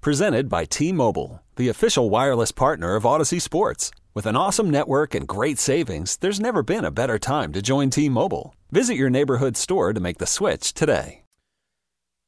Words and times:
Presented 0.00 0.48
by 0.48 0.64
T 0.64 0.92
Mobile, 0.92 1.42
the 1.56 1.68
official 1.68 2.08
wireless 2.08 2.52
partner 2.52 2.94
of 2.94 3.04
Odyssey 3.04 3.40
Sports. 3.40 3.90
With 4.14 4.26
an 4.26 4.36
awesome 4.36 4.70
network 4.70 5.12
and 5.12 5.26
great 5.26 5.58
savings, 5.58 6.16
there's 6.18 6.38
never 6.38 6.62
been 6.62 6.84
a 6.84 6.92
better 6.92 7.18
time 7.18 7.52
to 7.52 7.60
join 7.60 7.90
T 7.90 8.08
Mobile. 8.08 8.54
Visit 8.70 8.94
your 8.94 9.10
neighborhood 9.10 9.56
store 9.56 9.92
to 9.92 9.98
make 9.98 10.18
the 10.18 10.26
switch 10.26 10.72
today. 10.72 11.24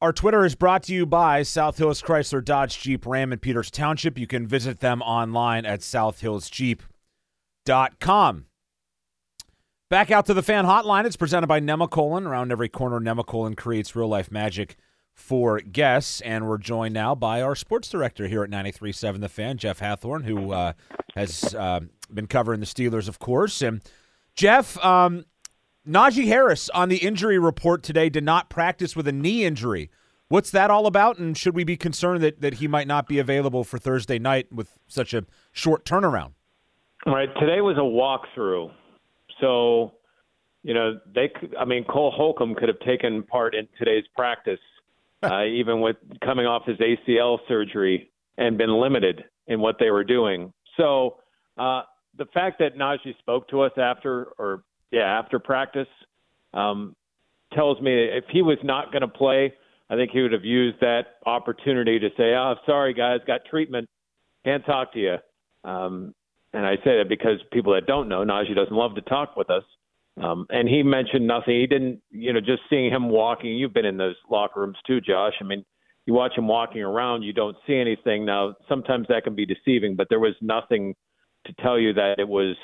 Our 0.01 0.11
Twitter 0.11 0.43
is 0.43 0.55
brought 0.55 0.83
to 0.83 0.93
you 0.93 1.05
by 1.05 1.43
South 1.43 1.77
Hills 1.77 2.01
Chrysler 2.01 2.43
Dodge 2.43 2.77
Jeep 2.77 3.05
Ram 3.05 3.31
in 3.31 3.39
Peters 3.39 3.71
Township. 3.71 4.17
You 4.17 4.27
can 4.27 4.47
visit 4.47 4.81
them 4.81 5.01
online 5.01 5.65
at 5.65 5.79
southhillsjeep.com. 5.79 8.45
Back 9.89 10.11
out 10.11 10.25
to 10.25 10.33
the 10.33 10.43
fan 10.43 10.65
hotline. 10.65 11.05
It's 11.05 11.15
presented 11.15 11.47
by 11.47 11.61
Nemacolin. 11.61 12.27
Around 12.27 12.51
every 12.51 12.67
corner, 12.67 12.99
Nemacolin 12.99 13.55
creates 13.55 13.95
real 13.95 14.09
life 14.09 14.29
magic 14.29 14.75
for 15.13 15.59
guests. 15.59 16.21
And 16.21 16.47
we're 16.47 16.57
joined 16.57 16.93
now 16.93 17.15
by 17.15 17.41
our 17.41 17.55
sports 17.55 17.89
director 17.89 18.27
here 18.27 18.43
at 18.43 18.49
93.7 18.49 19.21
The 19.21 19.29
Fan, 19.29 19.57
Jeff 19.57 19.79
Hathhorn, 19.79 20.25
who 20.25 20.51
uh, 20.51 20.73
has 21.15 21.55
uh, 21.55 21.81
been 22.13 22.27
covering 22.27 22.59
the 22.59 22.65
Steelers, 22.65 23.07
of 23.07 23.19
course. 23.19 23.61
And 23.61 23.81
Jeff, 24.35 24.77
um, 24.83 25.25
Najee 25.87 26.27
Harris 26.27 26.69
on 26.69 26.89
the 26.89 26.97
injury 26.97 27.39
report 27.39 27.83
today 27.83 28.09
did 28.09 28.23
not 28.23 28.49
practice 28.49 28.95
with 28.95 29.07
a 29.07 29.11
knee 29.11 29.43
injury. 29.43 29.89
What's 30.27 30.51
that 30.51 30.71
all 30.71 30.87
about? 30.87 31.17
And 31.17 31.37
should 31.37 31.55
we 31.55 31.63
be 31.63 31.75
concerned 31.75 32.23
that, 32.23 32.39
that 32.41 32.55
he 32.55 32.67
might 32.67 32.87
not 32.87 33.07
be 33.07 33.19
available 33.19 33.63
for 33.63 33.77
Thursday 33.77 34.17
night 34.17 34.51
with 34.51 34.77
such 34.87 35.13
a 35.13 35.25
short 35.51 35.83
turnaround? 35.83 36.31
Right. 37.05 37.29
Today 37.39 37.61
was 37.61 37.77
a 37.77 37.81
walkthrough. 37.81 38.71
So, 39.41 39.93
you 40.63 40.73
know, 40.73 40.99
they 41.13 41.27
could, 41.27 41.55
I 41.59 41.65
mean, 41.65 41.83
Cole 41.83 42.11
Holcomb 42.15 42.55
could 42.55 42.69
have 42.69 42.79
taken 42.79 43.23
part 43.23 43.55
in 43.55 43.67
today's 43.77 44.05
practice, 44.15 44.59
uh, 45.31 45.43
even 45.45 45.81
with 45.81 45.97
coming 46.23 46.45
off 46.45 46.63
his 46.65 46.77
ACL 46.77 47.39
surgery 47.47 48.11
and 48.37 48.57
been 48.57 48.73
limited 48.79 49.23
in 49.47 49.59
what 49.59 49.75
they 49.79 49.91
were 49.91 50.03
doing. 50.03 50.51
So, 50.77 51.17
uh, 51.57 51.83
the 52.17 52.25
fact 52.33 52.59
that 52.59 52.77
Najee 52.77 53.17
spoke 53.19 53.47
to 53.49 53.61
us 53.61 53.71
after, 53.77 54.29
or 54.37 54.63
yeah, 54.91 55.03
after 55.03 55.39
practice, 55.39 55.87
um, 56.53 56.95
tells 57.53 57.79
me 57.81 57.91
if 57.93 58.25
he 58.31 58.41
was 58.41 58.57
not 58.63 58.91
going 58.91 59.01
to 59.01 59.07
play, 59.07 59.53
I 59.89 59.95
think 59.95 60.11
he 60.11 60.21
would 60.21 60.31
have 60.31 60.45
used 60.45 60.79
that 60.81 61.17
opportunity 61.25 61.99
to 61.99 62.09
say, 62.17 62.33
"Oh, 62.33 62.55
sorry 62.65 62.93
guys, 62.93 63.19
got 63.27 63.41
treatment, 63.49 63.89
can't 64.45 64.65
talk 64.65 64.93
to 64.93 64.99
you." 64.99 65.17
Um, 65.63 66.13
and 66.53 66.65
I 66.65 66.75
say 66.77 66.97
that 66.97 67.07
because 67.07 67.39
people 67.51 67.73
that 67.73 67.85
don't 67.85 68.09
know, 68.09 68.23
Najee 68.23 68.55
doesn't 68.55 68.75
love 68.75 68.95
to 68.95 69.01
talk 69.01 69.35
with 69.35 69.49
us. 69.49 69.63
Um, 70.21 70.45
and 70.49 70.67
he 70.67 70.83
mentioned 70.83 71.25
nothing. 71.25 71.59
He 71.59 71.67
didn't, 71.67 72.01
you 72.09 72.33
know, 72.33 72.41
just 72.41 72.63
seeing 72.69 72.91
him 72.91 73.09
walking. 73.09 73.51
You've 73.55 73.73
been 73.73 73.85
in 73.85 73.97
those 73.97 74.15
locker 74.29 74.61
rooms 74.61 74.77
too, 74.85 74.99
Josh. 74.99 75.33
I 75.39 75.43
mean, 75.43 75.63
you 76.05 76.13
watch 76.13 76.37
him 76.37 76.47
walking 76.47 76.81
around, 76.81 77.23
you 77.23 77.33
don't 77.33 77.55
see 77.67 77.75
anything. 77.75 78.25
Now, 78.25 78.55
sometimes 78.67 79.07
that 79.07 79.23
can 79.23 79.35
be 79.35 79.45
deceiving, 79.45 79.95
but 79.95 80.07
there 80.09 80.19
was 80.19 80.35
nothing 80.41 80.95
to 81.45 81.53
tell 81.61 81.79
you 81.79 81.93
that 81.93 82.15
it 82.17 82.27
was 82.27 82.55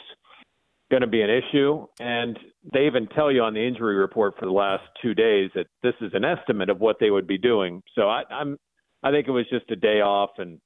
going 0.90 1.02
to 1.02 1.08
be 1.08 1.22
an 1.22 1.30
issue. 1.30 1.86
And 2.00 2.38
they 2.74 2.86
even 2.88 3.08
tell 3.08 3.32
you 3.32 3.44
on 3.44 3.54
the 3.54 3.66
injury 3.66 3.96
report 3.96 4.36
for 4.40 4.46
the 4.46 4.52
last 4.52 4.84
two 5.02 5.14
days 5.14 5.52
that 5.56 5.68
this 5.84 5.94
is 6.02 6.12
an 6.14 6.26
estimate 6.26 6.70
of 6.70 6.80
what 6.80 6.98
they 7.00 7.12
would 7.12 7.28
be 7.28 7.38
doing. 7.38 7.84
So 7.96 8.10
I, 8.10 8.24
I'm, 8.30 8.58
I 9.04 9.12
think 9.12 9.28
it 9.28 9.32
was 9.32 9.46
just 9.50 9.70
a 9.72 9.76
day 9.76 10.02
off. 10.02 10.32
And 10.38 10.60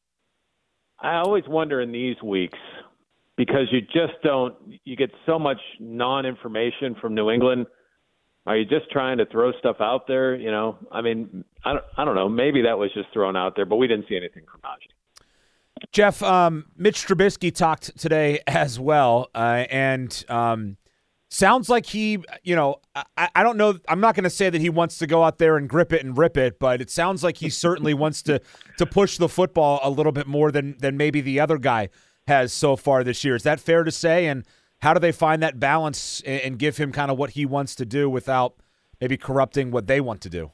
I 1.00 1.18
always 1.18 1.44
wonder 1.48 1.81
in 1.81 1.92
these 1.92 2.22
weeks 2.24 2.59
because 3.38 3.68
you 3.72 3.81
just 3.81 4.22
don't, 4.24 4.56
you 4.84 4.96
get 4.96 5.12
so 5.25 5.40
much 5.40 5.59
non 5.80 6.25
information 6.25 6.96
from 7.00 7.16
New 7.16 7.30
England. 7.30 7.68
Are 8.46 8.58
you 8.58 8.66
just 8.66 8.90
trying 8.92 9.19
to 9.19 9.25
throw 9.28 9.52
stuff 9.59 9.78
out 9.80 10.08
there? 10.08 10.36
You 10.36 10.52
know, 10.52 10.78
I 10.92 11.02
mean, 11.02 11.44
I 11.64 11.74
don't, 11.74 11.86
I 11.97 12.06
don't 12.06 12.16
know. 12.16 12.28
Maybe 12.28 12.64
that 12.64 12.78
was 12.78 12.92
just 12.94 13.09
thrown 13.14 13.36
out 13.36 13.56
there, 13.56 13.66
but 13.66 13.75
we 13.75 13.88
didn't 13.88 14.08
see 14.09 14.18
anything 14.18 14.44
from 14.52 14.62
Najee. 14.62 14.92
Jeff, 15.92 16.22
um, 16.24 16.66
Mitch 16.75 17.06
Trubisky 17.06 17.53
talked 17.53 17.97
today 17.97 18.40
as 18.47 18.80
well, 18.80 19.30
uh, 19.36 19.66
and 19.69 20.25
um, 20.28 20.78
sounds 21.30 21.69
like 21.69 21.86
he, 21.86 22.19
you 22.44 22.56
know, 22.56 22.78
I, 22.96 23.30
I 23.36 23.44
don't 23.44 23.58
know. 23.58 23.78
I'm 23.88 24.00
not 24.00 24.16
going 24.16 24.24
to 24.24 24.30
say 24.30 24.50
that 24.50 24.62
he 24.62 24.69
wants 24.69 24.98
to 25.00 25.08
go 25.08 25.24
out 25.24 25.38
there 25.38 25.58
and 25.58 25.69
grip 25.69 25.94
it 25.94 26.03
and 26.03 26.18
rip 26.18 26.38
it, 26.38 26.59
but 26.59 26.81
it 26.81 26.90
sounds 26.90 27.24
like 27.24 27.38
he 27.38 27.50
certainly 27.50 27.94
wants 27.94 28.22
to 28.24 28.42
to 28.78 28.86
push 28.86 29.18
the 29.18 29.30
football 29.30 29.80
a 29.84 29.90
little 29.90 30.12
bit 30.12 30.28
more 30.28 30.52
than 30.52 30.78
than 30.80 30.98
maybe 30.98 31.22
the 31.22 31.40
other 31.40 31.58
guy 31.58 31.90
has 32.28 32.54
so 32.54 32.76
far 32.76 33.04
this 33.04 33.24
year. 33.24 33.36
Is 33.36 33.44
that 33.44 33.59
fair 33.59 33.84
to 33.84 33.92
say? 33.92 34.28
And 34.28 34.46
how 34.82 34.94
do 34.94 35.00
they 35.00 35.12
find 35.12 35.44
that 35.44 35.59
balance 35.59 36.22
and, 36.26 36.58
give 36.58 36.78
him 36.78 36.92
kind 36.92 37.12
of 37.12 37.18
what 37.18 37.32
he 37.32 37.46
wants 37.46 37.76
to 37.76 37.86
do 37.86 38.09
without 38.09 38.56
maybe 39.00 39.18
corrupting 39.18 39.72
what 39.72 39.88
they 39.88 40.02
want 40.02 40.22
to 40.22 40.30
do? 40.30 40.52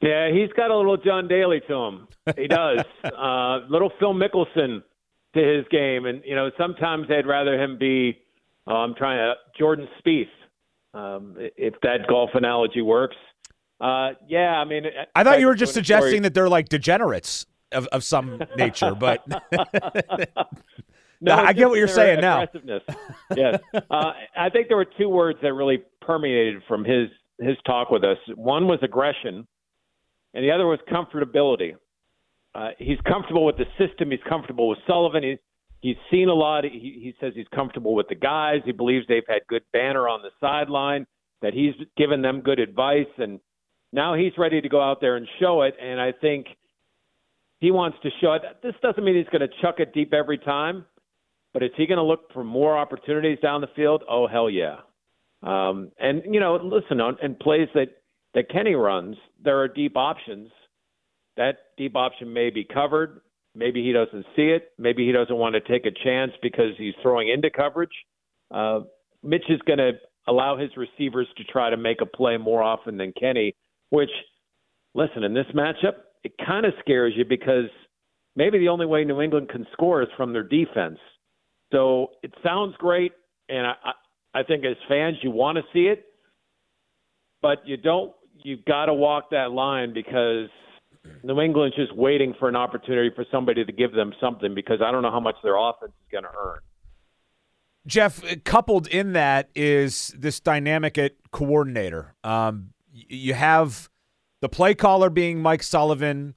Yeah, 0.00 0.30
he's 0.32 0.50
got 0.56 0.70
a 0.70 0.76
little 0.76 0.96
John 0.96 1.28
Daly 1.28 1.60
to 1.68 1.74
him. 1.74 2.08
He 2.36 2.48
does. 2.48 2.80
uh, 3.04 3.60
little 3.68 3.92
Phil 3.98 4.14
Mickelson 4.14 4.82
to 5.34 5.40
his 5.40 5.66
game, 5.70 6.06
and 6.06 6.22
you 6.24 6.34
know 6.34 6.50
sometimes 6.58 7.06
I'd 7.10 7.26
rather 7.26 7.62
him 7.62 7.78
be. 7.78 8.18
Uh, 8.66 8.74
I'm 8.74 8.94
trying 8.94 9.18
to 9.18 9.34
Jordan 9.58 9.88
Spieth, 10.00 10.24
um, 10.94 11.36
if 11.38 11.74
that 11.82 12.06
golf 12.08 12.30
analogy 12.34 12.80
works. 12.80 13.16
Uh, 13.80 14.12
yeah, 14.26 14.58
I 14.58 14.64
mean, 14.64 14.84
I 15.14 15.24
thought 15.24 15.40
you 15.40 15.46
were 15.46 15.54
just 15.54 15.74
suggesting 15.74 16.22
that 16.22 16.34
they're 16.34 16.48
like 16.48 16.68
degenerates 16.68 17.46
of, 17.72 17.86
of 17.88 18.04
some 18.04 18.42
nature, 18.56 18.94
but 18.94 19.24
no, 21.20 21.34
I 21.34 21.52
get 21.52 21.68
what 21.68 21.78
you're 21.78 21.88
saying 21.88 22.20
now. 22.20 22.46
yes, 23.36 23.60
uh, 23.90 24.12
I 24.36 24.48
think 24.50 24.68
there 24.68 24.76
were 24.76 24.86
two 24.98 25.08
words 25.08 25.38
that 25.42 25.52
really 25.52 25.82
permeated 26.00 26.62
from 26.66 26.84
his 26.84 27.08
his 27.38 27.56
talk 27.66 27.90
with 27.90 28.04
us. 28.04 28.18
One 28.34 28.66
was 28.66 28.78
aggression, 28.82 29.46
and 30.34 30.44
the 30.44 30.50
other 30.50 30.66
was 30.66 30.78
comfortability. 30.90 31.74
Uh, 32.54 32.70
he's 32.78 32.98
comfortable 33.06 33.44
with 33.44 33.56
the 33.56 33.66
system. 33.78 34.10
He's 34.10 34.20
comfortable 34.28 34.68
with 34.68 34.78
Sullivan. 34.86 35.22
He's 35.22 35.38
he's 35.80 35.96
seen 36.10 36.28
a 36.28 36.34
lot. 36.34 36.64
He, 36.64 36.70
he 36.70 37.14
says 37.20 37.32
he's 37.34 37.48
comfortable 37.54 37.94
with 37.94 38.08
the 38.08 38.14
guys. 38.14 38.60
He 38.64 38.72
believes 38.72 39.06
they've 39.08 39.22
had 39.28 39.40
good 39.48 39.62
banner 39.72 40.08
on 40.08 40.22
the 40.22 40.30
sideline. 40.40 41.06
That 41.42 41.54
he's 41.54 41.74
given 41.96 42.20
them 42.20 42.42
good 42.42 42.58
advice, 42.58 43.06
and 43.16 43.40
now 43.92 44.14
he's 44.14 44.32
ready 44.36 44.60
to 44.60 44.68
go 44.68 44.80
out 44.80 45.00
there 45.00 45.16
and 45.16 45.26
show 45.38 45.62
it. 45.62 45.74
And 45.80 45.98
I 46.00 46.12
think 46.12 46.46
he 47.60 47.70
wants 47.70 47.98
to 48.02 48.10
show 48.20 48.32
it. 48.34 48.42
This 48.62 48.74
doesn't 48.82 49.02
mean 49.02 49.16
he's 49.16 49.26
going 49.26 49.48
to 49.48 49.54
chuck 49.62 49.76
it 49.80 49.94
deep 49.94 50.12
every 50.12 50.38
time, 50.38 50.84
but 51.52 51.62
is 51.62 51.70
he 51.76 51.86
going 51.86 51.98
to 51.98 52.04
look 52.04 52.32
for 52.32 52.44
more 52.44 52.76
opportunities 52.76 53.38
down 53.42 53.60
the 53.60 53.68
field? 53.74 54.02
Oh 54.08 54.26
hell 54.26 54.50
yeah! 54.50 54.76
Um, 55.42 55.90
and 55.98 56.22
you 56.32 56.40
know, 56.40 56.56
listen 56.62 57.00
on 57.00 57.16
and 57.22 57.38
plays 57.38 57.68
that 57.74 57.88
that 58.34 58.50
Kenny 58.50 58.74
runs, 58.74 59.16
there 59.42 59.58
are 59.58 59.68
deep 59.68 59.96
options. 59.96 60.50
That 61.36 61.58
deep 61.76 61.96
option 61.96 62.32
may 62.32 62.50
be 62.50 62.64
covered. 62.64 63.20
Maybe 63.54 63.82
he 63.82 63.92
doesn't 63.92 64.26
see 64.36 64.50
it. 64.50 64.70
Maybe 64.78 65.04
he 65.06 65.12
doesn't 65.12 65.34
want 65.34 65.54
to 65.54 65.60
take 65.60 65.86
a 65.86 66.04
chance 66.04 66.32
because 66.42 66.74
he's 66.78 66.94
throwing 67.02 67.28
into 67.28 67.50
coverage. 67.50 67.90
Uh, 68.50 68.80
Mitch 69.22 69.44
is 69.48 69.60
going 69.66 69.78
to 69.78 69.92
allow 70.28 70.56
his 70.56 70.70
receivers 70.76 71.26
to 71.36 71.44
try 71.44 71.70
to 71.70 71.76
make 71.76 72.00
a 72.00 72.06
play 72.06 72.36
more 72.36 72.62
often 72.62 72.96
than 72.96 73.12
Kenny, 73.18 73.54
which, 73.90 74.10
listen, 74.94 75.24
in 75.24 75.34
this 75.34 75.46
matchup, 75.54 75.94
it 76.22 76.32
kind 76.44 76.66
of 76.66 76.72
scares 76.80 77.14
you 77.16 77.24
because 77.24 77.70
maybe 78.36 78.58
the 78.58 78.68
only 78.68 78.86
way 78.86 79.04
New 79.04 79.20
England 79.20 79.48
can 79.48 79.66
score 79.72 80.02
is 80.02 80.08
from 80.16 80.32
their 80.32 80.42
defense. 80.44 80.98
So 81.72 82.12
it 82.22 82.32
sounds 82.42 82.74
great, 82.78 83.12
and 83.48 83.66
I, 83.66 83.74
I 84.34 84.42
think 84.42 84.64
as 84.64 84.76
fans 84.88 85.16
you 85.22 85.30
want 85.30 85.56
to 85.56 85.62
see 85.72 85.86
it, 85.86 86.04
but 87.42 87.58
you 87.66 87.76
don't 87.76 88.12
you've 88.42 88.64
got 88.64 88.86
to 88.86 88.94
walk 88.94 89.30
that 89.30 89.52
line 89.52 89.92
because 89.92 90.48
New 91.22 91.40
England's 91.40 91.76
just 91.76 91.94
waiting 91.94 92.34
for 92.38 92.48
an 92.48 92.56
opportunity 92.56 93.10
for 93.14 93.24
somebody 93.30 93.64
to 93.64 93.72
give 93.72 93.92
them 93.92 94.12
something 94.20 94.54
because 94.54 94.80
I 94.84 94.90
don't 94.90 95.02
know 95.02 95.10
how 95.10 95.20
much 95.20 95.36
their 95.42 95.56
offense 95.56 95.92
is 95.92 96.10
going 96.10 96.24
to 96.24 96.30
earn. 96.38 96.58
Jeff, 97.86 98.22
coupled 98.44 98.86
in 98.88 99.14
that 99.14 99.48
is 99.54 100.14
this 100.18 100.38
dynamic 100.40 100.98
at 100.98 101.12
coordinator. 101.32 102.14
Um, 102.22 102.70
you 102.92 103.34
have 103.34 103.88
the 104.40 104.48
play 104.48 104.74
caller 104.74 105.08
being 105.08 105.40
Mike 105.40 105.62
Sullivan, 105.62 106.34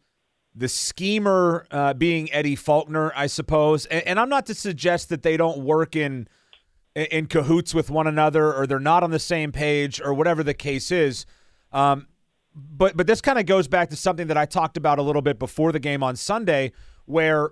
the 0.56 0.68
schemer 0.68 1.66
uh, 1.72 1.94
being 1.94 2.32
Eddie 2.32 2.56
Faulkner, 2.56 3.12
I 3.16 3.28
suppose. 3.28 3.86
And, 3.88 4.06
and, 4.06 4.20
I'm 4.20 4.30
not 4.30 4.46
to 4.48 4.54
suggest 4.54 5.10
that 5.10 5.24
they 5.24 5.36
don't 5.36 5.60
work 5.60 5.96
in 5.96 6.28
in 6.96 7.26
cahoots 7.26 7.74
with 7.74 7.90
one 7.90 8.06
another 8.06 8.54
or 8.54 8.68
they're 8.68 8.80
not 8.80 9.02
on 9.02 9.10
the 9.10 9.20
same 9.20 9.52
page 9.52 10.00
or 10.00 10.14
whatever 10.14 10.44
the 10.44 10.54
case 10.54 10.92
is. 10.92 11.26
Um, 11.72 12.08
but 12.56 12.96
but 12.96 13.08
this 13.08 13.20
kind 13.20 13.40
of 13.40 13.46
goes 13.46 13.68
back 13.68 13.90
to 13.90 13.96
something 13.96 14.28
that 14.28 14.38
I 14.38 14.46
talked 14.46 14.78
about 14.78 15.00
a 15.00 15.02
little 15.02 15.24
bit 15.24 15.40
before 15.40 15.72
the 15.72 15.80
game 15.80 16.04
on 16.04 16.16
Sunday 16.16 16.72
where 17.06 17.52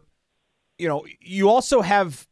you 0.78 0.88
know 0.88 1.06
you 1.20 1.50
also 1.50 1.82
have 1.82 2.28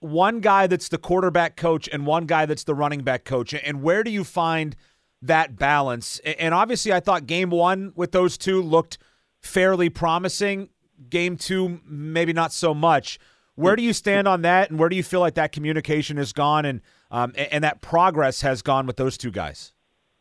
one 0.00 0.40
guy 0.40 0.66
that's 0.66 0.88
the 0.88 0.98
quarterback 0.98 1.56
coach 1.56 1.88
and 1.90 2.06
one 2.06 2.26
guy 2.26 2.46
that's 2.46 2.64
the 2.64 2.74
running 2.74 3.02
back 3.02 3.24
coach, 3.24 3.54
and 3.54 3.82
where 3.82 4.02
do 4.02 4.10
you 4.10 4.24
find 4.24 4.76
that 5.22 5.56
balance? 5.56 6.18
And 6.20 6.54
obviously, 6.54 6.92
I 6.92 7.00
thought 7.00 7.26
game 7.26 7.50
one 7.50 7.92
with 7.94 8.12
those 8.12 8.38
two 8.38 8.62
looked 8.62 8.98
fairly 9.44 9.88
promising. 9.90 10.70
Game 11.10 11.36
two, 11.36 11.80
maybe 11.86 12.32
not 12.32 12.52
so 12.52 12.72
much. 12.72 13.18
Where 13.56 13.76
do 13.76 13.82
you 13.82 13.92
stand 13.92 14.26
on 14.26 14.42
that, 14.42 14.70
and 14.70 14.78
where 14.78 14.88
do 14.88 14.96
you 14.96 15.02
feel 15.02 15.20
like 15.20 15.34
that 15.34 15.52
communication 15.52 16.16
has 16.16 16.32
gone 16.32 16.64
and 16.64 16.80
um, 17.10 17.32
and 17.36 17.62
that 17.62 17.80
progress 17.80 18.40
has 18.40 18.62
gone 18.62 18.86
with 18.86 18.96
those 18.96 19.16
two 19.16 19.30
guys? 19.30 19.72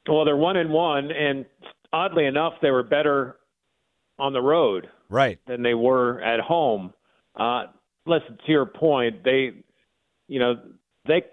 Well, 0.08 0.26
they're 0.26 0.38
one 0.38 0.58
and 0.58 0.70
one, 0.70 1.12
and 1.12 1.46
oddly 1.92 2.26
enough, 2.26 2.54
they 2.62 2.70
were 2.70 2.84
better 2.84 3.38
on 4.20 4.34
the 4.34 4.42
road, 4.42 4.90
right, 5.10 5.40
than 5.48 5.64
they 5.64 5.74
were 5.74 6.22
at 6.22 6.40
home. 6.40 6.94
Uh, 7.36 7.66
listen, 8.06 8.38
to 8.46 8.52
your 8.52 8.66
point, 8.66 9.24
they, 9.24 9.52
you 10.28 10.40
know, 10.40 10.56
they 11.08 11.24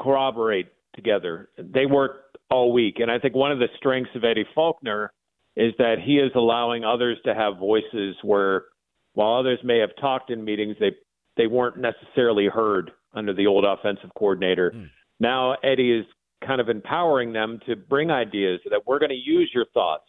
corroborate 0.00 0.68
together. 0.94 1.48
They 1.56 1.86
work 1.86 2.36
all 2.50 2.72
week, 2.72 2.96
and 2.98 3.10
I 3.10 3.18
think 3.18 3.34
one 3.34 3.52
of 3.52 3.58
the 3.58 3.68
strengths 3.76 4.10
of 4.14 4.24
Eddie 4.24 4.46
Faulkner 4.54 5.12
is 5.58 5.74
that 5.78 5.96
he 6.02 6.18
is 6.18 6.30
allowing 6.36 6.84
others 6.84 7.18
to 7.24 7.34
have 7.34 7.58
voices 7.58 8.14
where, 8.22 8.66
while 9.14 9.34
others 9.34 9.58
may 9.64 9.78
have 9.78 9.90
talked 10.00 10.30
in 10.30 10.44
meetings, 10.44 10.76
they 10.78 10.92
they 11.36 11.48
weren't 11.48 11.76
necessarily 11.76 12.46
heard 12.46 12.92
under 13.12 13.34
the 13.34 13.46
old 13.46 13.64
offensive 13.64 14.10
coordinator. 14.16 14.72
Mm. 14.74 14.88
Now 15.18 15.56
Eddie 15.64 15.98
is 15.98 16.06
kind 16.46 16.60
of 16.60 16.68
empowering 16.68 17.32
them 17.32 17.58
to 17.66 17.74
bring 17.74 18.10
ideas 18.10 18.60
that 18.70 18.86
we're 18.86 19.00
going 19.00 19.10
to 19.10 19.16
use 19.16 19.50
your 19.52 19.66
thoughts. 19.74 20.04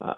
Uh, 0.00 0.14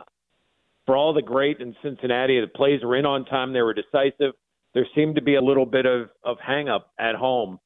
for 0.86 0.96
all 0.96 1.14
the 1.14 1.22
great 1.22 1.60
in 1.60 1.76
Cincinnati, 1.80 2.40
the 2.40 2.48
plays 2.48 2.82
were 2.82 2.96
in 2.96 3.06
on 3.06 3.24
time, 3.26 3.52
they 3.52 3.62
were 3.62 3.74
decisive. 3.74 4.34
There 4.74 4.86
seemed 4.94 5.14
to 5.14 5.22
be 5.22 5.36
a 5.36 5.40
little 5.40 5.66
bit 5.66 5.86
of 5.86 6.08
of 6.24 6.38
hang 6.44 6.68
up 6.68 6.90
at 6.98 7.14
home. 7.14 7.60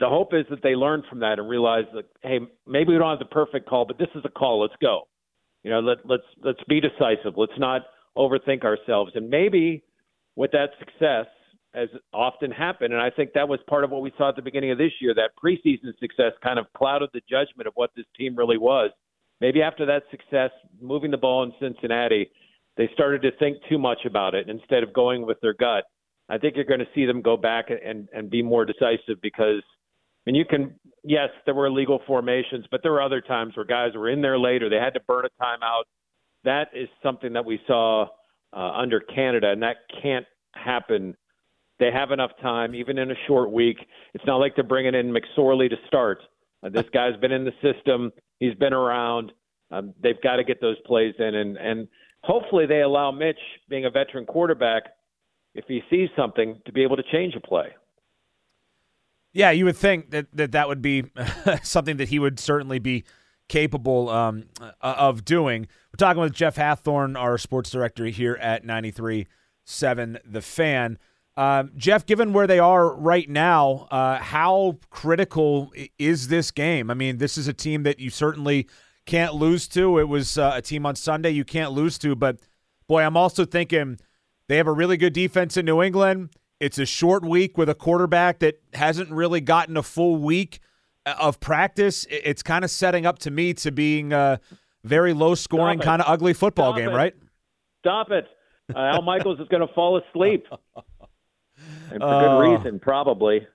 The 0.00 0.08
hope 0.08 0.34
is 0.34 0.44
that 0.50 0.62
they 0.64 0.74
learn 0.74 1.04
from 1.08 1.20
that 1.20 1.38
and 1.38 1.48
realize 1.48 1.84
that 1.94 2.06
hey, 2.22 2.40
maybe 2.66 2.92
we 2.94 2.98
don't 2.98 3.10
have 3.10 3.20
the 3.20 3.26
perfect 3.26 3.68
call, 3.68 3.84
but 3.84 3.96
this 3.96 4.08
is 4.16 4.22
a 4.24 4.28
call. 4.28 4.60
Let's 4.60 4.74
go. 4.82 5.06
You 5.62 5.70
know, 5.70 5.80
let 5.80 5.98
let's 6.04 6.22
let's 6.42 6.62
be 6.68 6.80
decisive. 6.80 7.34
Let's 7.36 7.58
not 7.58 7.82
overthink 8.16 8.64
ourselves. 8.64 9.12
And 9.14 9.28
maybe 9.28 9.84
with 10.36 10.52
that 10.52 10.70
success, 10.78 11.26
as 11.74 11.88
often 12.12 12.50
happened. 12.50 12.92
And 12.92 13.02
I 13.02 13.10
think 13.10 13.32
that 13.34 13.48
was 13.48 13.60
part 13.68 13.84
of 13.84 13.90
what 13.90 14.02
we 14.02 14.12
saw 14.16 14.30
at 14.30 14.36
the 14.36 14.42
beginning 14.42 14.70
of 14.70 14.78
this 14.78 14.92
year. 15.00 15.14
That 15.14 15.30
preseason 15.42 15.98
success 16.00 16.32
kind 16.42 16.58
of 16.58 16.66
clouded 16.76 17.10
the 17.12 17.20
judgment 17.28 17.66
of 17.66 17.72
what 17.74 17.90
this 17.96 18.06
team 18.16 18.36
really 18.36 18.58
was. 18.58 18.90
Maybe 19.40 19.62
after 19.62 19.86
that 19.86 20.02
success, 20.10 20.50
moving 20.80 21.10
the 21.10 21.16
ball 21.16 21.44
in 21.44 21.52
Cincinnati, 21.60 22.30
they 22.76 22.88
started 22.94 23.22
to 23.22 23.30
think 23.38 23.58
too 23.68 23.78
much 23.78 24.04
about 24.04 24.34
it 24.34 24.48
instead 24.48 24.82
of 24.82 24.92
going 24.92 25.26
with 25.26 25.38
their 25.40 25.54
gut. 25.54 25.84
I 26.28 26.38
think 26.38 26.56
you're 26.56 26.64
going 26.64 26.80
to 26.80 26.86
see 26.94 27.06
them 27.06 27.22
go 27.22 27.36
back 27.36 27.66
and, 27.70 28.08
and 28.12 28.30
be 28.30 28.42
more 28.42 28.64
decisive 28.64 29.20
because, 29.22 29.62
mean, 30.26 30.34
you 30.34 30.44
can, 30.44 30.74
yes, 31.04 31.28
there 31.46 31.54
were 31.54 31.66
illegal 31.66 32.00
formations, 32.06 32.66
but 32.70 32.82
there 32.82 32.92
were 32.92 33.02
other 33.02 33.20
times 33.20 33.56
where 33.56 33.64
guys 33.64 33.92
were 33.94 34.08
in 34.08 34.20
there 34.20 34.38
later. 34.38 34.68
They 34.68 34.76
had 34.76 34.94
to 34.94 35.00
burn 35.00 35.24
a 35.24 35.42
timeout. 35.42 35.84
That 36.44 36.68
is 36.74 36.88
something 37.02 37.32
that 37.32 37.44
we 37.44 37.60
saw 37.66 38.06
uh, 38.52 38.56
under 38.56 39.00
Canada, 39.00 39.50
and 39.50 39.62
that 39.62 39.76
can't 40.02 40.26
happen 40.54 41.16
they 41.78 41.90
have 41.92 42.10
enough 42.10 42.32
time, 42.42 42.74
even 42.74 42.98
in 42.98 43.10
a 43.10 43.14
short 43.26 43.52
week. 43.52 43.78
It's 44.14 44.26
not 44.26 44.36
like 44.36 44.54
they're 44.54 44.64
bringing 44.64 44.94
in 44.94 45.12
McSorley 45.12 45.70
to 45.70 45.76
start. 45.86 46.20
Uh, 46.62 46.68
this 46.70 46.86
guy's 46.92 47.16
been 47.20 47.32
in 47.32 47.44
the 47.44 47.52
system. 47.62 48.12
He's 48.40 48.54
been 48.54 48.72
around. 48.72 49.32
Um, 49.70 49.94
they've 50.02 50.20
got 50.22 50.36
to 50.36 50.44
get 50.44 50.60
those 50.60 50.76
plays 50.86 51.14
in, 51.18 51.34
and 51.34 51.56
and 51.56 51.88
hopefully 52.22 52.66
they 52.66 52.80
allow 52.80 53.10
Mitch, 53.10 53.38
being 53.68 53.84
a 53.84 53.90
veteran 53.90 54.26
quarterback, 54.26 54.84
if 55.54 55.66
he 55.68 55.82
sees 55.90 56.08
something, 56.16 56.60
to 56.66 56.72
be 56.72 56.82
able 56.82 56.96
to 56.96 57.02
change 57.12 57.34
a 57.34 57.40
play. 57.40 57.68
Yeah, 59.32 59.50
you 59.50 59.64
would 59.66 59.76
think 59.76 60.10
that 60.10 60.26
that, 60.32 60.52
that 60.52 60.68
would 60.68 60.82
be 60.82 61.04
something 61.62 61.98
that 61.98 62.08
he 62.08 62.18
would 62.18 62.40
certainly 62.40 62.78
be 62.78 63.04
capable 63.48 64.08
um, 64.08 64.44
uh, 64.60 64.70
of 64.80 65.24
doing. 65.24 65.66
We're 65.92 65.96
talking 65.96 66.20
with 66.20 66.32
Jeff 66.32 66.56
Hathhorn, 66.56 67.18
our 67.18 67.38
sports 67.38 67.70
director 67.70 68.06
here 68.06 68.38
at 68.40 68.64
93.7 68.64 70.18
The 70.24 70.42
Fan. 70.42 70.98
Um, 71.36 71.70
Jeff, 71.76 72.04
given 72.04 72.32
where 72.32 72.48
they 72.48 72.58
are 72.58 72.92
right 72.94 73.28
now, 73.28 73.86
uh, 73.90 74.18
how 74.18 74.78
critical 74.90 75.72
is 75.98 76.28
this 76.28 76.50
game? 76.50 76.90
I 76.90 76.94
mean, 76.94 77.18
this 77.18 77.38
is 77.38 77.46
a 77.46 77.52
team 77.52 77.84
that 77.84 78.00
you 78.00 78.10
certainly 78.10 78.66
can't 79.06 79.34
lose 79.34 79.68
to. 79.68 79.98
It 79.98 80.08
was 80.08 80.36
uh, 80.36 80.52
a 80.56 80.62
team 80.62 80.84
on 80.84 80.96
Sunday 80.96 81.30
you 81.30 81.44
can't 81.44 81.72
lose 81.72 81.96
to, 81.98 82.16
but 82.16 82.40
boy, 82.88 83.02
I'm 83.02 83.16
also 83.16 83.44
thinking 83.44 83.98
they 84.48 84.56
have 84.56 84.66
a 84.66 84.72
really 84.72 84.96
good 84.96 85.12
defense 85.12 85.56
in 85.56 85.64
New 85.64 85.80
England. 85.80 86.30
It's 86.60 86.78
a 86.78 86.86
short 86.86 87.24
week 87.24 87.56
with 87.56 87.68
a 87.68 87.74
quarterback 87.74 88.40
that 88.40 88.60
hasn't 88.74 89.10
really 89.10 89.40
gotten 89.40 89.76
a 89.76 89.82
full 89.82 90.16
week 90.16 90.58
uh, 91.06 91.14
of 91.20 91.38
practice. 91.40 92.04
It's 92.10 92.42
kind 92.42 92.64
of 92.64 92.70
setting 92.70 93.06
up 93.06 93.18
to 93.20 93.30
me 93.30 93.54
to 93.54 93.70
being 93.70 94.12
a 94.12 94.40
very 94.84 95.12
low 95.12 95.34
scoring, 95.34 95.78
kind 95.78 96.02
of 96.02 96.08
ugly 96.08 96.32
football 96.32 96.72
Stop 96.72 96.78
game, 96.78 96.88
it. 96.90 96.94
right? 96.94 97.14
Stop 97.80 98.10
it. 98.10 98.26
Uh, 98.74 98.78
Al 98.78 99.02
Michaels 99.02 99.38
is 99.40 99.46
going 99.48 99.66
to 99.66 99.72
fall 99.72 99.98
asleep. 99.98 100.46
and 101.90 102.00
for 102.00 102.04
Uh, 102.04 102.20
good 102.38 102.50
reason, 102.56 102.80
probably. 102.80 103.46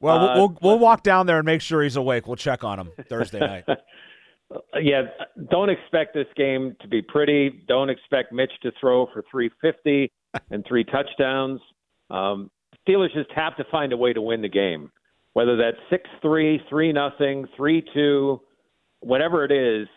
Well, 0.00 0.18
we'll, 0.20 0.28
Uh, 0.28 0.36
we'll, 0.36 0.58
we'll 0.62 0.78
walk 0.78 1.02
down 1.02 1.26
there 1.26 1.38
and 1.38 1.46
make 1.46 1.60
sure 1.60 1.82
he's 1.82 1.96
awake. 1.96 2.26
We'll 2.26 2.36
check 2.36 2.64
on 2.64 2.78
him 2.78 2.90
Thursday 3.08 3.38
night. 3.40 3.64
yeah, 4.80 5.02
don't 5.50 5.68
expect 5.70 6.14
this 6.14 6.26
game 6.36 6.74
to 6.80 6.88
be 6.88 7.02
pretty. 7.02 7.64
Don't 7.68 7.90
expect 7.90 8.32
Mitch 8.32 8.52
to 8.62 8.72
throw 8.80 9.06
for 9.12 9.22
350 9.30 10.10
and 10.50 10.64
three 10.66 10.84
touchdowns. 10.84 11.60
Um, 12.10 12.50
Steelers 12.86 13.12
just 13.14 13.30
have 13.34 13.56
to 13.56 13.64
find 13.70 13.92
a 13.92 13.96
way 13.96 14.12
to 14.12 14.20
win 14.20 14.42
the 14.42 14.48
game, 14.48 14.90
whether 15.32 15.56
that's 15.56 15.78
six 15.90 16.08
three, 16.22 16.60
three 16.68 16.92
nothing, 16.92 17.46
three 17.56 17.84
two, 17.94 18.40
whatever 19.00 19.44
it 19.44 19.52
is. 19.52 19.88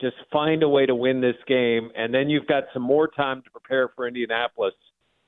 Just 0.00 0.16
find 0.32 0.62
a 0.62 0.68
way 0.68 0.86
to 0.86 0.94
win 0.94 1.20
this 1.20 1.36
game, 1.48 1.90
and 1.96 2.14
then 2.14 2.30
you've 2.30 2.46
got 2.46 2.64
some 2.72 2.82
more 2.82 3.08
time 3.08 3.42
to 3.42 3.50
prepare 3.50 3.88
for 3.96 4.06
Indianapolis 4.06 4.74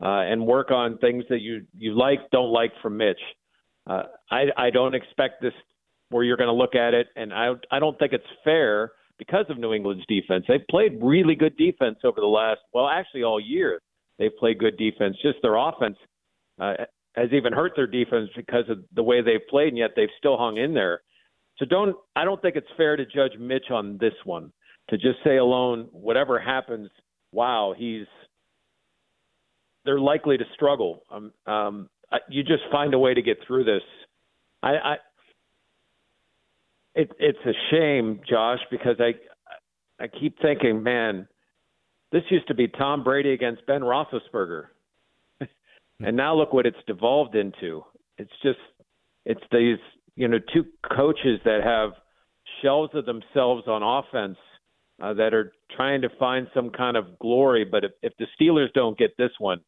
uh, 0.00 0.20
and 0.20 0.46
work 0.46 0.70
on 0.70 0.96
things 0.98 1.24
that 1.28 1.40
you 1.40 1.66
you 1.76 1.94
like, 1.94 2.30
don't 2.30 2.52
like 2.52 2.72
from 2.80 2.96
Mitch. 2.96 3.20
Uh, 3.86 4.04
I 4.30 4.44
I 4.56 4.70
don't 4.70 4.94
expect 4.94 5.42
this 5.42 5.52
where 6.10 6.24
you're 6.24 6.36
going 6.36 6.48
to 6.48 6.54
look 6.54 6.74
at 6.74 6.94
it, 6.94 7.08
and 7.16 7.32
I 7.32 7.52
I 7.72 7.80
don't 7.80 7.98
think 7.98 8.12
it's 8.12 8.24
fair 8.44 8.92
because 9.18 9.46
of 9.48 9.58
New 9.58 9.72
England's 9.72 10.04
defense. 10.06 10.44
They've 10.48 10.66
played 10.70 10.98
really 11.02 11.34
good 11.34 11.56
defense 11.56 11.98
over 12.04 12.20
the 12.20 12.26
last 12.26 12.60
well, 12.72 12.88
actually 12.88 13.24
all 13.24 13.40
year. 13.40 13.80
They've 14.18 14.36
played 14.38 14.58
good 14.58 14.76
defense. 14.76 15.16
Just 15.22 15.38
their 15.42 15.56
offense 15.56 15.96
uh, 16.60 16.74
has 17.14 17.30
even 17.32 17.52
hurt 17.52 17.72
their 17.74 17.86
defense 17.86 18.30
because 18.36 18.68
of 18.68 18.78
the 18.94 19.02
way 19.02 19.22
they've 19.22 19.46
played, 19.48 19.68
and 19.68 19.78
yet 19.78 19.92
they've 19.96 20.08
still 20.18 20.36
hung 20.36 20.56
in 20.56 20.74
there. 20.74 21.02
So 21.58 21.64
don't 21.64 21.96
I 22.14 22.24
don't 22.24 22.40
think 22.40 22.56
it's 22.56 22.66
fair 22.76 22.96
to 22.96 23.04
judge 23.04 23.32
Mitch 23.38 23.70
on 23.70 23.98
this 23.98 24.14
one. 24.24 24.52
To 24.90 24.96
just 24.96 25.18
say 25.22 25.36
alone, 25.36 25.88
whatever 25.92 26.38
happens, 26.38 26.90
wow, 27.32 27.74
he's 27.76 28.06
they're 29.84 30.00
likely 30.00 30.36
to 30.36 30.44
struggle. 30.54 31.04
Um, 31.10 31.32
um, 31.46 31.88
you 32.28 32.42
just 32.42 32.62
find 32.70 32.92
a 32.94 32.98
way 32.98 33.14
to 33.14 33.22
get 33.22 33.38
through 33.46 33.64
this. 33.64 33.82
I, 34.62 34.70
I 34.70 34.96
it, 36.94 37.10
it's 37.18 37.38
a 37.46 37.52
shame, 37.70 38.20
Josh, 38.28 38.60
because 38.70 38.96
I 38.98 39.12
I 40.02 40.08
keep 40.08 40.40
thinking, 40.40 40.82
man, 40.82 41.28
this 42.10 42.22
used 42.30 42.48
to 42.48 42.54
be 42.54 42.68
Tom 42.68 43.04
Brady 43.04 43.32
against 43.32 43.66
Ben 43.66 43.82
Roethlisberger, 43.82 44.66
and 46.00 46.16
now 46.16 46.34
look 46.34 46.52
what 46.52 46.66
it's 46.66 46.78
devolved 46.86 47.34
into. 47.34 47.84
It's 48.18 48.32
just 48.42 48.58
it's 49.24 49.42
these 49.52 49.78
you 50.16 50.28
know 50.28 50.38
two 50.52 50.64
coaches 50.96 51.40
that 51.44 51.60
have 51.62 51.90
shells 52.62 52.90
of 52.94 53.06
themselves 53.06 53.64
on 53.66 53.82
offense 53.82 54.38
uh, 55.02 55.14
that 55.14 55.34
are 55.34 55.52
trying 55.76 56.02
to 56.02 56.08
find 56.18 56.46
some 56.54 56.70
kind 56.70 56.96
of 56.96 57.18
glory. 57.18 57.64
But 57.64 57.84
if, 57.84 57.92
if 58.02 58.12
the 58.18 58.26
Steelers 58.38 58.72
don't 58.74 58.98
get 58.98 59.16
this 59.16 59.30
one, 59.38 59.60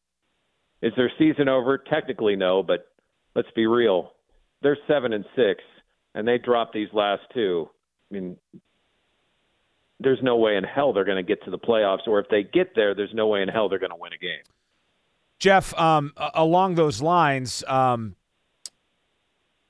is 0.81 0.93
their 0.95 1.11
season 1.17 1.49
over? 1.49 1.77
Technically, 1.77 2.35
no. 2.35 2.63
But 2.63 2.87
let's 3.35 3.47
be 3.55 3.65
real, 3.65 4.11
they're 4.61 4.77
seven 4.87 5.13
and 5.13 5.25
six, 5.35 5.63
and 6.13 6.27
they 6.27 6.37
dropped 6.37 6.73
these 6.73 6.89
last 6.93 7.21
two. 7.33 7.69
I 8.11 8.13
mean, 8.13 8.37
there's 9.99 10.19
no 10.21 10.37
way 10.37 10.55
in 10.57 10.63
hell 10.63 10.93
they're 10.93 11.05
going 11.05 11.23
to 11.23 11.27
get 11.27 11.43
to 11.45 11.51
the 11.51 11.57
playoffs, 11.57 12.07
or 12.07 12.19
if 12.19 12.27
they 12.29 12.43
get 12.43 12.75
there, 12.75 12.93
there's 12.93 13.13
no 13.13 13.27
way 13.27 13.41
in 13.41 13.47
hell 13.47 13.69
they're 13.69 13.79
going 13.79 13.91
to 13.91 13.97
win 13.99 14.13
a 14.13 14.17
game. 14.17 14.43
Jeff, 15.39 15.77
um, 15.77 16.13
along 16.17 16.75
those 16.75 17.01
lines, 17.01 17.63
um, 17.67 18.15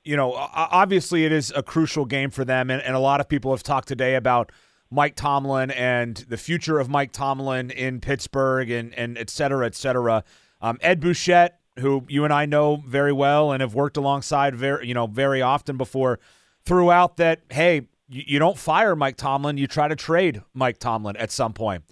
you 0.04 0.18
know, 0.18 0.34
obviously 0.34 1.26
it 1.26 1.32
is 1.32 1.52
a 1.56 1.64
crucial 1.64 2.06
game 2.06 2.30
for 2.30 2.44
them, 2.46 2.70
and, 2.70 2.82
and 2.82 2.96
a 2.96 3.00
lot 3.00 3.22
of 3.22 3.30
people 3.30 3.52
have 3.52 3.64
talked 3.64 3.88
today 3.88 4.16
about 4.16 4.52
Mike 4.92 5.16
Tomlin 5.16 5.72
and 5.72 6.18
the 6.30 6.38
future 6.38 6.78
of 6.78 6.90
Mike 6.90 7.12
Tomlin 7.12 7.72
in 7.72 8.00
Pittsburgh, 8.00 8.70
and 8.70 8.94
and 8.94 9.18
et 9.18 9.30
cetera, 9.30 9.66
et 9.66 9.76
cetera. 9.76 10.24
Um, 10.62 10.78
Ed 10.82 11.00
Bouchette, 11.00 11.60
who 11.80 12.06
you 12.08 12.24
and 12.26 12.34
I 12.34 12.46
know 12.46 12.84
very 12.86 13.14
well 13.14 13.52
and 13.52 13.62
have 13.62 13.74
worked 13.74 13.98
alongside 13.98 14.56
very, 14.56 14.88
you 14.88 14.94
know, 14.94 15.08
very 15.08 15.42
often 15.42 15.78
before, 15.78 16.20
threw 16.66 16.92
out 16.92 17.18
that 17.18 17.42
hey, 17.50 17.88
you, 18.08 18.24
you 18.28 18.40
don't 18.40 18.58
fire 18.58 18.96
Mike 18.96 19.18
Tomlin, 19.18 19.58
you 19.58 19.66
try 19.66 19.88
to 19.88 19.96
trade 19.96 20.44
Mike 20.54 20.78
Tomlin 20.78 21.16
at 21.18 21.32
some 21.32 21.54
point. 21.54 21.84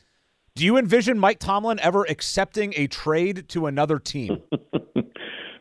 Do 0.56 0.66
you 0.66 0.78
envision 0.78 1.18
Mike 1.18 1.40
Tomlin 1.40 1.80
ever 1.80 2.04
accepting 2.04 2.74
a 2.76 2.88
trade 2.88 3.48
to 3.50 3.68
another 3.68 4.00
team? 4.00 4.42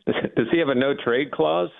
Does 0.06 0.46
he 0.50 0.58
have 0.58 0.68
a 0.68 0.74
no 0.74 0.94
trade 0.94 1.30
clause? 1.30 1.70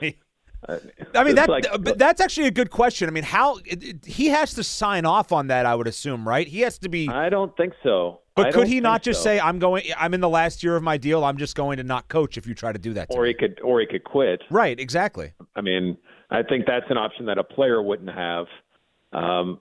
I 0.69 1.25
mean 1.25 1.37
that 1.37 1.49
like, 1.49 1.67
that's 1.97 2.21
actually 2.21 2.47
a 2.47 2.50
good 2.50 2.71
question. 2.71 3.09
I 3.09 3.12
mean, 3.12 3.25
how 3.25 3.57
it, 3.64 3.83
it, 3.83 4.05
he 4.05 4.26
has 4.26 4.55
to 4.55 4.62
sign 4.62 5.07
off 5.07 5.33
on 5.33 5.49
that? 5.49 5.67
I 5.67 5.75
would 5.75 5.87
assume, 5.87 6.29
right? 6.29 6.47
He 6.47 6.61
has 6.61 6.79
to 6.81 6.88
be. 6.88 7.09
I 7.09 7.31
don't 7.31 7.57
think 7.57 7.73
so. 7.83 8.21
But 8.37 8.47
I 8.47 8.52
could 8.52 8.69
he 8.69 8.81
not 8.81 9.02
just 9.02 9.21
so. 9.21 9.25
say, 9.25 9.40
"I'm 9.40 9.59
going. 9.59 9.85
I'm 9.99 10.12
in 10.14 10.21
the 10.21 10.29
last 10.29 10.62
year 10.62 10.76
of 10.76 10.83
my 10.83 10.99
deal. 10.99 11.25
I'm 11.25 11.38
just 11.38 11.57
going 11.57 11.79
to 11.79 11.83
not 11.83 12.09
coach." 12.09 12.37
If 12.37 12.47
you 12.47 12.55
try 12.55 12.73
to 12.73 12.79
do 12.79 12.93
that, 12.93 13.11
to 13.11 13.17
or 13.17 13.23
me. 13.23 13.29
he 13.29 13.35
could, 13.35 13.61
or 13.62 13.81
he 13.81 13.87
could 13.87 14.05
quit. 14.05 14.43
Right. 14.50 14.79
Exactly. 14.79 15.33
I 15.57 15.62
mean, 15.62 15.97
I 16.31 16.43
think 16.43 16.67
that's 16.67 16.87
an 16.90 16.99
option 16.99 17.26
that 17.26 17.38
a 17.38 17.45
player 17.45 17.83
wouldn't 17.83 18.11
have. 18.11 18.47
Um, 19.12 19.61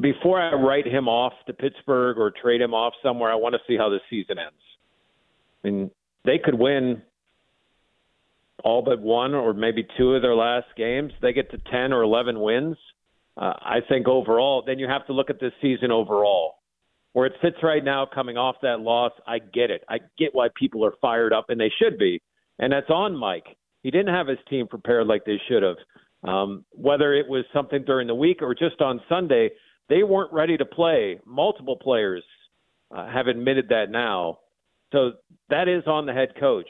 before 0.00 0.40
I 0.40 0.54
write 0.54 0.86
him 0.86 1.08
off 1.08 1.32
to 1.46 1.52
Pittsburgh 1.52 2.18
or 2.18 2.30
trade 2.30 2.60
him 2.60 2.74
off 2.74 2.94
somewhere, 3.02 3.30
I 3.30 3.34
want 3.34 3.54
to 3.54 3.60
see 3.66 3.76
how 3.76 3.88
the 3.88 4.00
season 4.08 4.38
ends. 4.38 4.62
I 5.64 5.68
mean, 5.68 5.90
they 6.24 6.38
could 6.38 6.54
win 6.54 7.02
all 8.64 8.82
but 8.82 9.00
one 9.00 9.34
or 9.34 9.52
maybe 9.52 9.86
two 9.98 10.14
of 10.14 10.22
their 10.22 10.34
last 10.34 10.66
games. 10.76 11.12
They 11.20 11.32
get 11.32 11.50
to 11.50 11.58
10 11.70 11.92
or 11.92 12.02
11 12.02 12.40
wins. 12.40 12.76
Uh, 13.36 13.52
I 13.60 13.78
think 13.88 14.08
overall, 14.08 14.62
then 14.66 14.78
you 14.78 14.88
have 14.88 15.06
to 15.06 15.12
look 15.12 15.30
at 15.30 15.40
this 15.40 15.52
season 15.60 15.90
overall. 15.90 16.54
Where 17.12 17.26
it 17.26 17.34
sits 17.42 17.56
right 17.62 17.84
now, 17.84 18.06
coming 18.06 18.38
off 18.38 18.56
that 18.62 18.80
loss, 18.80 19.12
I 19.26 19.38
get 19.38 19.70
it. 19.70 19.84
I 19.88 19.98
get 20.18 20.30
why 20.34 20.48
people 20.54 20.84
are 20.84 20.94
fired 21.02 21.32
up, 21.32 21.46
and 21.50 21.60
they 21.60 21.70
should 21.78 21.98
be. 21.98 22.22
And 22.58 22.72
that's 22.72 22.88
on 22.88 23.14
Mike. 23.16 23.56
He 23.82 23.90
didn't 23.90 24.14
have 24.14 24.28
his 24.28 24.38
team 24.48 24.66
prepared 24.66 25.06
like 25.06 25.24
they 25.26 25.40
should 25.48 25.62
have. 25.62 25.76
Um, 26.24 26.64
whether 26.70 27.12
it 27.12 27.28
was 27.28 27.44
something 27.52 27.84
during 27.84 28.06
the 28.06 28.14
week 28.14 28.40
or 28.40 28.54
just 28.54 28.80
on 28.80 29.00
Sunday, 29.08 29.50
they 29.92 30.02
weren't 30.02 30.32
ready 30.32 30.56
to 30.56 30.64
play. 30.64 31.20
Multiple 31.26 31.76
players 31.76 32.24
uh, 32.96 33.06
have 33.12 33.26
admitted 33.26 33.68
that 33.68 33.90
now. 33.90 34.38
So 34.90 35.12
that 35.50 35.68
is 35.68 35.82
on 35.86 36.06
the 36.06 36.14
head 36.14 36.30
coach. 36.40 36.68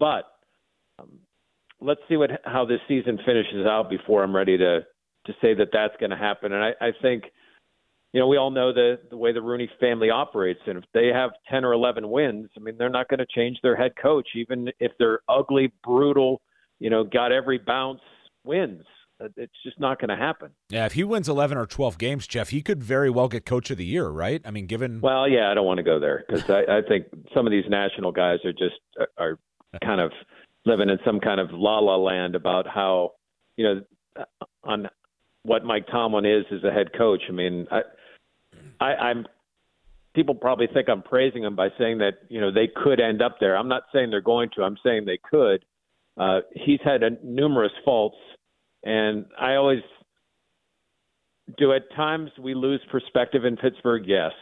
But 0.00 0.24
um, 0.98 1.10
let's 1.80 2.00
see 2.08 2.16
what 2.16 2.30
how 2.44 2.64
this 2.64 2.80
season 2.88 3.20
finishes 3.24 3.66
out 3.66 3.88
before 3.88 4.24
I'm 4.24 4.34
ready 4.34 4.58
to 4.58 4.80
to 5.26 5.32
say 5.40 5.54
that 5.54 5.68
that's 5.72 5.94
going 6.00 6.10
to 6.10 6.16
happen. 6.16 6.52
And 6.52 6.64
I, 6.64 6.70
I 6.80 6.90
think, 7.02 7.24
you 8.12 8.18
know, 8.18 8.26
we 8.26 8.36
all 8.36 8.50
know 8.50 8.72
the 8.72 8.98
the 9.10 9.16
way 9.16 9.32
the 9.32 9.42
Rooney 9.42 9.70
family 9.78 10.10
operates, 10.10 10.60
and 10.66 10.78
if 10.78 10.84
they 10.92 11.08
have 11.14 11.30
ten 11.48 11.64
or 11.64 11.72
eleven 11.72 12.10
wins, 12.10 12.48
I 12.56 12.60
mean, 12.60 12.76
they're 12.76 12.88
not 12.88 13.08
going 13.08 13.18
to 13.18 13.26
change 13.32 13.58
their 13.62 13.76
head 13.76 13.92
coach, 14.02 14.28
even 14.34 14.72
if 14.80 14.90
they're 14.98 15.20
ugly, 15.28 15.72
brutal, 15.84 16.40
you 16.80 16.90
know, 16.90 17.04
got 17.04 17.30
every 17.30 17.58
bounce 17.58 18.00
wins. 18.44 18.84
It's 19.18 19.52
just 19.64 19.80
not 19.80 19.98
going 19.98 20.10
to 20.10 20.16
happen. 20.16 20.50
Yeah, 20.68 20.86
if 20.86 20.92
he 20.92 21.04
wins 21.04 21.28
11 21.28 21.56
or 21.56 21.66
12 21.66 21.96
games, 21.98 22.26
Jeff, 22.26 22.50
he 22.50 22.60
could 22.60 22.82
very 22.82 23.08
well 23.08 23.28
get 23.28 23.46
coach 23.46 23.70
of 23.70 23.78
the 23.78 23.84
year, 23.84 24.08
right? 24.08 24.42
I 24.44 24.50
mean, 24.50 24.66
given. 24.66 25.00
Well, 25.00 25.28
yeah, 25.28 25.50
I 25.50 25.54
don't 25.54 25.66
want 25.66 25.78
to 25.78 25.84
go 25.84 25.98
there 25.98 26.24
because 26.26 26.48
I, 26.50 26.78
I 26.78 26.80
think 26.86 27.06
some 27.34 27.46
of 27.46 27.50
these 27.50 27.64
national 27.68 28.12
guys 28.12 28.38
are 28.44 28.52
just 28.52 28.76
are 29.16 29.38
kind 29.82 30.00
of 30.00 30.12
living 30.66 30.90
in 30.90 30.98
some 31.04 31.20
kind 31.20 31.40
of 31.40 31.48
la 31.52 31.78
la 31.78 31.96
land 31.96 32.34
about 32.34 32.66
how, 32.66 33.12
you 33.56 33.64
know, 33.64 34.24
on 34.64 34.88
what 35.44 35.64
Mike 35.64 35.86
Tomlin 35.86 36.26
is 36.26 36.44
as 36.52 36.64
a 36.64 36.72
head 36.72 36.88
coach. 36.96 37.22
I 37.28 37.32
mean, 37.32 37.66
I, 37.70 37.80
I, 38.80 38.94
I'm 38.94 39.26
people 40.14 40.34
probably 40.34 40.66
think 40.66 40.88
I'm 40.88 41.02
praising 41.02 41.44
him 41.44 41.54
by 41.54 41.68
saying 41.78 41.98
that 41.98 42.14
you 42.28 42.40
know 42.40 42.50
they 42.50 42.68
could 42.74 43.00
end 43.00 43.22
up 43.22 43.36
there. 43.40 43.56
I'm 43.56 43.68
not 43.68 43.84
saying 43.94 44.10
they're 44.10 44.20
going 44.20 44.50
to. 44.56 44.62
I'm 44.62 44.76
saying 44.84 45.04
they 45.04 45.20
could. 45.30 45.64
Uh, 46.18 46.40
he's 46.52 46.80
had 46.82 47.02
a, 47.02 47.10
numerous 47.22 47.72
faults, 47.84 48.16
and 48.86 49.26
I 49.38 49.56
always 49.56 49.82
do. 51.58 51.72
At 51.72 51.82
times, 51.94 52.30
we 52.40 52.54
lose 52.54 52.80
perspective 52.90 53.44
in 53.44 53.56
Pittsburgh. 53.56 54.04
Yes, 54.06 54.32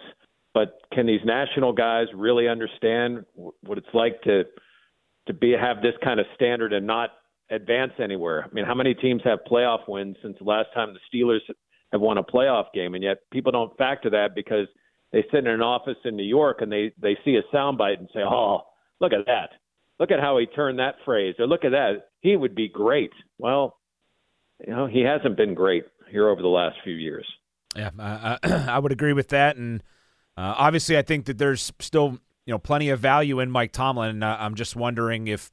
but 0.53 0.79
can 0.93 1.07
these 1.07 1.23
national 1.25 1.73
guys 1.73 2.07
really 2.15 2.47
understand 2.47 3.25
what 3.35 3.79
it's 3.79 3.95
like 3.95 4.21
to 4.23 4.45
to 5.27 5.33
be 5.33 5.53
have 5.53 5.81
this 5.81 5.95
kind 6.05 6.21
of 6.21 6.27
standard 6.35 6.75
and 6.75 6.87
not 6.87 7.11
advance 7.51 7.93
anywhere? 7.99 8.45
I 8.45 8.55
mean, 8.55 8.67
how 8.67 8.75
many 8.75 8.95
teams 8.95 9.23
have 9.25 9.39
playoff 9.51 9.89
wins 9.89 10.17
since 10.23 10.37
the 10.39 10.45
last 10.45 10.69
time 10.75 10.95
the 10.95 11.01
Steelers 11.19 11.41
have 11.93 12.03
won 12.03 12.19
a 12.19 12.23
playoff 12.23 12.67
game, 12.75 12.95
and 12.95 13.03
yet 13.03 13.19
people 13.33 13.51
don't 13.51 13.77
factor 13.79 14.11
that 14.11 14.35
because 14.35 14.67
they 15.11 15.25
sit 15.31 15.39
in 15.39 15.47
an 15.47 15.63
office 15.63 15.97
in 16.05 16.17
New 16.17 16.23
York 16.23 16.61
and 16.61 16.71
they 16.71 16.93
they 17.01 17.17
see 17.25 17.37
a 17.37 17.57
soundbite 17.57 17.99
and 17.99 18.11
say, 18.13 18.21
"Oh, 18.21 18.61
look 19.01 19.13
at 19.15 19.25
that." 19.27 19.51
Look 20.01 20.11
at 20.11 20.19
how 20.19 20.39
he 20.39 20.47
turned 20.47 20.81
that 20.81 20.97
phrase, 21.05 21.37
or 21.39 21.47
look 21.47 21.65
at 21.65 21.71
that. 21.71 22.09
He 22.21 22.35
would 22.35 22.57
be 22.57 22.69
great. 22.69 23.13
Well, 23.39 23.77
you 24.61 24.73
know, 24.73 24.87
he 24.87 25.01
hasn't 25.01 25.37
been 25.37 25.55
great 25.55 25.85
here 26.11 26.29
over 26.29 26.43
the 26.43 26.49
last 26.49 26.77
few 26.85 26.95
years. 26.95 27.27
Yeah, 27.77 27.91
I, 27.99 28.39
I 28.43 28.79
would 28.79 28.93
agree 28.93 29.13
with 29.13 29.29
that, 29.29 29.57
and 29.57 29.83
uh, 30.37 30.55
obviously, 30.57 30.97
I 30.97 31.03
think 31.03 31.27
that 31.27 31.39
there's 31.39 31.73
still 31.81 32.19
you 32.47 32.53
know 32.53 32.59
plenty 32.59 32.91
of 32.91 33.01
value 33.01 33.41
in 33.41 33.51
Mike 33.51 33.73
Tomlin. 33.73 34.23
Uh, 34.23 34.37
I'm 34.39 34.55
just 34.55 34.77
wondering 34.77 35.29
if 35.29 35.51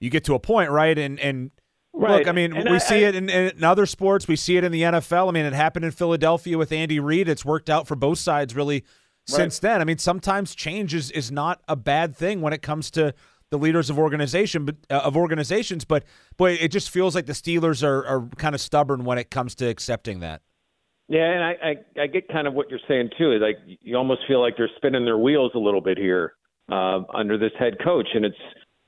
you 0.00 0.10
get 0.10 0.24
to 0.24 0.34
a 0.34 0.38
point, 0.38 0.70
right? 0.70 0.98
And 0.98 1.18
and 1.18 1.50
right. 1.94 2.18
look, 2.18 2.28
I 2.28 2.32
mean, 2.32 2.54
and 2.54 2.68
we 2.68 2.76
I, 2.76 2.78
see 2.78 3.04
I, 3.04 3.08
it 3.08 3.14
in, 3.14 3.30
in, 3.30 3.64
other 3.64 3.86
sports. 3.86 4.28
We 4.28 4.36
see 4.36 4.56
it 4.56 4.64
in 4.64 4.72
the 4.72 4.82
NFL. 4.82 5.28
I 5.28 5.32
mean, 5.32 5.46
it 5.46 5.54
happened 5.54 5.84
in 5.84 5.90
Philadelphia 5.90 6.58
with 6.58 6.72
Andy 6.72 7.00
Reid. 7.00 7.28
It's 7.28 7.44
worked 7.44 7.70
out 7.70 7.86
for 7.86 7.96
both 7.96 8.18
sides 8.18 8.54
really 8.54 8.84
since 9.26 9.58
then. 9.58 9.80
I 9.80 9.84
mean, 9.84 9.98
sometimes 9.98 10.54
change 10.54 10.94
is, 10.94 11.10
is 11.10 11.32
not 11.32 11.60
a 11.68 11.76
bad 11.76 12.16
thing 12.16 12.40
when 12.40 12.52
it 12.52 12.62
comes 12.62 12.90
to 12.92 13.14
the 13.50 13.58
leaders 13.58 13.90
of 13.90 13.98
organization, 13.98 14.64
but 14.64 14.76
uh, 14.90 15.00
of 15.04 15.16
organizations. 15.16 15.84
But 15.84 16.04
boy, 16.36 16.52
it 16.52 16.68
just 16.68 16.90
feels 16.90 17.14
like 17.14 17.26
the 17.26 17.32
Steelers 17.32 17.82
are, 17.82 18.04
are 18.06 18.28
kind 18.36 18.54
of 18.54 18.60
stubborn 18.60 19.04
when 19.04 19.18
it 19.18 19.30
comes 19.30 19.54
to 19.56 19.68
accepting 19.68 20.20
that. 20.20 20.42
Yeah, 21.08 21.30
and 21.30 21.44
I, 21.44 21.52
I 21.62 22.02
I 22.02 22.06
get 22.08 22.28
kind 22.28 22.48
of 22.48 22.54
what 22.54 22.68
you're 22.68 22.80
saying 22.88 23.10
too. 23.16 23.32
Is 23.32 23.40
like 23.40 23.58
you 23.80 23.96
almost 23.96 24.22
feel 24.26 24.40
like 24.40 24.54
they're 24.56 24.70
spinning 24.76 25.04
their 25.04 25.18
wheels 25.18 25.52
a 25.54 25.58
little 25.58 25.80
bit 25.80 25.98
here 25.98 26.34
uh, 26.70 27.00
under 27.14 27.38
this 27.38 27.52
head 27.58 27.74
coach, 27.82 28.08
and 28.14 28.24
it's 28.24 28.36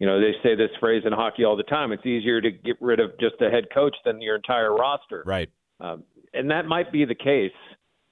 you 0.00 0.06
know 0.06 0.20
they 0.20 0.32
say 0.42 0.56
this 0.56 0.70
phrase 0.80 1.04
in 1.06 1.12
hockey 1.12 1.44
all 1.44 1.56
the 1.56 1.62
time. 1.62 1.92
It's 1.92 2.04
easier 2.04 2.40
to 2.40 2.50
get 2.50 2.76
rid 2.80 2.98
of 2.98 3.12
just 3.20 3.36
a 3.40 3.50
head 3.50 3.66
coach 3.72 3.94
than 4.04 4.20
your 4.20 4.34
entire 4.34 4.74
roster. 4.74 5.22
Right. 5.24 5.48
Um, 5.80 6.02
and 6.34 6.50
that 6.50 6.66
might 6.66 6.90
be 6.90 7.04
the 7.04 7.14
case, 7.14 7.52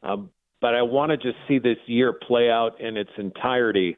um, 0.04 0.30
but 0.60 0.76
I 0.76 0.82
want 0.82 1.10
to 1.10 1.16
just 1.16 1.36
see 1.48 1.58
this 1.58 1.76
year 1.86 2.12
play 2.12 2.48
out 2.48 2.80
in 2.80 2.96
its 2.96 3.10
entirety, 3.18 3.96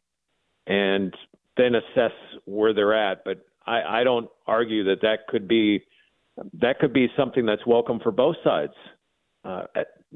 and 0.67 1.15
then 1.59 1.75
assess 1.75 2.13
where 2.47 2.73
they're 2.73 2.95
at. 2.95 3.25
But 3.25 3.45
I, 3.67 4.01
I 4.01 4.05
don't 4.05 4.31
argue 4.47 4.85
that 4.85 5.03
that 5.03 5.27
could 5.29 5.47
be 5.47 5.85
that 6.55 6.79
could 6.79 6.93
be 6.93 7.09
something 7.17 7.45
that's 7.45 7.67
welcome 7.67 8.01
for 8.01 8.13
both 8.13 8.37
sides. 8.43 8.73
Uh, 9.45 9.63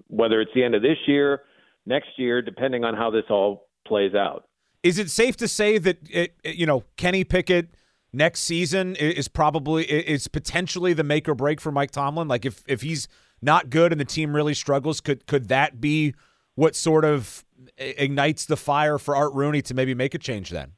whether 0.07 0.41
it's 0.41 0.51
the 0.55 0.63
end 0.63 0.75
of 0.75 0.83
this 0.83 0.97
year, 1.07 1.43
next 1.85 2.09
year, 2.17 2.41
depending 2.41 2.85
on 2.85 2.95
how 2.95 3.11
this 3.11 3.25
all 3.29 3.69
plays 3.87 4.15
out. 4.15 4.45
Is 4.83 4.99
it 4.99 5.11
safe 5.11 5.37
to 5.39 5.49
say 5.49 5.79
that 5.79 5.99
it, 6.09 6.35
you 6.45 6.67
know 6.67 6.85
Kenny 6.97 7.25
Pickett 7.25 7.75
next 8.13 8.43
season 8.43 8.97
is 8.97 9.29
probably 9.29 9.85
is 9.85 10.29
potentially 10.29 10.93
the 10.93 11.05
make 11.05 11.29
or 11.29 11.35
break 11.35 11.61
for 11.61 11.73
Mike 11.73 11.91
Tomlin? 11.91 12.29
Like 12.29 12.45
if 12.45 12.63
if 12.67 12.83
he's 12.83 13.09
not 13.41 13.71
good 13.71 13.93
and 13.93 14.01
the 14.01 14.05
team 14.05 14.35
really 14.35 14.55
struggles, 14.55 15.01
could 15.01 15.27
could 15.27 15.49
that 15.49 15.81
be 15.81 16.15
what 16.55 16.77
sort 16.77 17.05
of 17.05 17.45
ignites 17.79 18.47
the 18.47 18.57
fire 18.57 18.99
for 18.99 19.17
Art 19.17 19.33
Rooney 19.35 19.63
to 19.63 19.75
maybe 19.75 19.95
make 19.95 20.15
a 20.15 20.19
change 20.19 20.51
then? 20.51 20.73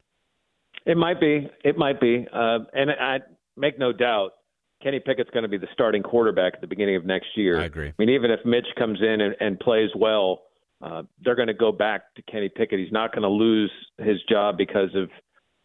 It 0.87 0.97
might 0.97 1.21
be. 1.21 1.49
It 1.65 1.77
might 1.77 2.01
be. 2.01 2.27
Uh, 2.33 2.59
and 2.73 2.91
I 2.91 3.21
make 3.57 3.79
no 3.79 3.93
doubt 3.93 4.33
Kenny 4.83 5.01
Pickett's 5.01 5.31
going 5.31 5.45
to 5.45 5.49
be 5.49 5.57
the 5.57 5.69
starting 5.73 6.03
quarterback 6.03 6.55
at 6.55 6.61
the 6.61 6.67
beginning 6.67 6.97
of 6.97 7.07
next 7.07 7.29
year. 7.37 7.59
I 7.59 7.65
agree. 7.65 7.89
I 7.89 7.95
mean, 7.99 8.11
even 8.11 8.31
if 8.31 8.41
Mitch 8.45 8.67
comes 8.79 9.01
in 9.01 9.21
and, 9.21 9.35
and 9.41 9.59
plays 9.59 9.91
well, 9.97 10.43
uh, 10.83 11.03
they're 11.23 11.37
going 11.37 11.49
to 11.49 11.55
go 11.55 11.73
back 11.73 12.15
to 12.17 12.23
Kenny 12.23 12.51
Pickett. 12.55 12.79
He's 12.79 12.93
not 12.93 13.13
going 13.13 13.23
to 13.23 13.29
lose 13.29 13.71
his 13.99 14.19
job 14.29 14.59
because 14.59 14.91
of 14.95 15.09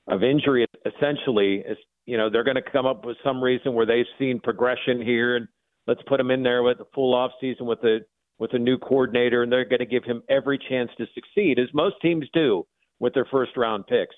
of 0.08 0.24
injury. 0.24 0.66
Essentially, 0.86 1.64
is 1.68 1.78
you 2.06 2.18
know 2.18 2.30
they're 2.30 2.46
going 2.46 2.56
to 2.56 2.72
come 2.72 2.86
up 2.86 3.06
with 3.06 3.18
some 3.24 3.44
reason 3.44 3.74
where 3.74 3.86
they've 3.86 4.06
seen 4.18 4.40
progression 4.40 5.02
here, 5.02 5.36
and 5.36 5.48
let's 5.88 6.02
put 6.08 6.20
him 6.20 6.32
in 6.32 6.42
there 6.44 6.64
with 6.64 6.80
a 6.80 6.86
full 6.96 7.14
off 7.14 7.32
season 7.42 7.66
with 7.66 7.80
a 7.84 8.00
with 8.38 8.54
a 8.54 8.60
new 8.60 8.78
coordinator, 8.78 9.44
and 9.44 9.52
they're 9.52 9.66
going 9.66 9.80
to 9.80 9.86
give 9.86 10.06
him 10.06 10.24
every 10.30 10.58
chance 10.70 10.90
to 10.98 11.06
succeed, 11.14 11.60
as 11.60 11.68
most 11.74 11.96
teams 12.02 12.26
do 12.34 12.66
with 13.00 13.14
their 13.14 13.28
first 13.30 13.58
round 13.58 13.86
picks. 13.88 14.16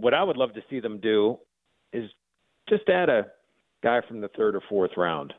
What 0.00 0.14
I 0.14 0.22
would 0.22 0.36
love 0.36 0.54
to 0.54 0.62
see 0.70 0.80
them 0.80 0.98
do 1.00 1.38
is 1.92 2.10
just 2.68 2.88
add 2.88 3.08
a 3.08 3.26
guy 3.82 4.00
from 4.06 4.20
the 4.20 4.28
third 4.28 4.54
or 4.54 4.62
fourth 4.68 4.92
round. 4.96 5.32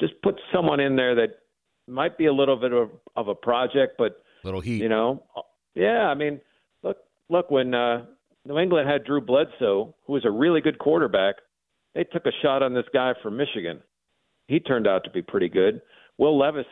Just 0.00 0.14
put 0.22 0.40
someone 0.52 0.80
in 0.80 0.96
there 0.96 1.14
that 1.16 1.38
might 1.86 2.16
be 2.18 2.26
a 2.26 2.32
little 2.32 2.56
bit 2.56 2.72
of, 2.72 2.90
of 3.16 3.28
a 3.28 3.34
project, 3.34 3.94
but 3.98 4.22
little 4.42 4.60
heat. 4.60 4.82
You 4.82 4.88
know, 4.88 5.22
yeah. 5.74 6.08
I 6.08 6.14
mean, 6.14 6.40
look, 6.82 6.98
look 7.28 7.50
when 7.50 7.74
uh, 7.74 8.06
New 8.46 8.58
England 8.58 8.88
had 8.88 9.04
Drew 9.04 9.20
Bledsoe, 9.20 9.94
who 10.06 10.12
was 10.12 10.24
a 10.24 10.30
really 10.30 10.60
good 10.60 10.78
quarterback, 10.78 11.36
they 11.94 12.04
took 12.04 12.26
a 12.26 12.32
shot 12.42 12.62
on 12.62 12.74
this 12.74 12.86
guy 12.92 13.12
from 13.22 13.36
Michigan. 13.36 13.80
He 14.48 14.60
turned 14.60 14.86
out 14.86 15.04
to 15.04 15.10
be 15.10 15.22
pretty 15.22 15.48
good. 15.48 15.80
Will 16.18 16.38
Levis 16.38 16.66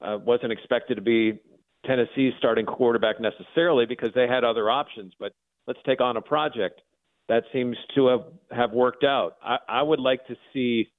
uh, 0.00 0.18
wasn't 0.24 0.52
expected 0.52 0.94
to 0.96 1.02
be 1.02 1.40
Tennessee's 1.86 2.32
starting 2.38 2.66
quarterback 2.66 3.16
necessarily 3.20 3.86
because 3.86 4.10
they 4.14 4.26
had 4.26 4.44
other 4.44 4.70
options, 4.70 5.12
but 5.18 5.32
let's 5.70 5.78
take 5.86 6.00
on 6.00 6.16
a 6.16 6.20
project 6.20 6.80
that 7.28 7.44
seems 7.52 7.76
to 7.94 8.08
have, 8.08 8.24
have 8.50 8.72
worked 8.72 9.04
out. 9.04 9.36
I, 9.40 9.58
I 9.68 9.82
would 9.82 10.00
like 10.00 10.26
to 10.26 10.34
see, 10.52 10.90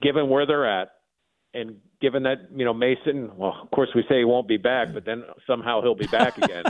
given 0.00 0.28
where 0.28 0.46
they're 0.46 0.80
at, 0.80 0.90
and 1.52 1.78
given 2.00 2.22
that 2.22 2.36
you 2.54 2.64
know 2.64 2.72
Mason, 2.72 3.32
well, 3.36 3.58
of 3.60 3.68
course 3.72 3.88
we 3.96 4.04
say 4.08 4.18
he 4.18 4.24
won't 4.24 4.46
be 4.46 4.58
back, 4.58 4.94
but 4.94 5.04
then 5.04 5.24
somehow 5.44 5.82
he'll 5.82 5.96
be 5.96 6.06
back 6.06 6.38
again. 6.38 6.62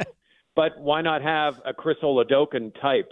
but 0.54 0.78
why 0.78 1.00
not 1.00 1.22
have 1.22 1.54
a 1.64 1.72
Chris 1.72 1.96
Oladokun 2.02 2.78
type, 2.78 3.10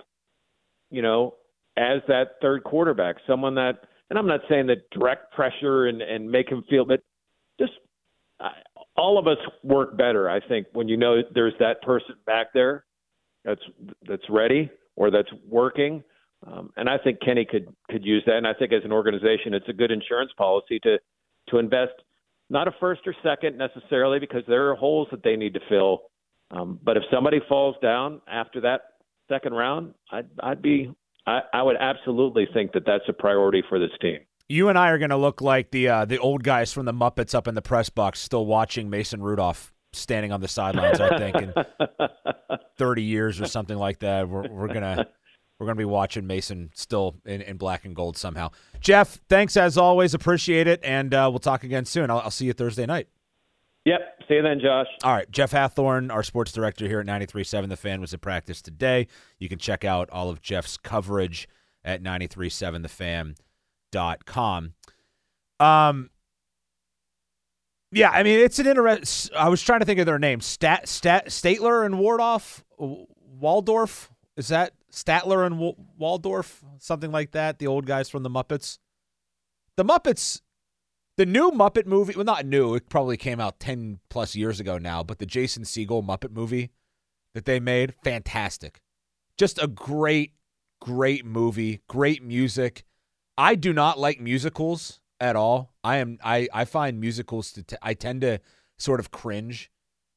you 0.90 1.00
know, 1.00 1.36
as 1.78 2.02
that 2.08 2.32
third 2.42 2.62
quarterback, 2.62 3.16
someone 3.26 3.54
that, 3.54 3.78
and 4.10 4.18
I'm 4.18 4.26
not 4.26 4.40
saying 4.46 4.66
that 4.66 4.90
direct 4.90 5.32
pressure 5.32 5.86
and 5.86 6.02
and 6.02 6.30
make 6.30 6.50
him 6.50 6.62
feel, 6.68 6.84
but 6.84 7.00
just 7.58 7.72
uh, 8.40 8.50
all 8.94 9.18
of 9.18 9.26
us 9.26 9.38
work 9.64 9.96
better, 9.96 10.28
I 10.28 10.46
think, 10.46 10.66
when 10.74 10.86
you 10.86 10.98
know 10.98 11.22
there's 11.34 11.54
that 11.60 11.80
person 11.80 12.14
back 12.26 12.48
there 12.52 12.84
that's 13.46 13.62
that's 14.06 14.28
ready 14.28 14.70
or 14.96 15.10
that's 15.10 15.30
working. 15.48 16.02
Um, 16.46 16.70
and 16.76 16.90
I 16.90 16.98
think 16.98 17.20
Kenny 17.24 17.46
could 17.48 17.68
could 17.88 18.04
use 18.04 18.22
that. 18.26 18.36
And 18.36 18.46
I 18.46 18.52
think 18.52 18.72
as 18.72 18.84
an 18.84 18.92
organization, 18.92 19.54
it's 19.54 19.68
a 19.68 19.72
good 19.72 19.90
insurance 19.90 20.32
policy 20.36 20.78
to 20.80 20.98
to 21.48 21.58
invest 21.58 21.92
not 22.50 22.68
a 22.68 22.72
first 22.78 23.02
or 23.06 23.14
second 23.22 23.56
necessarily 23.56 24.18
because 24.18 24.42
there 24.46 24.70
are 24.70 24.74
holes 24.74 25.08
that 25.10 25.22
they 25.22 25.36
need 25.36 25.54
to 25.54 25.60
fill. 25.68 26.02
Um, 26.50 26.78
but 26.82 26.96
if 26.96 27.02
somebody 27.12 27.40
falls 27.48 27.76
down 27.82 28.20
after 28.28 28.60
that 28.60 28.82
second 29.28 29.54
round, 29.54 29.94
I'd, 30.12 30.28
I'd 30.40 30.62
be 30.62 30.92
I, 31.26 31.40
I 31.52 31.62
would 31.62 31.76
absolutely 31.76 32.46
think 32.52 32.72
that 32.72 32.84
that's 32.86 33.04
a 33.08 33.12
priority 33.12 33.62
for 33.68 33.78
this 33.78 33.90
team. 34.00 34.18
You 34.48 34.68
and 34.68 34.78
I 34.78 34.90
are 34.90 34.98
going 34.98 35.10
to 35.10 35.16
look 35.16 35.40
like 35.40 35.70
the 35.70 35.88
uh, 35.88 36.04
the 36.04 36.18
old 36.18 36.44
guys 36.44 36.72
from 36.72 36.84
the 36.84 36.92
Muppets 36.92 37.34
up 37.34 37.48
in 37.48 37.54
the 37.54 37.62
press 37.62 37.88
box, 37.90 38.20
still 38.20 38.46
watching 38.46 38.90
Mason 38.90 39.22
Rudolph 39.22 39.72
standing 39.96 40.32
on 40.32 40.40
the 40.40 40.48
sidelines. 40.48 41.00
I 41.00 41.18
think 41.18 41.36
in 41.36 41.54
thirty 42.76 43.02
years 43.02 43.40
or 43.40 43.46
something 43.46 43.76
like 43.76 44.00
that, 44.00 44.28
we're, 44.28 44.48
we're 44.48 44.68
gonna 44.68 45.06
we're 45.58 45.66
gonna 45.66 45.76
be 45.76 45.84
watching 45.84 46.26
Mason 46.26 46.70
still 46.74 47.16
in, 47.24 47.40
in 47.42 47.56
black 47.56 47.84
and 47.84 47.96
gold 47.96 48.16
somehow. 48.16 48.50
Jeff, 48.80 49.20
thanks 49.28 49.56
as 49.56 49.78
always, 49.78 50.14
appreciate 50.14 50.66
it, 50.66 50.80
and 50.82 51.14
uh, 51.14 51.28
we'll 51.30 51.38
talk 51.38 51.64
again 51.64 51.84
soon. 51.84 52.10
I'll, 52.10 52.20
I'll 52.20 52.30
see 52.30 52.46
you 52.46 52.52
Thursday 52.52 52.86
night. 52.86 53.08
Yep. 53.86 54.00
See 54.26 54.34
you 54.34 54.42
then, 54.42 54.58
Josh. 54.58 54.88
All 55.04 55.12
right. 55.12 55.30
Jeff 55.30 55.52
Hathhorn, 55.52 56.12
our 56.12 56.24
sports 56.24 56.52
director 56.52 56.88
here 56.88 56.98
at 56.98 57.06
93.7 57.06 57.68
The 57.68 57.76
Fan, 57.76 58.00
was 58.00 58.12
at 58.12 58.20
practice 58.20 58.60
today. 58.60 59.06
You 59.38 59.48
can 59.48 59.60
check 59.60 59.84
out 59.84 60.10
all 60.10 60.28
of 60.28 60.42
Jeff's 60.42 60.76
coverage 60.76 61.48
at 61.84 62.02
93.7thefan.com. 62.02 64.72
Um, 65.60 66.10
yeah, 67.96 68.10
I 68.10 68.22
mean, 68.22 68.38
it's 68.40 68.58
an 68.58 68.66
interest. 68.66 69.30
I 69.34 69.48
was 69.48 69.62
trying 69.62 69.80
to 69.80 69.86
think 69.86 70.00
of 70.00 70.06
their 70.06 70.18
names. 70.18 70.44
Stat, 70.44 70.88
Stat, 70.88 71.28
Statler 71.28 71.84
and 71.84 71.96
Wardoff? 71.96 72.62
Waldorf? 72.78 74.10
Is 74.36 74.48
that 74.48 74.72
Statler 74.92 75.46
and 75.46 75.56
w- 75.56 75.76
Waldorf? 75.98 76.62
Something 76.78 77.10
like 77.10 77.32
that? 77.32 77.58
The 77.58 77.66
old 77.66 77.86
guys 77.86 78.08
from 78.08 78.22
the 78.22 78.30
Muppets? 78.30 78.78
The 79.76 79.84
Muppets 79.84 80.40
the 81.16 81.26
new 81.26 81.50
Muppet 81.50 81.86
movie, 81.86 82.12
well, 82.14 82.24
not 82.24 82.44
new, 82.44 82.74
it 82.74 82.88
probably 82.88 83.16
came 83.16 83.40
out 83.40 83.58
10 83.58 84.00
plus 84.10 84.36
years 84.36 84.60
ago 84.60 84.76
now, 84.76 85.02
but 85.02 85.18
the 85.18 85.26
Jason 85.26 85.62
Segel 85.62 86.04
Muppet 86.04 86.30
movie 86.30 86.70
that 87.32 87.46
they 87.46 87.58
made, 87.58 87.94
fantastic. 88.04 88.80
Just 89.38 89.62
a 89.62 89.66
great, 89.66 90.32
great 90.80 91.24
movie, 91.24 91.80
great 91.88 92.22
music. 92.22 92.84
I 93.38 93.54
do 93.54 93.72
not 93.72 93.98
like 93.98 94.20
musicals 94.20 95.00
at 95.20 95.36
all. 95.36 95.72
I 95.84 95.96
am 95.96 96.18
I 96.22 96.48
I 96.52 96.64
find 96.64 97.00
musicals 97.00 97.52
to 97.52 97.62
t- 97.62 97.76
I 97.82 97.94
tend 97.94 98.20
to 98.22 98.40
sort 98.78 99.00
of 99.00 99.10
cringe 99.10 99.70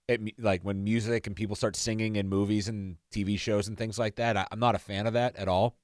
at 0.08 0.20
like 0.38 0.64
when 0.64 0.84
music 0.84 1.28
and 1.28 1.36
people 1.36 1.56
start 1.56 1.76
singing 1.76 2.16
in 2.16 2.28
movies 2.28 2.68
and 2.68 2.98
TV 3.14 3.38
shows 3.40 3.68
and 3.68 3.78
things 3.78 4.00
like 4.00 4.16
that. 4.16 4.36
I, 4.36 4.48
I'm 4.52 4.60
not 4.60 4.76
a 4.76 4.80
fan 4.80 5.08
of 5.08 5.14
that 5.14 5.36
at 5.36 5.48
all. 5.48 5.76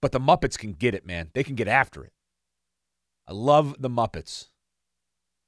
But 0.00 0.12
the 0.12 0.20
Muppets 0.20 0.58
can 0.58 0.72
get 0.72 0.94
it, 0.94 1.06
man. 1.06 1.30
They 1.32 1.42
can 1.42 1.54
get 1.54 1.68
after 1.68 2.04
it. 2.04 2.12
I 3.26 3.32
love 3.32 3.74
the 3.78 3.90
Muppets. 3.90 4.50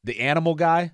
The 0.05 0.21
animal 0.21 0.55
guy, 0.55 0.93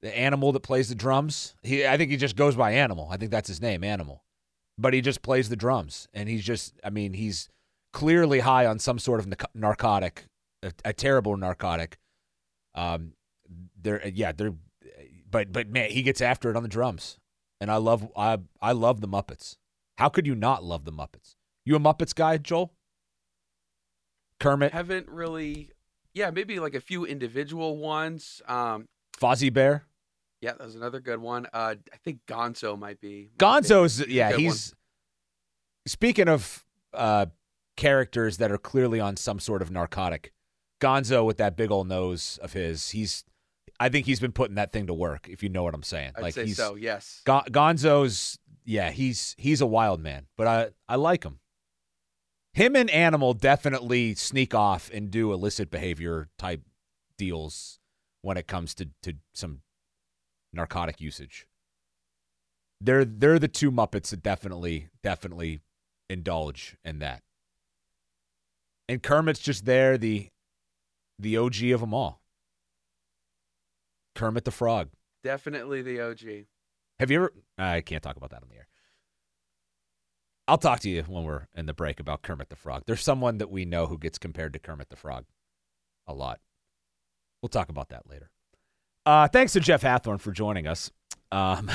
the 0.00 0.16
animal 0.16 0.52
that 0.52 0.60
plays 0.60 0.88
the 0.88 0.94
drums. 0.94 1.54
He, 1.62 1.86
I 1.86 1.96
think 1.96 2.10
he 2.10 2.16
just 2.16 2.36
goes 2.36 2.56
by 2.56 2.72
Animal. 2.72 3.08
I 3.10 3.16
think 3.16 3.30
that's 3.30 3.48
his 3.48 3.60
name, 3.60 3.84
Animal. 3.84 4.24
But 4.78 4.94
he 4.94 5.00
just 5.00 5.22
plays 5.22 5.48
the 5.48 5.56
drums, 5.56 6.08
and 6.14 6.28
he's 6.28 6.44
just. 6.44 6.80
I 6.82 6.90
mean, 6.90 7.12
he's 7.12 7.48
clearly 7.92 8.40
high 8.40 8.64
on 8.64 8.78
some 8.78 8.98
sort 8.98 9.20
of 9.20 9.34
narcotic, 9.54 10.24
a, 10.62 10.72
a 10.84 10.92
terrible 10.92 11.36
narcotic. 11.36 11.98
Um, 12.74 13.12
they're 13.80 14.06
yeah, 14.08 14.32
they're, 14.32 14.54
but 15.30 15.52
but 15.52 15.68
man, 15.68 15.90
he 15.90 16.02
gets 16.02 16.20
after 16.20 16.50
it 16.50 16.56
on 16.56 16.62
the 16.62 16.68
drums, 16.68 17.18
and 17.60 17.70
I 17.70 17.76
love 17.76 18.08
I 18.16 18.38
I 18.60 18.72
love 18.72 19.00
the 19.00 19.08
Muppets. 19.08 19.56
How 19.98 20.08
could 20.08 20.26
you 20.26 20.34
not 20.34 20.64
love 20.64 20.84
the 20.84 20.92
Muppets? 20.92 21.34
You 21.64 21.76
a 21.76 21.80
Muppets 21.80 22.14
guy, 22.14 22.38
Joel? 22.38 22.72
Kermit. 24.38 24.72
Haven't 24.72 25.08
really. 25.08 25.70
Yeah, 26.14 26.30
maybe 26.30 26.58
like 26.58 26.74
a 26.74 26.80
few 26.80 27.04
individual 27.04 27.76
ones. 27.76 28.42
Um, 28.48 28.88
Fozzie 29.16 29.52
Bear. 29.52 29.84
Yeah, 30.40 30.52
that 30.52 30.64
was 30.64 30.74
another 30.74 31.00
good 31.00 31.20
one. 31.20 31.46
Uh, 31.52 31.74
I 31.92 31.96
think 32.02 32.20
Gonzo 32.26 32.78
might 32.78 33.00
be. 33.00 33.30
Gonzo's 33.36 34.06
yeah, 34.08 34.32
he's. 34.32 34.70
One. 34.70 34.76
Speaking 35.86 36.28
of 36.28 36.64
uh, 36.94 37.26
characters 37.76 38.38
that 38.38 38.50
are 38.50 38.58
clearly 38.58 39.00
on 39.00 39.16
some 39.16 39.38
sort 39.38 39.62
of 39.62 39.70
narcotic, 39.70 40.32
Gonzo 40.80 41.24
with 41.24 41.36
that 41.38 41.56
big 41.56 41.70
old 41.70 41.88
nose 41.88 42.38
of 42.42 42.52
his, 42.52 42.90
he's. 42.90 43.24
I 43.78 43.88
think 43.88 44.04
he's 44.04 44.20
been 44.20 44.32
putting 44.32 44.56
that 44.56 44.72
thing 44.72 44.88
to 44.88 44.94
work. 44.94 45.26
If 45.28 45.42
you 45.42 45.48
know 45.48 45.62
what 45.62 45.74
I'm 45.74 45.82
saying, 45.82 46.12
I'd 46.16 46.22
like 46.22 46.34
say 46.34 46.44
he's, 46.44 46.56
so. 46.56 46.74
Yes. 46.74 47.22
Gonzo's 47.26 48.38
yeah, 48.64 48.90
he's 48.90 49.34
he's 49.38 49.60
a 49.60 49.66
wild 49.66 50.00
man, 50.00 50.26
but 50.36 50.46
I 50.46 50.68
I 50.88 50.96
like 50.96 51.24
him 51.24 51.40
him 52.52 52.74
and 52.74 52.90
Animal 52.90 53.34
definitely 53.34 54.14
sneak 54.14 54.54
off 54.54 54.90
and 54.92 55.10
do 55.10 55.32
illicit 55.32 55.70
behavior 55.70 56.28
type 56.38 56.62
deals 57.16 57.78
when 58.22 58.36
it 58.36 58.46
comes 58.46 58.74
to, 58.74 58.88
to 59.02 59.14
some 59.32 59.60
narcotic 60.52 61.00
usage. 61.00 61.46
They're 62.80 63.04
they're 63.04 63.38
the 63.38 63.48
two 63.48 63.70
Muppets 63.70 64.10
that 64.10 64.22
definitely 64.22 64.88
definitely 65.02 65.60
indulge 66.08 66.76
in 66.84 66.98
that. 67.00 67.22
And 68.88 69.02
Kermit's 69.02 69.40
just 69.40 69.66
there, 69.66 69.96
the 69.96 70.28
the 71.20 71.36
OG 71.36 71.62
of 71.72 71.80
them 71.80 71.94
all. 71.94 72.20
Kermit 74.14 74.44
the 74.44 74.50
Frog. 74.50 74.90
Definitely 75.22 75.82
the 75.82 76.00
OG. 76.00 76.46
Have 76.98 77.10
you 77.10 77.18
ever? 77.18 77.32
I 77.58 77.80
can't 77.80 78.02
talk 78.02 78.16
about 78.16 78.30
that 78.30 78.42
on 78.42 78.48
the 78.48 78.56
air. 78.56 78.66
I'll 80.48 80.58
talk 80.58 80.80
to 80.80 80.90
you 80.90 81.02
when 81.04 81.24
we're 81.24 81.46
in 81.54 81.66
the 81.66 81.74
break 81.74 82.00
about 82.00 82.22
Kermit 82.22 82.48
the 82.48 82.56
Frog. 82.56 82.82
There's 82.86 83.02
someone 83.02 83.38
that 83.38 83.50
we 83.50 83.64
know 83.64 83.86
who 83.86 83.98
gets 83.98 84.18
compared 84.18 84.52
to 84.54 84.58
Kermit 84.58 84.88
the 84.88 84.96
Frog 84.96 85.26
a 86.06 86.14
lot. 86.14 86.40
We'll 87.40 87.50
talk 87.50 87.68
about 87.68 87.90
that 87.90 88.08
later. 88.08 88.30
Uh, 89.06 89.28
thanks 89.28 89.52
to 89.52 89.60
Jeff 89.60 89.82
Hathhorn 89.82 90.20
for 90.20 90.32
joining 90.32 90.66
us. 90.66 90.90
Um, 91.32 91.70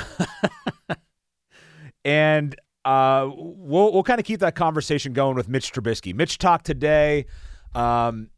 and 2.05 2.55
uh, 2.83 3.29
we'll 3.33 3.93
we'll 3.93 4.03
kind 4.03 4.19
of 4.19 4.25
keep 4.25 4.41
that 4.41 4.55
conversation 4.55 5.13
going 5.13 5.35
with 5.35 5.49
Mitch 5.49 5.71
Trubisky. 5.71 6.13
Mitch 6.13 6.37
talked 6.37 6.65
today. 6.65 7.25
Um, 7.73 8.29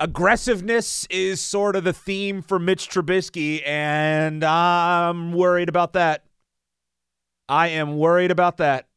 aggressiveness 0.00 1.06
is 1.10 1.40
sort 1.40 1.76
of 1.76 1.84
the 1.84 1.92
theme 1.92 2.42
for 2.42 2.58
Mitch 2.58 2.88
Trubisky, 2.88 3.66
and 3.66 4.44
I'm 4.44 5.32
worried 5.32 5.68
about 5.68 5.94
that. 5.94 6.24
I 7.48 7.68
am 7.68 7.96
worried 7.96 8.30
about 8.30 8.58
that. 8.58 8.88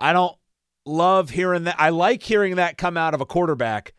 I 0.00 0.12
don't 0.12 0.36
love 0.84 1.30
hearing 1.30 1.64
that. 1.64 1.76
I 1.78 1.90
like 1.90 2.22
hearing 2.22 2.56
that 2.56 2.78
come 2.78 2.96
out 2.96 3.14
of 3.14 3.20
a 3.20 3.26
quarterback. 3.26 3.94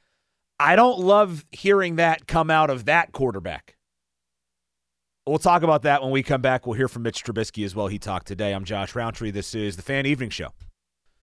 I 0.60 0.76
don't 0.76 1.00
love 1.00 1.46
hearing 1.52 1.96
that 1.96 2.28
come 2.28 2.50
out 2.50 2.70
of 2.70 2.86
that 2.86 3.12
quarterback. 3.14 3.78
We'll 5.26 5.40
talk 5.40 5.64
about 5.64 5.84
that 5.84 6.02
when 6.02 6.12
we 6.12 6.24
come 6.24 6.42
back. 6.42 6.66
We'll 6.66 6.76
hear 6.76 6.88
from 6.88 7.04
Mitch 7.04 7.24
Trubisky 7.24 7.64
as 7.64 7.76
well. 7.76 7.88
He 7.88 8.00
talked 8.00 8.28
today. 8.28 8.54
I'm 8.54 8.66
Josh 8.66 8.96
Rowntree. 8.96 9.32
This 9.32 9.56
is 9.56 9.76
the 9.76 9.84
Fan 9.84 10.06
Evening 10.06 10.30
Show. 10.30 10.50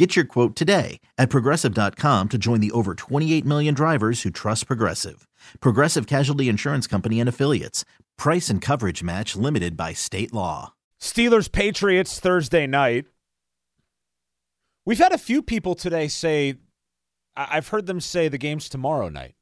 Get 0.00 0.16
your 0.16 0.24
quote 0.24 0.56
today 0.56 0.98
at 1.18 1.28
progressive.com 1.28 2.28
to 2.30 2.38
join 2.38 2.60
the 2.60 2.70
over 2.70 2.94
28 2.94 3.44
million 3.44 3.74
drivers 3.74 4.22
who 4.22 4.30
trust 4.30 4.66
Progressive. 4.66 5.28
Progressive 5.60 6.06
Casualty 6.06 6.48
Insurance 6.48 6.86
Company 6.86 7.20
and 7.20 7.28
Affiliates. 7.28 7.84
Price 8.16 8.48
and 8.48 8.62
coverage 8.62 9.02
match 9.02 9.36
limited 9.36 9.76
by 9.76 9.92
state 9.92 10.32
law. 10.32 10.72
Steelers 10.98 11.52
Patriots 11.52 12.18
Thursday 12.18 12.66
night. 12.66 13.04
We've 14.86 14.96
had 14.96 15.12
a 15.12 15.18
few 15.18 15.42
people 15.42 15.74
today 15.74 16.08
say, 16.08 16.54
I've 17.36 17.68
heard 17.68 17.84
them 17.84 18.00
say 18.00 18.28
the 18.28 18.38
game's 18.38 18.70
tomorrow 18.70 19.10
night. 19.10 19.34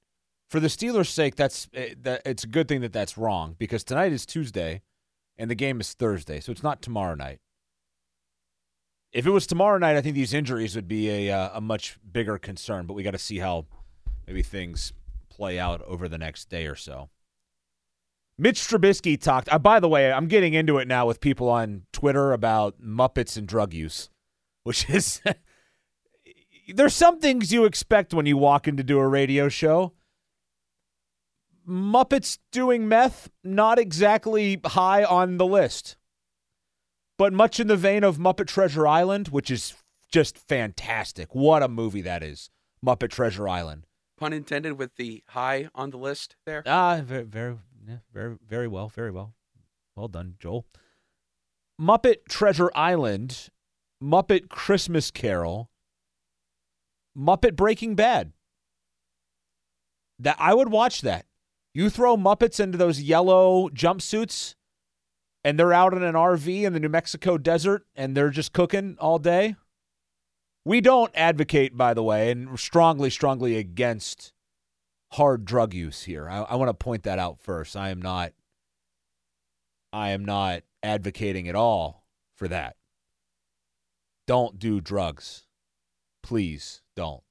For 0.51 0.59
the 0.59 0.67
Steelers' 0.67 1.07
sake, 1.07 1.37
that's 1.37 1.69
eh, 1.73 1.95
that 2.01 2.23
it's 2.27 2.43
a 2.43 2.49
good 2.49 2.67
thing 2.67 2.81
that 2.81 2.93
that's 2.93 3.17
wrong 3.17 3.55
because 3.61 3.85
tonight 3.85 4.11
is 4.11 4.27
Tuesday, 4.27 4.83
and 5.37 5.49
the 5.49 5.55
game 5.55 5.81
is 5.81 5.95
Thursday, 5.95 6.41
so 6.41 6.51
it's 6.51 6.65
not 6.65 6.83
tomorrow 6.83 7.15
night. 7.15 7.39
If 9.13 9.27
it 9.27 9.31
was 9.31 9.47
tomorrow 9.47 9.79
night, 9.79 9.97
I 9.97 10.03
think 10.03 10.15
these 10.15 10.35
injuries 10.35 10.77
would 10.77 10.89
be 10.89 11.29
a 11.29 11.35
uh, 11.35 11.51
a 11.55 11.61
much 11.61 11.99
bigger 12.11 12.39
concern. 12.39 12.87
But 12.87 12.95
we 12.95 13.03
got 13.03 13.13
to 13.13 13.19
see 13.19 13.39
how 13.39 13.67
maybe 14.27 14.43
things 14.43 14.93
play 15.29 15.59
out 15.59 15.83
over 15.83 16.09
the 16.09 16.19
next 16.19 16.49
day 16.51 16.67
or 16.67 16.75
so. 16.75 17.09
Mitch 18.37 18.61
Trubisky 18.61 19.21
talked. 19.21 19.49
Uh, 19.51 19.59
by 19.59 19.81
the 19.81 19.89
way, 19.89 20.13
I'm 20.13 20.27
getting 20.27 20.55
into 20.55 20.79
it 20.79 20.87
now 20.87 21.07
with 21.07 21.21
people 21.21 21.49
on 21.49 21.83
Twitter 21.93 22.33
about 22.33 22.81
Muppets 22.81 23.37
and 23.37 23.49
drug 23.49 23.73
use, 23.73 24.11
which 24.63 24.89
is 24.91 25.23
there's 26.75 26.95
some 26.95 27.19
things 27.19 27.53
you 27.53 27.65
expect 27.65 28.13
when 28.13 28.27
you 28.27 28.37
walk 28.37 28.69
in 28.69 28.77
to 28.77 28.85
do 28.85 28.99
a 28.99 29.09
radio 29.09 29.49
show. 29.49 29.95
Muppets 31.67 32.39
doing 32.53 32.89
meth, 32.89 33.31
not 33.43 33.79
exactly 33.79 34.61
high 34.65 35.05
on 35.05 35.37
the 35.37 35.47
list 35.47 35.97
but 37.19 37.33
much 37.33 37.61
in 37.61 37.67
the 37.67 37.77
vein 37.77 38.05
of 38.05 38.17
Muppet 38.17 38.47
Treasure 38.47 38.87
Island, 38.87 39.29
which 39.29 39.51
is 39.51 39.75
just 40.11 40.39
fantastic. 40.39 41.35
What 41.35 41.63
a 41.63 41.69
movie 41.69 42.01
that 42.03 42.23
is, 42.23 42.49
Muppet 42.85 43.11
Treasure 43.11 43.49
Island. 43.49 43.87
Pun 44.17 44.33
intended 44.33 44.79
with 44.79 44.97
the 44.97 45.23
high 45.29 45.69
on 45.75 45.91
the 45.91 45.99
list 45.99 46.37
there. 46.47 46.63
Ah, 46.65 47.01
very, 47.05 47.25
very, 47.25 47.57
yeah, 47.87 47.99
very, 48.13 48.37
very 48.49 48.69
well, 48.69 48.89
very 48.89 49.11
well. 49.11 49.35
Well 49.97 50.09
done, 50.09 50.37
Joel. 50.39 50.65
Muppet 51.81 52.27
Treasure 52.29 52.71
Island, 52.75 53.51
Muppet 54.03 54.49
Christmas 54.49 55.11
Carol, 55.11 55.71
Muppet 57.17 57.57
Breaking 57.57 57.95
Bad. 57.95 58.33
That 60.21 60.37
I 60.39 60.55
would 60.55 60.71
watch 60.71 61.03
that. 61.03 61.27
You 61.75 61.91
throw 61.91 62.17
Muppets 62.17 62.59
into 62.59 62.79
those 62.79 63.01
yellow 63.01 63.69
jumpsuits 63.69 64.55
and 65.49 65.59
they're 65.59 65.73
out 65.73 65.95
in 65.95 66.03
an 66.03 66.15
RV 66.15 66.63
in 66.63 66.75
the 66.75 66.79
New 66.79 66.91
Mexico 66.91 67.39
desert 67.39 67.87
and 67.97 68.15
they're 68.15 68.29
just 68.29 68.53
cooking 68.53 68.99
all 69.01 69.19
day. 69.19 69.57
We 70.67 70.83
don't 70.83 71.11
advocate, 71.15 71.75
by 71.75 71.95
the 71.95 72.03
way, 72.03 72.31
and 72.31 72.61
strongly, 72.61 73.09
strongly 73.09 73.57
against 73.57 74.35
hard 75.13 75.47
drug 75.47 75.73
use 75.73 76.03
here. 76.03 76.29
I, 76.29 76.41
I 76.43 76.57
want 76.57 76.69
to 76.69 76.75
point 76.75 77.05
that 77.05 77.19
out 77.19 77.41
first. 77.41 77.77
I 77.77 77.89
am 77.89 78.03
not 78.03 78.33
I 79.91 80.11
am 80.11 80.23
not 80.23 80.65
advocating 80.83 81.49
at 81.49 81.55
all 81.55 82.05
for 82.37 82.47
that. 82.49 82.77
Don't 84.27 84.59
do 84.59 84.83
drugs. 84.83 85.47
Please 86.23 86.83
don't. 86.95 87.23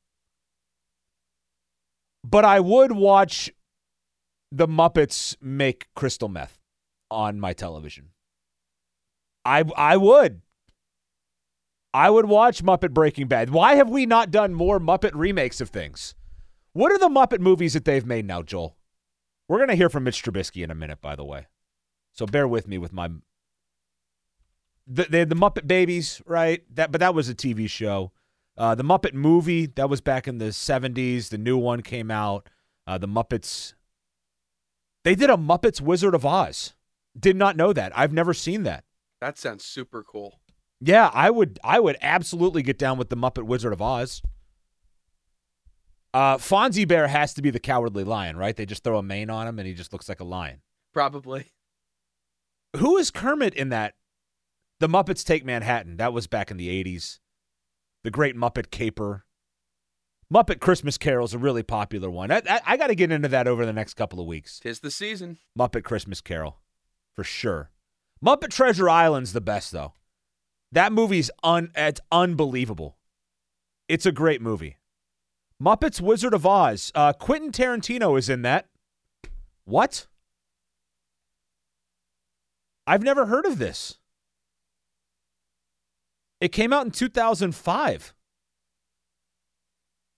But 2.23 2.45
I 2.45 2.61
would 2.61 2.93
watch 2.93 3.51
the 4.51 4.67
Muppets 4.67 5.35
make 5.39 5.85
crystal 5.93 6.29
meth 6.29 6.56
on 7.09 7.39
my 7.39 7.53
television. 7.53 8.09
I 9.45 9.63
I 9.75 9.97
would. 9.97 10.41
I 11.93 12.09
would 12.09 12.25
watch 12.25 12.63
Muppet 12.63 12.93
Breaking 12.93 13.27
Bad. 13.27 13.49
Why 13.49 13.75
have 13.75 13.89
we 13.89 14.05
not 14.05 14.29
done 14.29 14.53
more 14.53 14.79
Muppet 14.79 15.11
remakes 15.13 15.61
of 15.61 15.69
things? 15.69 16.13
What 16.73 16.91
are 16.91 16.99
the 16.99 17.09
Muppet 17.09 17.39
movies 17.39 17.73
that 17.73 17.85
they've 17.85 18.05
made 18.05 18.25
now, 18.25 18.43
Joel? 18.43 18.77
We're 19.47 19.57
going 19.57 19.69
to 19.69 19.75
hear 19.75 19.89
from 19.89 20.03
Mitch 20.03 20.21
Trubisky 20.21 20.63
in 20.63 20.69
a 20.69 20.75
minute, 20.75 21.01
by 21.01 21.15
the 21.15 21.23
way. 21.23 21.47
So 22.11 22.25
bear 22.25 22.47
with 22.47 22.67
me 22.67 22.77
with 22.77 22.93
my. 22.93 23.09
The, 24.85 25.07
they 25.09 25.19
had 25.19 25.29
the 25.29 25.35
Muppet 25.35 25.65
Babies, 25.65 26.21
right? 26.25 26.63
That, 26.75 26.91
but 26.91 26.99
that 26.99 27.15
was 27.15 27.29
a 27.29 27.35
TV 27.35 27.69
show. 27.69 28.11
Uh, 28.57 28.75
the 28.75 28.83
Muppet 28.83 29.13
movie 29.13 29.65
that 29.65 29.89
was 29.89 30.01
back 30.01 30.27
in 30.27 30.37
the 30.37 30.49
'70s. 30.49 31.29
The 31.29 31.37
new 31.37 31.57
one 31.57 31.81
came 31.81 32.11
out. 32.11 32.49
Uh, 32.85 32.97
the 32.97 33.07
Muppets. 33.07 33.73
They 35.03 35.15
did 35.15 35.29
a 35.29 35.37
Muppets 35.37 35.81
Wizard 35.81 36.13
of 36.13 36.25
Oz. 36.25 36.73
Did 37.19 37.35
not 37.35 37.55
know 37.55 37.73
that. 37.73 37.97
I've 37.97 38.13
never 38.13 38.33
seen 38.33 38.63
that. 38.63 38.83
That 39.21 39.37
sounds 39.37 39.63
super 39.63 40.03
cool. 40.03 40.39
Yeah, 40.79 41.09
I 41.13 41.29
would 41.29 41.59
I 41.63 41.79
would 41.79 41.97
absolutely 42.01 42.61
get 42.61 42.77
down 42.77 42.97
with 42.97 43.09
the 43.09 43.17
Muppet 43.17 43.43
Wizard 43.43 43.73
of 43.73 43.81
Oz. 43.81 44.21
Uh, 46.13 46.37
Fozzie 46.37 46.87
Bear 46.87 47.07
has 47.07 47.33
to 47.33 47.41
be 47.41 47.49
the 47.49 47.59
cowardly 47.59 48.03
lion, 48.03 48.37
right? 48.37 48.55
They 48.55 48.65
just 48.65 48.83
throw 48.83 48.97
a 48.97 49.03
mane 49.03 49.29
on 49.29 49.47
him 49.47 49.59
and 49.59 49.67
he 49.67 49.73
just 49.73 49.91
looks 49.91 50.07
like 50.07 50.19
a 50.19 50.23
lion. 50.25 50.61
Probably. 50.93 51.51
Who 52.77 52.97
is 52.97 53.11
Kermit 53.11 53.53
in 53.53 53.69
that? 53.69 53.95
The 54.79 54.87
Muppets 54.87 55.23
Take 55.23 55.45
Manhattan. 55.45 55.97
That 55.97 56.13
was 56.13 56.27
back 56.27 56.49
in 56.49 56.57
the 56.57 56.83
80s. 56.83 57.19
The 58.03 58.11
Great 58.11 58.35
Muppet 58.35 58.71
Caper. 58.71 59.25
Muppet 60.33 60.59
Christmas 60.59 60.97
Carol 60.97 61.25
is 61.25 61.33
a 61.33 61.37
really 61.39 61.63
popular 61.63 62.09
one. 62.09 62.31
I, 62.31 62.41
I, 62.49 62.61
I 62.65 62.77
got 62.77 62.87
to 62.87 62.95
get 62.95 63.11
into 63.11 63.27
that 63.29 63.47
over 63.47 63.65
the 63.65 63.73
next 63.73 63.93
couple 63.95 64.19
of 64.19 64.27
weeks. 64.27 64.59
Tis 64.59 64.79
the 64.79 64.91
season. 64.91 65.37
Muppet 65.57 65.83
Christmas 65.83 66.21
Carol 66.21 66.57
for 67.17 67.23
sure. 67.23 67.71
Muppet 68.23 68.51
Treasure 68.51 68.87
Island's 68.87 69.33
the 69.33 69.41
best 69.41 69.71
though. 69.71 69.93
That 70.71 70.93
movie's 70.93 71.31
un 71.43 71.71
it's 71.75 71.99
unbelievable. 72.11 72.95
It's 73.89 74.05
a 74.05 74.11
great 74.11 74.39
movie. 74.39 74.77
Muppets 75.61 75.99
Wizard 75.99 76.35
of 76.35 76.45
Oz. 76.45 76.91
Uh, 76.93 77.13
Quentin 77.13 77.51
Tarantino 77.51 78.17
is 78.19 78.29
in 78.29 78.43
that. 78.43 78.67
What? 79.65 80.05
I've 82.85 83.01
never 83.01 83.25
heard 83.25 83.47
of 83.47 83.57
this. 83.57 83.97
It 86.39 86.51
came 86.51 86.71
out 86.71 86.85
in 86.85 86.91
2005. 86.91 88.13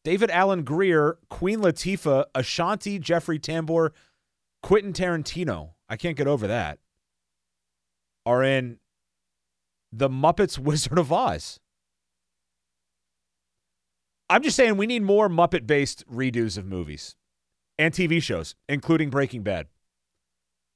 David 0.04 0.30
Alan 0.32 0.64
Grier, 0.64 1.18
Queen 1.30 1.60
Latifah, 1.60 2.26
Ashanti, 2.36 3.00
Jeffrey 3.00 3.40
Tambor, 3.40 3.92
Quentin 4.62 4.92
Tarantino. 4.92 5.72
I 5.88 5.96
can't 5.96 6.18
get 6.18 6.28
over 6.28 6.46
that 6.48 6.80
are 8.30 8.44
in 8.44 8.78
The 9.92 10.10
Muppets 10.10 10.60
Wizard 10.60 11.00
of 11.00 11.12
Oz. 11.12 11.60
I'm 14.30 14.44
just 14.44 14.56
saying 14.56 14.78
we 14.78 14.86
need 14.86 15.02
more 15.02 15.28
Muppet 15.28 15.66
based 15.66 16.08
redos 16.08 16.58
of 16.58 16.66
movies 16.66 17.16
and 17.80 17.92
TV 17.92 18.22
shows, 18.22 18.54
including 18.68 19.10
Breaking 19.10 19.42
Bad. 19.42 19.68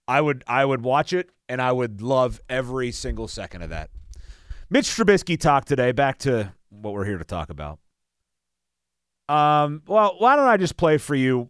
I 0.07 0.19
would 0.19 0.43
I 0.47 0.65
would 0.65 0.81
watch 0.81 1.13
it 1.13 1.29
and 1.47 1.61
I 1.61 1.71
would 1.71 2.01
love 2.01 2.41
every 2.49 2.91
single 2.91 3.27
second 3.27 3.61
of 3.61 3.69
that. 3.69 3.91
Mitch 4.71 4.87
Trubisky 4.87 5.39
talked 5.39 5.67
today. 5.67 5.91
Back 5.91 6.17
to 6.19 6.53
what 6.69 6.93
we're 6.93 7.05
here 7.05 7.19
to 7.19 7.23
talk 7.23 7.51
about. 7.51 7.77
Um, 9.29 9.83
well, 9.87 10.15
why 10.17 10.35
don't 10.35 10.47
I 10.47 10.57
just 10.57 10.75
play 10.75 10.97
for 10.97 11.13
you 11.13 11.49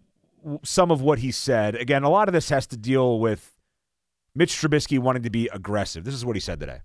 some 0.64 0.92
of 0.92 1.02
what 1.02 1.20
he 1.20 1.32
said? 1.32 1.76
Again, 1.76 2.04
a 2.04 2.10
lot 2.10 2.28
of 2.28 2.34
this 2.34 2.50
has 2.50 2.68
to 2.68 2.78
deal 2.78 3.20
with 3.20 3.53
Mitch 4.36 4.56
Trubisky 4.60 4.98
wanted 4.98 5.24
to 5.24 5.30
be 5.30 5.48
aggressive. 5.54 6.04
This 6.04 6.16
is 6.16 6.26
what 6.26 6.36
he 6.36 6.40
said 6.40 6.60
today. 6.60 6.80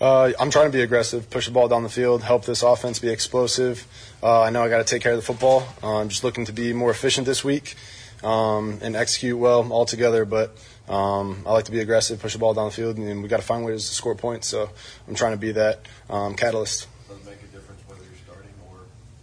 Uh, 0.00 0.32
I'm 0.40 0.50
trying 0.50 0.66
to 0.66 0.72
be 0.72 0.80
aggressive, 0.80 1.28
push 1.28 1.46
the 1.46 1.52
ball 1.52 1.68
down 1.68 1.82
the 1.82 1.88
field, 1.90 2.22
help 2.22 2.46
this 2.46 2.62
offense 2.62 2.98
be 2.98 3.10
explosive. 3.10 3.86
Uh, 4.22 4.40
I 4.42 4.50
know 4.50 4.62
I 4.62 4.68
got 4.68 4.78
to 4.78 4.84
take 4.84 5.02
care 5.02 5.12
of 5.12 5.18
the 5.18 5.24
football. 5.24 5.66
Uh, 5.82 5.98
I'm 5.98 6.08
just 6.08 6.24
looking 6.24 6.46
to 6.46 6.52
be 6.52 6.72
more 6.72 6.90
efficient 6.90 7.26
this 7.26 7.44
week 7.44 7.76
um, 8.22 8.78
and 8.82 8.96
execute 8.96 9.38
well 9.38 9.70
altogether. 9.70 10.24
But 10.24 10.56
um, 10.88 11.42
I 11.46 11.52
like 11.52 11.66
to 11.66 11.70
be 11.72 11.80
aggressive, 11.80 12.18
push 12.18 12.32
the 12.32 12.38
ball 12.38 12.54
down 12.54 12.64
the 12.66 12.74
field, 12.74 12.96
and 12.96 13.22
we 13.22 13.28
got 13.28 13.36
to 13.40 13.46
find 13.46 13.64
ways 13.64 13.86
to 13.88 13.94
score 13.94 14.14
points. 14.14 14.48
So 14.48 14.70
I'm 15.06 15.14
trying 15.14 15.32
to 15.32 15.38
be 15.38 15.52
that 15.52 15.80
um, 16.08 16.34
catalyst. 16.34 16.88
Does 17.08 17.18
it 17.18 17.24
make 17.26 17.42
a 17.42 17.46
difference 17.54 17.82
whether 17.86 18.02
you're 18.02 18.14
starting 18.24 18.50
or 18.70 18.78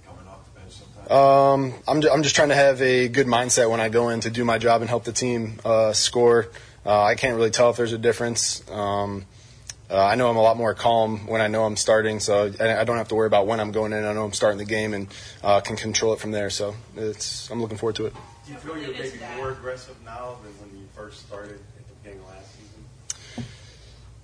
coming 0.06 0.28
off 0.28 0.46
the 0.54 0.60
bench 0.60 0.74
sometimes? 0.74 1.12
Um, 1.12 1.84
I'm, 1.88 2.02
ju- 2.02 2.10
I'm 2.12 2.22
just 2.24 2.36
trying 2.36 2.50
to 2.50 2.56
have 2.56 2.82
a 2.84 3.08
good 3.08 3.28
mindset 3.28 3.70
when 3.70 3.82
I 3.82 3.90
go 3.90 4.10
in 4.10 4.22
to 4.22 4.30
do 4.30 4.46
my 4.46 4.58
job 4.60 4.82
and 4.82 4.90
help 4.90 5.04
the 5.04 5.12
team 5.12 5.60
uh, 5.66 5.92
score. 5.92 6.48
Uh, 6.86 7.04
I 7.04 7.16
can't 7.16 7.36
really 7.36 7.52
tell 7.52 7.70
if 7.70 7.78
there's 7.78 7.94
a 7.94 7.98
difference. 7.98 8.64
Um, 8.70 9.26
uh, 9.90 10.04
I 10.04 10.16
know 10.16 10.30
I'm 10.30 10.38
a 10.38 10.42
lot 10.42 10.56
more 10.56 10.74
calm 10.74 11.28
when 11.28 11.42
I 11.42 11.48
know 11.48 11.66
I'm 11.66 11.76
starting, 11.76 12.22
so 12.22 12.52
I, 12.60 12.80
I 12.80 12.84
don't 12.86 12.98
have 12.98 13.10
to 13.10 13.16
worry 13.16 13.28
about 13.28 13.46
when 13.46 13.60
I'm 13.60 13.72
going 13.72 13.92
in. 13.92 14.06
I 14.06 14.14
know 14.14 14.24
I'm 14.24 14.34
starting 14.34 14.58
the 14.58 14.66
game 14.66 14.94
and 14.94 15.08
uh, 15.44 15.60
can 15.60 15.76
control 15.76 16.14
it 16.14 16.20
from 16.20 16.32
there. 16.32 16.50
So 16.50 16.76
it's 16.96 17.50
I'm 17.52 17.62
looking 17.62 17.78
forward 17.78 17.98
to 17.98 18.06
it. 18.06 18.14
Do 18.46 18.54
you 18.54 18.58
feel 18.58 18.78
you're 18.78 18.94
maybe 18.94 19.20
more 19.36 19.52
aggressive 19.52 19.96
now 20.06 20.38
than 20.44 20.54
when 20.60 20.82
you 20.82 20.88
first 20.96 21.28
started 21.28 21.60
at 21.78 21.88
the 21.88 21.94
beginning 22.02 22.24
of 22.24 22.30
last 22.30 22.48
season? 22.56 23.46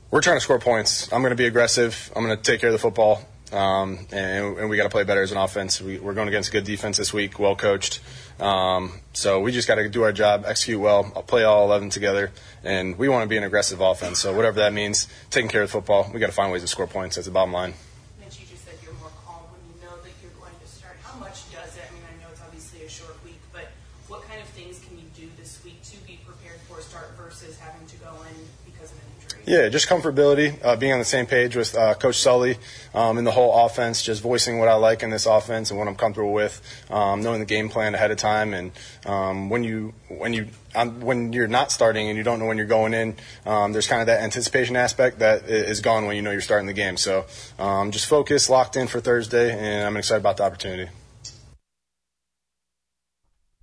We're 0.09 0.21
trying 0.21 0.37
to 0.37 0.41
score 0.41 0.59
points. 0.59 1.11
I'm 1.11 1.21
going 1.21 1.31
to 1.31 1.35
be 1.35 1.47
aggressive. 1.47 2.11
I'm 2.15 2.23
going 2.23 2.35
to 2.35 2.41
take 2.41 2.61
care 2.61 2.69
of 2.69 2.73
the 2.73 2.79
football. 2.79 3.27
Um, 3.51 4.07
and, 4.11 4.57
and 4.57 4.69
we 4.69 4.77
got 4.77 4.83
to 4.83 4.89
play 4.89 5.03
better 5.03 5.21
as 5.21 5.31
an 5.31 5.37
offense. 5.37 5.81
We, 5.81 5.99
we're 5.99 6.13
going 6.13 6.27
against 6.27 6.49
a 6.49 6.51
good 6.51 6.65
defense 6.65 6.97
this 6.97 7.13
week, 7.13 7.39
well 7.39 7.55
coached. 7.55 7.99
Um, 8.39 8.91
so 9.13 9.39
we 9.39 9.51
just 9.51 9.67
got 9.67 9.75
to 9.75 9.89
do 9.89 10.03
our 10.03 10.11
job, 10.11 10.45
execute 10.45 10.79
well, 10.79 11.11
I'll 11.15 11.23
play 11.23 11.43
all 11.43 11.65
11 11.65 11.89
together, 11.89 12.31
and 12.63 12.97
we 12.97 13.09
want 13.09 13.23
to 13.23 13.27
be 13.27 13.37
an 13.37 13.43
aggressive 13.43 13.81
offense. 13.81 14.19
So 14.19 14.33
whatever 14.35 14.59
that 14.59 14.73
means, 14.73 15.07
taking 15.31 15.49
care 15.49 15.63
of 15.63 15.69
the 15.69 15.71
football, 15.71 16.09
we 16.13 16.19
got 16.19 16.27
to 16.27 16.33
find 16.33 16.51
ways 16.51 16.61
to 16.61 16.67
score 16.67 16.87
points. 16.87 17.15
That's 17.15 17.27
the 17.27 17.33
bottom 17.33 17.53
line. 17.53 17.73
Mitch, 18.19 18.39
you 18.39 18.45
just 18.45 18.65
said 18.65 18.75
you're 18.83 18.93
more 18.93 19.11
calm 19.25 19.41
when 19.49 19.61
you 19.73 19.81
know 19.81 19.95
that 20.03 20.13
you're 20.21 20.37
going 20.39 20.53
to 20.53 20.67
start. 20.69 20.97
How 21.01 21.17
much 21.19 21.49
does 21.51 21.77
it? 21.77 21.83
I 21.89 21.93
mean, 21.93 22.03
I 22.05 22.13
know 22.21 22.29
it's 22.31 22.41
obviously 22.41 22.85
a 22.85 22.89
short 22.89 23.17
week, 23.25 23.41
but 23.51 23.73
what 24.07 24.21
kind 24.27 24.41
of 24.41 24.47
things 24.49 24.79
can 24.85 24.97
you 24.97 25.09
do 25.15 25.29
this 25.37 25.63
week 25.65 25.81
to 25.89 25.97
be 26.05 26.19
prepared 26.25 26.61
for 26.69 26.77
a 26.77 26.81
start 26.81 27.17
versus 27.17 27.57
having 27.57 27.87
to 27.87 27.97
go 27.97 28.13
in 28.29 28.37
because 28.69 28.91
of 28.91 28.97
an 28.97 29.09
injury? 29.21 29.36
Yeah, 29.47 29.69
just 29.69 29.87
comfortability, 29.87 30.59
uh, 30.61 30.75
being 30.75 30.91
on 30.91 30.99
the 30.99 31.05
same 31.05 31.25
page 31.25 31.55
with 31.55 31.73
uh, 31.73 31.93
Coach 31.93 32.19
Sully 32.19 32.57
um, 32.93 33.17
and 33.17 33.25
the 33.25 33.31
whole 33.31 33.65
offense, 33.65 34.03
just 34.03 34.21
voicing 34.21 34.59
what 34.59 34.67
I 34.67 34.73
like 34.73 35.03
in 35.03 35.09
this 35.09 35.25
offense 35.25 35.71
and 35.71 35.79
what 35.79 35.87
I'm 35.87 35.95
comfortable 35.95 36.33
with, 36.33 36.61
um, 36.89 37.23
knowing 37.23 37.39
the 37.39 37.45
game 37.45 37.69
plan 37.69 37.95
ahead 37.95 38.11
of 38.11 38.17
time, 38.17 38.53
and 38.53 38.73
um, 39.05 39.49
when 39.49 39.63
you 39.63 39.93
when 40.09 40.33
you 40.33 40.47
um, 40.75 40.99
when 40.99 41.31
you're 41.31 41.47
not 41.47 41.71
starting 41.71 42.09
and 42.09 42.17
you 42.17 42.25
don't 42.25 42.39
know 42.39 42.45
when 42.45 42.57
you're 42.57 42.67
going 42.67 42.93
in, 42.93 43.15
um, 43.45 43.71
there's 43.71 43.87
kind 43.87 44.01
of 44.01 44.07
that 44.07 44.21
anticipation 44.21 44.75
aspect 44.75 45.19
that 45.19 45.43
is 45.45 45.79
gone 45.79 46.05
when 46.07 46.17
you 46.17 46.21
know 46.21 46.31
you're 46.31 46.41
starting 46.41 46.67
the 46.67 46.73
game. 46.73 46.97
So 46.97 47.25
um, 47.57 47.91
just 47.91 48.05
focus, 48.05 48.49
locked 48.49 48.75
in 48.75 48.87
for 48.87 48.99
Thursday, 48.99 49.57
and 49.57 49.87
I'm 49.87 49.95
excited 49.95 50.19
about 50.19 50.35
the 50.35 50.43
opportunity. 50.43 50.91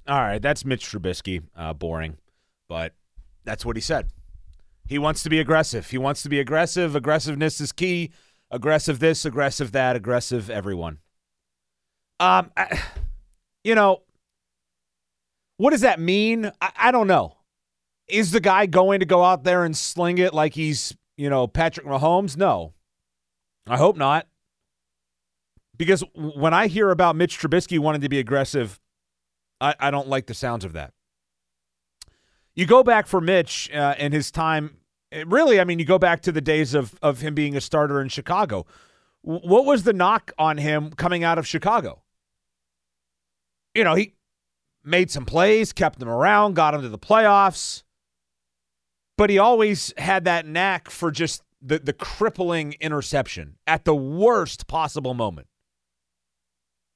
All 0.08 0.18
right, 0.18 0.40
that's 0.40 0.64
Mitch 0.64 0.90
Trubisky. 0.90 1.42
Uh, 1.54 1.74
boring, 1.74 2.16
but 2.68 2.94
that's 3.44 3.66
what 3.66 3.76
he 3.76 3.82
said. 3.82 4.08
He 4.86 4.98
wants 4.98 5.22
to 5.22 5.30
be 5.30 5.40
aggressive. 5.40 5.90
He 5.90 5.98
wants 5.98 6.22
to 6.22 6.28
be 6.28 6.40
aggressive. 6.40 6.94
Aggressiveness 6.94 7.60
is 7.60 7.72
key. 7.72 8.10
Aggressive 8.50 8.98
this, 8.98 9.24
aggressive 9.24 9.72
that, 9.72 9.96
aggressive 9.96 10.50
everyone. 10.50 10.98
Um, 12.20 12.50
I, 12.56 12.80
you 13.64 13.74
know, 13.74 14.02
what 15.56 15.70
does 15.70 15.80
that 15.80 16.00
mean? 16.00 16.50
I, 16.60 16.70
I 16.76 16.90
don't 16.90 17.06
know. 17.06 17.36
Is 18.06 18.30
the 18.30 18.40
guy 18.40 18.66
going 18.66 19.00
to 19.00 19.06
go 19.06 19.24
out 19.24 19.44
there 19.44 19.64
and 19.64 19.76
sling 19.76 20.18
it 20.18 20.34
like 20.34 20.54
he's, 20.54 20.94
you 21.16 21.30
know, 21.30 21.46
Patrick 21.46 21.86
Mahomes? 21.86 22.36
No. 22.36 22.74
I 23.66 23.78
hope 23.78 23.96
not. 23.96 24.26
Because 25.76 26.04
when 26.14 26.52
I 26.52 26.66
hear 26.66 26.90
about 26.90 27.16
Mitch 27.16 27.38
Trubisky 27.38 27.78
wanting 27.78 28.02
to 28.02 28.08
be 28.08 28.18
aggressive, 28.18 28.78
I, 29.60 29.74
I 29.80 29.90
don't 29.90 30.08
like 30.08 30.26
the 30.26 30.34
sounds 30.34 30.64
of 30.64 30.74
that. 30.74 30.92
You 32.56 32.66
go 32.66 32.82
back 32.82 33.06
for 33.06 33.20
Mitch 33.20 33.70
uh, 33.72 33.94
and 33.98 34.12
his 34.14 34.30
time. 34.30 34.76
eh, 35.12 35.24
Really, 35.26 35.60
I 35.60 35.64
mean, 35.64 35.78
you 35.78 35.84
go 35.84 35.98
back 35.98 36.20
to 36.22 36.32
the 36.32 36.40
days 36.40 36.74
of 36.74 36.98
of 37.02 37.20
him 37.20 37.34
being 37.34 37.56
a 37.56 37.60
starter 37.60 38.00
in 38.00 38.08
Chicago. 38.08 38.66
What 39.22 39.64
was 39.64 39.84
the 39.84 39.92
knock 39.94 40.32
on 40.38 40.58
him 40.58 40.90
coming 40.90 41.24
out 41.24 41.38
of 41.38 41.46
Chicago? 41.46 42.02
You 43.74 43.82
know, 43.82 43.94
he 43.94 44.14
made 44.84 45.10
some 45.10 45.24
plays, 45.24 45.72
kept 45.72 45.98
them 45.98 46.08
around, 46.10 46.54
got 46.54 46.74
him 46.74 46.82
to 46.82 46.88
the 46.90 46.98
playoffs, 46.98 47.82
but 49.16 49.30
he 49.30 49.38
always 49.38 49.94
had 49.96 50.24
that 50.24 50.46
knack 50.46 50.90
for 50.90 51.10
just 51.10 51.42
the 51.62 51.78
the 51.78 51.92
crippling 51.94 52.74
interception 52.80 53.56
at 53.66 53.84
the 53.84 53.94
worst 53.94 54.66
possible 54.66 55.14
moment. 55.14 55.48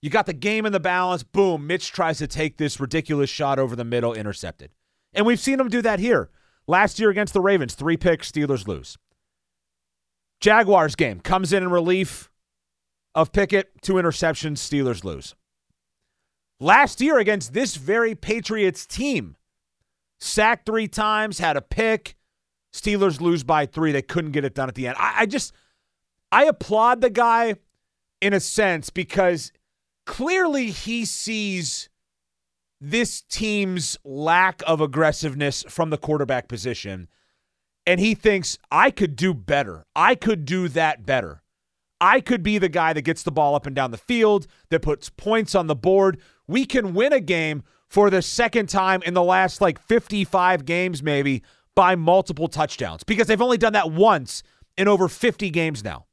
You 0.03 0.11
got 0.11 0.27
the 0.27 0.33
game 0.35 0.66
in 0.66 0.73
the 0.73 0.79
balance. 0.79 1.25
Boom. 1.25 1.66
Mitch 1.66 1.90
tries 1.90 2.18
to 2.18 2.29
take 2.29 2.59
this 2.59 2.79
ridiculous 2.79 3.31
shot 3.31 3.59
over 3.59 3.75
the 3.75 3.85
middle, 3.85 4.14
intercepted. 4.14 4.71
And 5.12 5.27
we've 5.27 5.40
seen 5.40 5.59
him 5.61 5.68
do 5.68 5.83
that 5.83 6.01
here. 6.01 6.31
Last 6.66 6.99
year 6.99 7.11
against 7.11 7.33
the 7.33 7.40
Ravens, 7.40 7.75
three 7.75 7.97
picks, 7.97 8.31
Steelers 8.31 8.68
lose. 8.68 8.99
Jaguars 10.40 10.94
game 10.94 11.21
comes 11.21 11.53
in 11.53 11.62
in 11.62 11.71
relief 11.71 12.31
of 13.14 13.33
Pickett, 13.33 13.83
two 13.83 13.94
interceptions, 13.94 14.59
Steelers 14.59 15.03
lose. 15.03 15.35
Last 16.61 17.01
year 17.01 17.18
against 17.18 17.53
this 17.53 17.77
very 17.77 18.14
Patriots 18.14 18.87
team, 18.87 19.37
sacked 20.21 20.66
three 20.66 20.88
times, 20.88 21.38
had 21.38 21.57
a 21.57 21.62
pick. 21.62 22.16
Steelers 22.73 23.21
lose 23.21 23.44
by 23.44 23.66
three. 23.66 23.92
They 23.92 24.03
couldn't 24.03 24.33
get 24.33 24.44
it 24.44 24.55
done 24.55 24.68
at 24.68 24.75
the 24.75 24.87
end. 24.87 24.97
I, 24.99 25.23
I 25.23 25.27
just, 25.27 25.53
I 26.31 26.44
applaud 26.44 27.01
the 27.01 27.11
guy 27.11 27.57
in 28.21 28.33
a 28.33 28.40
sense 28.40 28.90
because 28.90 29.53
clearly 30.07 30.71
he 30.71 31.05
sees 31.05 31.88
this 32.81 33.23
team's 33.23 33.97
lack 34.05 34.62
of 34.67 34.81
aggressiveness 34.81 35.64
from 35.69 35.91
the 35.91 35.99
quarterback 35.99 36.49
position 36.49 37.09
and 37.88 38.01
he 38.01 38.14
thinks 38.14 38.59
I 38.71 38.91
could 38.91 39.17
do 39.17 39.33
better. 39.33 39.87
I 39.97 40.14
could 40.14 40.45
do 40.45 40.69
that 40.69 41.07
better. 41.07 41.43
I 42.03 42.21
could 42.21 42.43
be 42.43 42.59
the 42.59 42.69
guy 42.69 42.93
that 42.93 43.01
gets 43.01 43.23
the 43.23 43.33
ball 43.33 43.55
up 43.55 43.67
and 43.67 43.75
down 43.75 43.93
the 43.93 43.97
field, 43.97 44.47
that 44.69 44.83
puts 44.83 45.09
points 45.09 45.55
on 45.55 45.69
the 45.69 45.75
board. 45.75 46.21
We 46.47 46.67
can 46.67 46.93
win 46.93 47.14
a 47.14 47.21
game 47.21 47.62
for 47.88 48.11
the 48.11 48.21
second 48.21 48.69
time 48.69 49.03
in 49.05 49.14
the 49.14 49.23
last 49.23 49.62
like 49.62 49.81
55 49.81 50.67
games, 50.67 51.03
maybe 51.03 51.43
by 51.75 51.97
multiple 51.97 52.49
touchdowns 52.49 53.05
because 53.05 53.27
they've 53.27 53.41
only 53.41 53.57
done 53.57 53.73
that 53.73 53.91
once 53.91 54.43
in 54.77 54.87
over 54.87 55.09
50 55.09 55.49
games 55.49 55.83
now. 55.83 56.05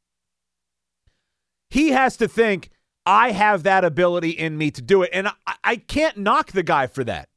He 1.69 1.89
has 1.89 2.15
to 2.17 2.28
think, 2.30 2.69
I 3.06 3.32
have 3.32 3.63
that 3.63 3.86
ability 3.86 4.32
in 4.32 4.58
me 4.58 4.72
to 4.72 4.82
do 4.82 5.04
it. 5.04 5.12
And 5.13 5.28
I, 5.28 5.56
I 5.63 5.76
can't 5.76 6.18
knock 6.18 6.52
the 6.52 6.63
guy 6.63 6.88
for 6.88 7.04
that. 7.04 7.30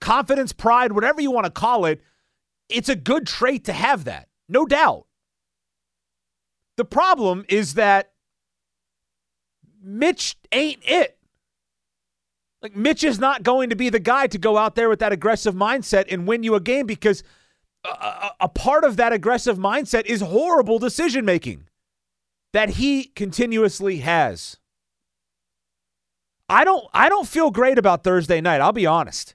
Confidence, 0.00 0.52
pride, 0.52 0.92
whatever 0.92 1.20
you 1.20 1.30
want 1.30 1.46
to 1.46 1.50
call 1.50 1.84
it, 1.84 2.00
it's 2.68 2.88
a 2.88 2.96
good 2.96 3.26
trait 3.26 3.64
to 3.64 3.72
have 3.72 4.04
that, 4.04 4.28
no 4.48 4.66
doubt. 4.66 5.06
The 6.76 6.84
problem 6.84 7.44
is 7.48 7.74
that 7.74 8.12
Mitch 9.82 10.36
ain't 10.52 10.80
it. 10.84 11.18
Like, 12.62 12.76
Mitch 12.76 13.02
is 13.02 13.18
not 13.18 13.42
going 13.42 13.70
to 13.70 13.76
be 13.76 13.88
the 13.88 14.00
guy 14.00 14.26
to 14.28 14.38
go 14.38 14.56
out 14.56 14.74
there 14.74 14.88
with 14.88 14.98
that 15.00 15.12
aggressive 15.12 15.54
mindset 15.54 16.06
and 16.10 16.26
win 16.26 16.42
you 16.42 16.54
a 16.54 16.60
game 16.60 16.86
because 16.86 17.22
a, 17.84 17.88
a, 17.88 18.30
a 18.40 18.48
part 18.48 18.84
of 18.84 18.96
that 18.96 19.12
aggressive 19.12 19.58
mindset 19.58 20.06
is 20.06 20.20
horrible 20.20 20.78
decision 20.78 21.24
making 21.24 21.68
that 22.52 22.70
he 22.70 23.04
continuously 23.04 23.98
has. 23.98 24.56
I 26.48 26.64
don't 26.64 26.86
I 26.94 27.08
don't 27.08 27.28
feel 27.28 27.50
great 27.50 27.78
about 27.78 28.04
Thursday 28.04 28.40
night, 28.40 28.60
I'll 28.60 28.72
be 28.72 28.86
honest. 28.86 29.34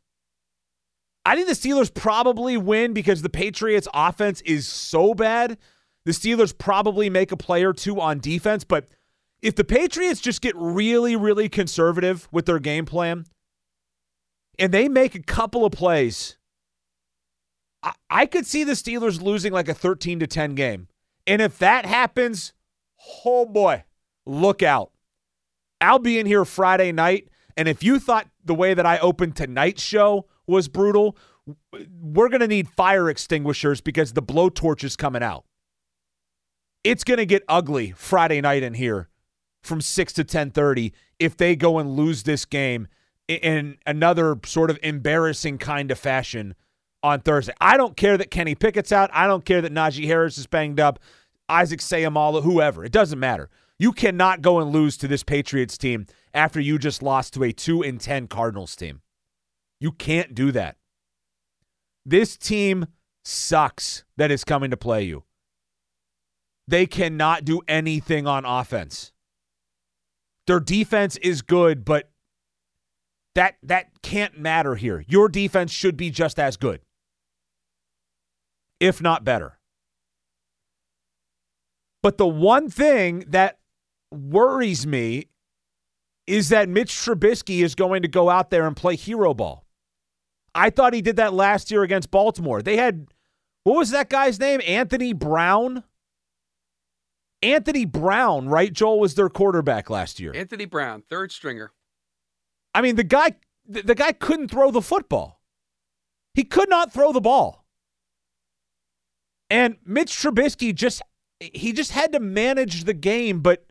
I 1.25 1.35
think 1.35 1.47
the 1.47 1.53
Steelers 1.53 1.93
probably 1.93 2.57
win 2.57 2.93
because 2.93 3.21
the 3.21 3.29
Patriots 3.29 3.87
offense 3.93 4.41
is 4.41 4.67
so 4.67 5.13
bad. 5.13 5.57
The 6.05 6.11
Steelers 6.11 6.57
probably 6.57 7.09
make 7.09 7.31
a 7.31 7.37
play 7.37 7.63
or 7.63 7.71
two 7.71 8.01
on 8.01 8.19
defense, 8.19 8.65
but 8.65 8.87
if 9.41 9.55
the 9.55 9.63
Patriots 9.63 10.19
just 10.19 10.41
get 10.41 10.55
really 10.55 11.15
really 11.15 11.49
conservative 11.49 12.27
with 12.31 12.45
their 12.45 12.59
game 12.59 12.85
plan 12.85 13.25
and 14.57 14.73
they 14.73 14.89
make 14.89 15.15
a 15.15 15.21
couple 15.21 15.65
of 15.65 15.71
plays, 15.71 16.37
I, 17.83 17.93
I 18.09 18.25
could 18.25 18.45
see 18.45 18.63
the 18.63 18.73
Steelers 18.73 19.21
losing 19.21 19.53
like 19.53 19.69
a 19.69 19.73
13 19.73 20.19
to 20.19 20.27
10 20.27 20.55
game. 20.55 20.87
And 21.27 21.41
if 21.41 21.57
that 21.59 21.85
happens, 21.85 22.53
oh 23.25 23.45
boy, 23.45 23.83
look 24.25 24.63
out. 24.63 24.92
I'll 25.83 25.99
be 25.99 26.17
in 26.17 26.25
here 26.25 26.45
Friday 26.45 26.91
night. 26.91 27.29
And 27.55 27.67
if 27.67 27.83
you 27.83 27.99
thought 27.99 28.27
the 28.43 28.55
way 28.55 28.73
that 28.73 28.85
I 28.85 28.97
opened 28.99 29.35
tonight's 29.35 29.83
show 29.83 30.25
was 30.47 30.67
brutal, 30.67 31.17
we're 32.01 32.29
going 32.29 32.41
to 32.41 32.47
need 32.47 32.69
fire 32.69 33.09
extinguishers 33.09 33.81
because 33.81 34.13
the 34.13 34.23
blowtorch 34.23 34.83
is 34.83 34.95
coming 34.95 35.21
out. 35.21 35.45
It's 36.83 37.03
going 37.03 37.17
to 37.17 37.25
get 37.25 37.43
ugly 37.47 37.91
Friday 37.91 38.41
night 38.41 38.63
in 38.63 38.73
here 38.73 39.09
from 39.61 39.81
6 39.81 40.13
to 40.13 40.23
10:30 40.23 40.91
if 41.19 41.37
they 41.37 41.55
go 41.55 41.79
and 41.79 41.91
lose 41.91 42.23
this 42.23 42.45
game 42.45 42.87
in 43.27 43.77
another 43.85 44.37
sort 44.45 44.69
of 44.69 44.77
embarrassing 44.83 45.57
kind 45.57 45.91
of 45.91 45.99
fashion 45.99 46.55
on 47.01 47.21
Thursday. 47.21 47.53
I 47.61 47.77
don't 47.77 47.95
care 47.95 48.17
that 48.17 48.31
Kenny 48.31 48.55
Pickett's 48.55 48.91
out. 48.91 49.09
I 49.13 49.27
don't 49.27 49.45
care 49.45 49.61
that 49.61 49.73
Najee 49.73 50.07
Harris 50.07 50.37
is 50.37 50.47
banged 50.47 50.79
up. 50.79 50.99
Isaac 51.47 51.79
Seumalo, 51.79 52.43
whoever. 52.43 52.83
It 52.83 52.91
doesn't 52.91 53.19
matter. 53.19 53.49
You 53.83 53.91
cannot 53.91 54.41
go 54.41 54.61
and 54.61 54.71
lose 54.71 54.95
to 54.95 55.09
this 55.09 55.23
Patriots 55.23 55.77
team 55.77 56.05
after 56.33 56.61
you 56.61 56.79
just 56.79 57.03
lost 57.03 57.33
to 57.33 57.43
a 57.43 57.51
2 57.51 57.83
and 57.83 57.99
10 57.99 58.27
Cardinals 58.27 58.77
team. 58.77 59.01
You 59.81 59.91
can't 59.91 60.33
do 60.33 60.53
that. 60.53 60.77
This 62.05 62.37
team 62.37 62.85
sucks 63.25 64.05
that 64.15 64.31
is 64.31 64.45
coming 64.45 64.71
to 64.71 64.77
play 64.77 65.03
you. 65.03 65.25
They 66.65 66.85
cannot 66.85 67.43
do 67.43 67.59
anything 67.67 68.25
on 68.25 68.45
offense. 68.45 69.11
Their 70.47 70.61
defense 70.61 71.17
is 71.17 71.41
good, 71.41 71.83
but 71.83 72.09
That 73.35 73.55
that 73.63 74.01
can't 74.01 74.39
matter 74.39 74.75
here. 74.75 75.03
Your 75.09 75.27
defense 75.27 75.73
should 75.73 75.97
be 75.97 76.09
just 76.09 76.39
as 76.39 76.55
good, 76.55 76.79
if 78.79 79.01
not 79.01 79.25
better. 79.25 79.59
But 82.01 82.17
the 82.17 82.27
one 82.27 82.69
thing 82.69 83.25
that 83.27 83.57
worries 84.13 84.85
me 84.85 85.27
is 86.25 86.49
that 86.49 86.69
Mitch 86.69 86.91
Trubisky 86.91 87.63
is 87.63 87.75
going 87.75 88.01
to 88.01 88.07
go 88.07 88.29
out 88.29 88.49
there 88.49 88.65
and 88.65 88.75
play 88.75 88.95
hero 88.95 89.33
ball. 89.33 89.65
I 90.55 90.69
thought 90.69 90.93
he 90.93 91.01
did 91.01 91.15
that 91.17 91.33
last 91.33 91.71
year 91.71 91.83
against 91.83 92.11
Baltimore. 92.11 92.61
They 92.61 92.77
had 92.77 93.07
what 93.63 93.77
was 93.77 93.91
that 93.91 94.09
guy's 94.09 94.39
name? 94.39 94.61
Anthony 94.65 95.13
Brown. 95.13 95.83
Anthony 97.41 97.85
Brown, 97.85 98.47
right? 98.47 98.71
Joel 98.71 98.99
was 98.99 99.15
their 99.15 99.29
quarterback 99.29 99.89
last 99.89 100.19
year. 100.19 100.31
Anthony 100.33 100.65
Brown, 100.65 101.03
third 101.09 101.31
stringer. 101.31 101.71
I 102.73 102.81
mean, 102.81 102.95
the 102.95 103.03
guy 103.03 103.35
the, 103.67 103.95
guy 103.95 104.11
couldn't 104.11 104.49
throw 104.49 104.71
the 104.71 104.81
football. 104.81 105.41
He 106.33 106.43
could 106.43 106.69
not 106.69 106.91
throw 106.91 107.11
the 107.13 107.21
ball. 107.21 107.65
And 109.49 109.77
Mitch 109.85 110.11
Trubisky 110.11 110.73
just 110.73 111.01
he 111.39 111.73
just 111.73 111.91
had 111.91 112.13
to 112.13 112.19
manage 112.19 112.85
the 112.85 112.93
game, 112.93 113.41
but 113.41 113.65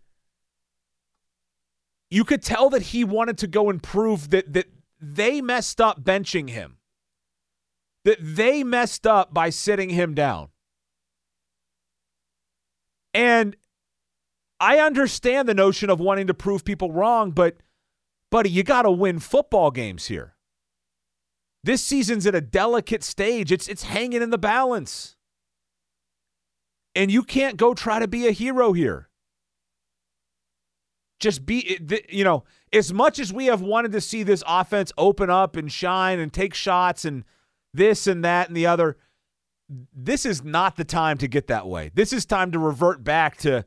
you 2.13 2.25
could 2.25 2.43
tell 2.43 2.69
that 2.69 2.83
he 2.83 3.05
wanted 3.05 3.39
to 3.39 3.47
go 3.47 3.71
and 3.71 3.83
prove 3.83 4.29
that 4.31 4.53
that 4.53 4.67
they 5.01 5.41
messed 5.41 5.81
up 5.81 6.05
benching 6.05 6.51
him. 6.51 6.77
That 8.05 8.19
they 8.21 8.63
messed 8.63 9.07
up 9.07 9.33
by 9.33 9.49
sitting 9.49 9.89
him 9.89 10.13
down. 10.15 10.49
And 13.15 13.57
I 14.61 14.79
understand 14.79 15.49
the 15.49 15.55
notion 15.55 15.89
of 15.89 16.01
wanting 16.01 16.27
to 16.27 16.35
prove 16.35 16.65
people 16.65 16.93
wrong, 16.93 17.31
but 17.31 17.57
buddy, 18.31 18.51
you 18.51 18.63
got 18.63 18.83
to 18.83 18.91
win 18.91 19.19
football 19.19 19.71
games 19.71 20.07
here. 20.07 20.37
This 21.65 21.83
season's 21.83 22.27
at 22.27 22.35
a 22.35 22.43
delicate 22.43 23.03
stage. 23.03 23.51
It's 23.51 23.69
it's 23.69 23.85
hanging 23.85 24.21
in 24.21 24.29
the 24.29 24.39
balance. 24.39 25.17
And 26.95 27.11
you 27.11 27.23
can't 27.23 27.57
go 27.57 27.73
try 27.73 28.01
to 28.01 28.09
be 28.09 28.29
a 28.29 28.33
hero 28.33 28.75
here. 28.75 29.09
Just 31.23 31.47
be 31.47 31.79
you 32.09 32.25
know, 32.25 32.45
as 32.73 32.93
much 32.93 33.19
as 33.19 33.33
we 33.33 33.47
have 33.47 33.63
wanted 33.63 33.93
to 33.93 34.01
see 34.01 34.23
this 34.23 34.43
offense 34.47 34.93
open 34.99 35.31
up 35.31 35.57
and 35.57 35.71
shine 35.71 36.19
and 36.19 36.33
take 36.33 36.53
shots 36.53 37.05
and 37.05 37.25
this 37.73 38.07
and 38.07 38.25
that 38.25 38.49
and 38.49 38.57
the 38.57 38.67
other, 38.67 38.99
this 39.95 40.27
is 40.27 40.45
not 40.45 40.77
the 40.77 40.85
time 40.85 41.17
to 41.19 41.29
get 41.29 41.47
that 41.47 41.67
way. 41.67 41.91
This 41.95 42.13
is 42.13 42.27
time 42.27 42.53
to 42.53 42.59
revert 42.59 43.03
back 43.03 43.37
to 43.39 43.65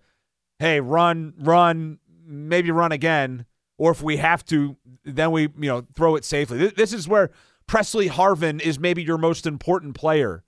hey, 0.60 0.80
run, 0.80 1.34
run, 1.38 2.00
maybe 2.26 2.72
run 2.72 2.92
again 2.92 3.46
or 3.78 3.92
if 3.92 4.02
we 4.02 4.18
have 4.18 4.46
to, 4.46 4.78
then 5.04 5.32
we 5.32 5.44
you 5.44 5.70
know 5.70 5.86
throw 5.96 6.16
it 6.16 6.26
safely. 6.26 6.68
This 6.70 6.94
is 6.94 7.08
where 7.08 7.32
Pressley 7.68 8.10
Harvin 8.10 8.62
is 8.62 8.80
maybe 8.80 9.04
your 9.04 9.18
most 9.18 9.46
important 9.46 9.96
player, 9.96 10.44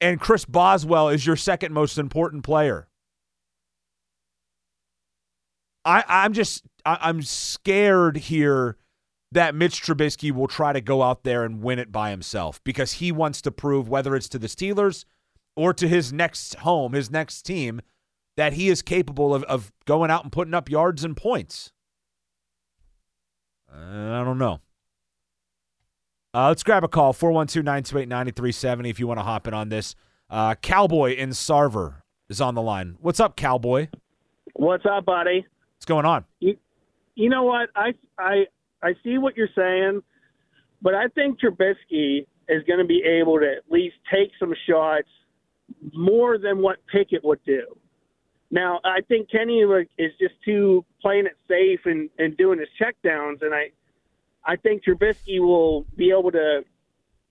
and 0.00 0.20
Chris 0.20 0.44
Boswell 0.44 1.08
is 1.08 1.26
your 1.26 1.36
second 1.36 1.72
most 1.72 1.98
important 1.98 2.44
player. 2.44 2.88
I 5.86 6.04
I'm 6.06 6.32
just 6.32 6.64
I, 6.84 6.98
I'm 7.00 7.22
scared 7.22 8.16
here 8.16 8.76
that 9.32 9.54
Mitch 9.54 9.82
Trubisky 9.82 10.32
will 10.32 10.48
try 10.48 10.72
to 10.72 10.80
go 10.80 11.02
out 11.02 11.22
there 11.22 11.44
and 11.44 11.62
win 11.62 11.78
it 11.78 11.92
by 11.92 12.10
himself 12.10 12.62
because 12.64 12.94
he 12.94 13.10
wants 13.12 13.40
to 13.42 13.50
prove 13.50 13.88
whether 13.88 14.14
it's 14.14 14.28
to 14.30 14.38
the 14.38 14.46
Steelers 14.46 15.04
or 15.54 15.72
to 15.72 15.88
his 15.88 16.12
next 16.12 16.56
home, 16.56 16.92
his 16.92 17.10
next 17.10 17.42
team, 17.42 17.80
that 18.36 18.52
he 18.52 18.68
is 18.68 18.82
capable 18.82 19.34
of, 19.34 19.42
of 19.44 19.72
going 19.84 20.10
out 20.10 20.22
and 20.22 20.32
putting 20.32 20.54
up 20.54 20.68
yards 20.68 21.04
and 21.04 21.16
points. 21.16 21.72
I 23.72 24.22
don't 24.24 24.38
know. 24.38 24.60
Uh, 26.34 26.48
let's 26.48 26.62
grab 26.62 26.84
a 26.84 26.88
call 26.88 27.12
412 27.12 27.64
928 27.64 28.08
9370 28.08 28.90
if 28.90 29.00
you 29.00 29.06
want 29.06 29.18
to 29.18 29.24
hop 29.24 29.48
in 29.48 29.54
on 29.54 29.70
this. 29.70 29.94
Uh, 30.28 30.54
Cowboy 30.56 31.14
in 31.14 31.30
Sarver 31.30 32.02
is 32.28 32.40
on 32.40 32.54
the 32.54 32.62
line. 32.62 32.96
What's 33.00 33.20
up, 33.20 33.36
Cowboy? 33.36 33.88
What's 34.54 34.84
up, 34.86 35.04
buddy? 35.04 35.46
What's 35.86 35.94
going 35.94 36.04
on? 36.04 36.24
You, 36.40 36.56
you 37.14 37.28
know 37.28 37.44
what? 37.44 37.68
I, 37.76 37.92
I, 38.18 38.46
I 38.82 38.94
see 39.04 39.18
what 39.18 39.36
you're 39.36 39.48
saying, 39.54 40.00
but 40.82 40.96
I 40.96 41.06
think 41.14 41.38
Trubisky 41.38 42.26
is 42.48 42.64
going 42.66 42.80
to 42.80 42.84
be 42.84 43.04
able 43.04 43.38
to 43.38 43.46
at 43.46 43.70
least 43.70 43.94
take 44.12 44.32
some 44.40 44.52
shots 44.68 45.06
more 45.92 46.38
than 46.38 46.58
what 46.58 46.78
Pickett 46.92 47.22
would 47.22 47.38
do. 47.46 47.62
Now, 48.50 48.80
I 48.84 49.00
think 49.06 49.30
Kenny 49.30 49.60
is 49.60 50.10
just 50.20 50.34
too 50.44 50.84
playing 51.00 51.26
it 51.26 51.36
safe 51.46 51.80
and, 51.84 52.10
and 52.18 52.36
doing 52.36 52.58
his 52.58 52.68
checkdowns, 52.82 53.42
and 53.42 53.54
I 53.54 53.70
I 54.44 54.56
think 54.56 54.82
Trubisky 54.84 55.38
will 55.38 55.86
be 55.96 56.10
able 56.10 56.32
to 56.32 56.62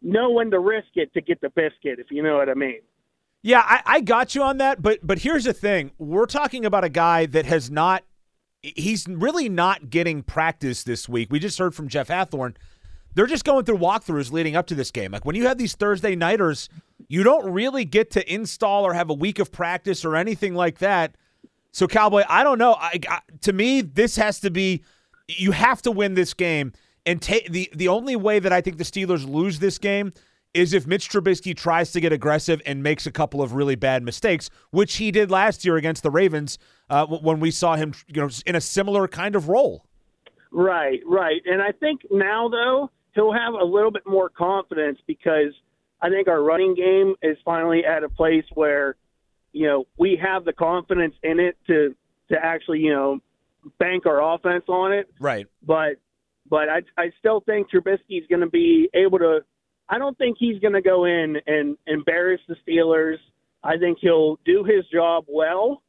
know 0.02 0.30
when 0.30 0.50
to 0.52 0.60
risk 0.60 0.90
it 0.96 1.14
to 1.14 1.20
get 1.20 1.42
the 1.42 1.50
biscuit, 1.50 2.00
if 2.00 2.08
you 2.10 2.24
know 2.24 2.38
what 2.38 2.48
I 2.48 2.54
mean. 2.54 2.80
Yeah, 3.42 3.64
I, 3.66 3.82
I 3.86 4.02
got 4.02 4.34
you 4.34 4.44
on 4.44 4.60
that, 4.60 4.82
but 4.82 5.00
but 5.06 5.20
here's 5.20 5.44
the 5.44 5.54
thing: 5.54 5.92
we're 5.98 6.26
talking 6.26 6.64
about 6.64 6.86
a 6.86 6.90
guy 6.90 7.26
that 7.26 7.46
has 7.48 7.70
not. 7.70 8.06
He's 8.76 9.08
really 9.08 9.50
not 9.50 9.90
getting 9.90 10.24
practice 10.24 10.84
this 10.84 11.08
week. 11.08 11.32
We 11.32 11.40
just 11.40 11.60
heard 11.60 11.76
from 11.76 11.88
Jeff 11.88 12.08
Hathhorn. 12.08 12.56
They're 13.14 13.28
just 13.28 13.46
going 13.46 13.64
through 13.64 13.78
walkthroughs 13.78 14.32
leading 14.32 14.56
up 14.56 14.68
to 14.68 14.76
this 14.76 14.92
game. 14.92 15.12
Like 15.12 15.24
when 15.24 15.36
you 15.36 15.48
have 15.48 15.58
these 15.58 15.76
Thursday 15.76 16.16
nighters, 16.16 16.68
you 17.08 17.24
don't 17.24 17.52
really 17.52 17.86
get 17.86 18.12
to 18.12 18.34
install 18.34 18.86
or 18.86 18.94
have 18.94 19.10
a 19.10 19.14
week 19.14 19.40
of 19.40 19.52
practice 19.52 20.04
or 20.04 20.16
anything 20.16 20.56
like 20.56 20.80
that. 20.80 21.16
So 21.72 21.88
Cowboy, 21.88 22.24
I 22.28 22.44
don't 22.44 22.58
know. 22.58 22.74
I, 22.74 23.00
I, 23.08 23.20
to 23.42 23.54
me, 23.54 23.82
this 23.82 24.16
has 24.16 24.40
to 24.42 24.50
be. 24.50 24.84
You 25.28 25.52
have 25.52 25.82
to 25.84 25.92
win 25.92 26.14
this 26.14 26.34
game, 26.34 26.74
and 27.06 27.22
take 27.22 27.52
the 27.52 27.70
the 27.76 27.88
only 27.88 28.16
way 28.16 28.40
that 28.40 28.52
I 28.52 28.62
think 28.62 28.78
the 28.78 28.84
Steelers 28.84 29.28
lose 29.28 29.60
this 29.60 29.78
game 29.78 30.14
is 30.56 30.74
if 30.74 30.88
Mitch 30.88 31.10
Trubisky 31.10 31.56
tries 31.56 31.92
to 31.92 32.00
get 32.00 32.14
aggressive 32.14 32.62
and 32.66 32.82
makes 32.82 33.06
a 33.06 33.12
couple 33.12 33.42
of 33.42 33.54
really 33.54 33.76
bad 33.76 34.04
mistakes, 34.04 34.50
which 34.72 34.96
he 34.96 35.12
did 35.12 35.30
last 35.30 35.66
year 35.66 35.76
against 35.76 36.02
the 36.02 36.10
Ravens 36.10 36.58
uh, 36.90 37.06
when 37.06 37.40
we 37.40 37.52
saw 37.52 37.76
him, 37.76 37.94
you 38.08 38.22
know, 38.22 38.30
in 38.46 38.56
a 38.56 38.62
similar 38.62 39.08
kind 39.08 39.36
of 39.36 39.50
role. 39.50 39.86
Right, 40.52 41.02
right, 41.06 41.42
and 41.46 41.62
I 41.62 41.72
think 41.74 42.02
now 42.10 42.48
though 42.48 42.90
he'll 43.14 43.34
have 43.34 43.54
a 43.54 43.64
little 43.64 43.92
bit 43.92 44.04
more 44.06 44.30
confidence 44.30 45.00
because 45.08 45.54
I 46.02 46.10
think 46.10 46.28
our 46.28 46.42
running 46.42 46.76
game 46.76 47.16
is 47.22 47.38
finally 47.44 47.84
at 47.86 48.04
a 48.04 48.10
place 48.10 48.46
where, 48.54 48.96
you 49.54 49.66
know, 49.68 49.86
we 49.98 50.20
have 50.22 50.46
the 50.46 50.54
confidence 50.54 51.16
in 51.24 51.40
it 51.40 51.58
to 51.68 51.96
to 52.30 52.36
actually, 52.42 52.80
you 52.80 52.94
know, 52.94 53.20
bank 53.80 54.06
our 54.06 54.36
offense 54.36 54.66
on 54.68 54.92
it. 54.92 55.10
Right. 55.20 55.48
But 55.66 55.96
but 56.50 56.70
I 56.70 56.82
I 56.98 57.12
still 57.20 57.40
think 57.42 57.72
Trubisky's 57.72 58.28
going 58.30 58.42
to 58.42 58.50
be 58.50 58.90
able 58.94 59.20
to. 59.20 59.40
I 59.90 59.98
don't 59.98 60.18
think 60.18 60.38
he's 60.40 60.60
going 60.60 60.74
to 60.74 60.82
go 60.82 61.06
in 61.06 61.38
and 61.46 61.78
embarrass 61.88 62.42
the 62.48 62.56
Steelers. 62.68 63.18
I 63.64 63.78
think 63.78 64.00
he'll 64.02 64.40
do 64.46 64.64
his 64.64 64.86
job 64.92 65.26
well, 65.28 65.82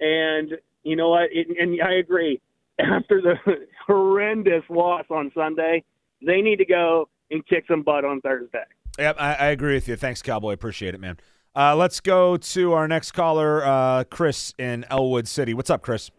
and 0.00 0.52
you 0.82 0.96
know 0.96 1.10
what? 1.10 1.28
It, 1.32 1.46
and 1.58 1.80
I 1.82 1.94
agree. 1.94 2.40
After 2.78 3.20
the 3.20 3.34
horrendous 3.86 4.62
loss 4.68 5.04
on 5.10 5.30
Sunday, 5.34 5.84
they 6.24 6.40
need 6.40 6.56
to 6.56 6.64
go 6.64 7.08
and 7.30 7.46
kick 7.46 7.64
some 7.68 7.82
butt 7.82 8.04
on 8.04 8.20
Thursday. 8.20 8.64
Yep, 8.98 9.16
I, 9.18 9.34
I 9.34 9.46
agree 9.46 9.74
with 9.74 9.88
you. 9.88 9.96
Thanks, 9.96 10.22
Cowboy. 10.22 10.52
Appreciate 10.52 10.94
it, 10.94 11.00
man. 11.00 11.18
Uh, 11.54 11.76
let's 11.76 12.00
go 12.00 12.36
to 12.36 12.72
our 12.72 12.88
next 12.88 13.12
caller, 13.12 13.64
uh, 13.64 14.04
Chris 14.04 14.54
in 14.58 14.84
Ellwood 14.88 15.28
City. 15.28 15.54
What's 15.54 15.70
up, 15.70 15.82
Chris? 15.82 16.10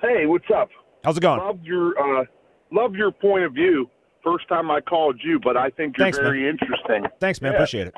Hey, 0.00 0.26
what's 0.26 0.44
up? 0.54 0.68
How's 1.04 1.16
it 1.16 1.20
going? 1.20 1.40
Love 1.40 1.60
your 1.62 2.20
uh, 2.20 2.24
love 2.70 2.94
your 2.94 3.10
point 3.10 3.44
of 3.44 3.52
view. 3.52 3.88
First 4.24 4.48
time 4.48 4.70
I 4.70 4.80
called 4.80 5.20
you, 5.22 5.40
but 5.42 5.56
I 5.56 5.70
think 5.70 5.98
you're 5.98 6.06
Thanks, 6.06 6.18
very 6.18 6.42
man. 6.42 6.50
interesting. 6.50 7.04
Thanks, 7.20 7.40
man. 7.40 7.52
Yeah. 7.52 7.58
Appreciate 7.58 7.86
it. 7.88 7.94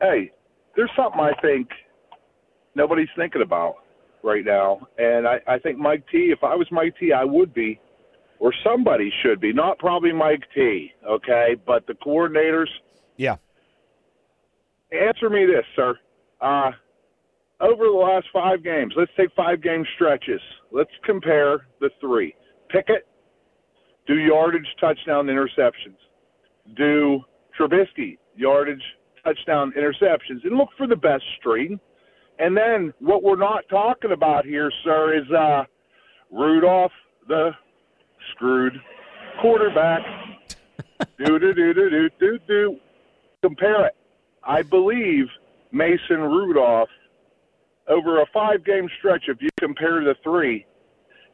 Hey, 0.00 0.30
there's 0.76 0.90
something 0.96 1.20
I 1.20 1.32
think 1.40 1.68
nobody's 2.74 3.08
thinking 3.16 3.42
about 3.42 3.76
right 4.22 4.44
now, 4.44 4.86
and 4.98 5.26
I, 5.26 5.40
I 5.48 5.58
think 5.58 5.78
Mike 5.78 6.04
T. 6.12 6.32
If 6.32 6.44
I 6.44 6.54
was 6.54 6.66
Mike 6.70 6.94
T, 6.98 7.12
I 7.12 7.24
would 7.24 7.52
be, 7.52 7.80
or 8.38 8.52
somebody 8.64 9.12
should 9.22 9.40
be. 9.40 9.52
Not 9.52 9.78
probably 9.78 10.12
Mike 10.12 10.42
T. 10.54 10.92
Okay, 11.08 11.56
but 11.66 11.86
the 11.86 11.94
coordinators. 11.94 12.68
Yeah. 13.16 13.36
Answer 14.92 15.30
me 15.30 15.46
this, 15.46 15.64
sir. 15.74 15.98
Uh, 16.40 16.70
over 17.60 17.84
the 17.84 17.90
last 17.90 18.26
five 18.32 18.62
games, 18.62 18.92
let's 18.96 19.10
take 19.16 19.30
five 19.36 19.62
game 19.62 19.84
stretches. 19.94 20.40
Let's 20.70 20.90
compare 21.04 21.66
the 21.80 21.90
three. 22.00 22.34
Pickett, 22.68 23.06
do 24.06 24.14
yardage, 24.14 24.66
touchdown, 24.80 25.26
interceptions. 25.26 25.96
Do 26.76 27.20
Trubisky, 27.58 28.18
yardage, 28.36 28.82
touchdown, 29.24 29.72
interceptions. 29.76 30.44
And 30.44 30.56
look 30.56 30.70
for 30.76 30.86
the 30.86 30.96
best 30.96 31.24
string. 31.38 31.78
And 32.38 32.56
then 32.56 32.92
what 32.98 33.22
we're 33.22 33.36
not 33.36 33.64
talking 33.68 34.12
about 34.12 34.44
here, 34.44 34.70
sir, 34.84 35.16
is 35.16 35.30
uh, 35.30 35.64
Rudolph, 36.30 36.92
the 37.28 37.50
screwed 38.32 38.74
quarterback. 39.40 40.00
do 41.18 41.38
do 41.38 41.54
do 41.54 41.74
do 41.74 41.90
do 41.90 42.08
do 42.18 42.38
do. 42.48 42.76
Compare 43.42 43.86
it. 43.86 43.96
I 44.44 44.62
believe 44.62 45.26
Mason 45.72 46.20
Rudolph 46.20 46.88
over 47.88 48.22
a 48.22 48.26
five 48.32 48.64
game 48.64 48.88
stretch. 48.98 49.24
If 49.28 49.40
you 49.40 49.48
compare 49.58 50.02
the 50.02 50.14
three, 50.22 50.66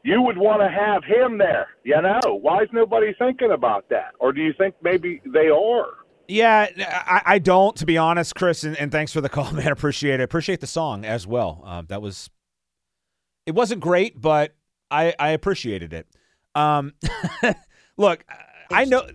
you 0.04 0.22
would 0.22 0.38
want 0.38 0.62
to 0.62 0.68
have 0.68 1.04
him 1.04 1.38
there. 1.38 1.68
You 1.84 2.00
know, 2.02 2.34
why 2.40 2.62
is 2.62 2.68
nobody 2.72 3.14
thinking 3.18 3.50
about 3.52 3.88
that? 3.90 4.12
Or 4.20 4.32
do 4.32 4.40
you 4.40 4.52
think 4.56 4.74
maybe 4.82 5.20
they 5.26 5.48
are? 5.48 5.88
Yeah, 6.28 6.66
I, 6.76 7.22
I 7.24 7.38
don't, 7.38 7.74
to 7.76 7.86
be 7.86 7.96
honest, 7.96 8.34
Chris, 8.34 8.62
and, 8.62 8.76
and, 8.76 8.92
thanks 8.92 9.12
for 9.12 9.22
the 9.22 9.28
call, 9.30 9.50
man. 9.52 9.68
Appreciate 9.68 10.20
it. 10.20 10.24
Appreciate 10.24 10.60
the 10.60 10.66
song 10.66 11.04
as 11.06 11.26
well. 11.26 11.62
Um, 11.64 11.86
that 11.88 12.02
was, 12.02 12.28
it 13.46 13.54
wasn't 13.54 13.80
great, 13.80 14.20
but 14.20 14.54
I, 14.90 15.14
I 15.18 15.30
appreciated 15.30 15.94
it. 15.94 16.06
Um, 16.54 16.92
look, 17.96 18.24
I 18.70 18.84
know 18.84 19.08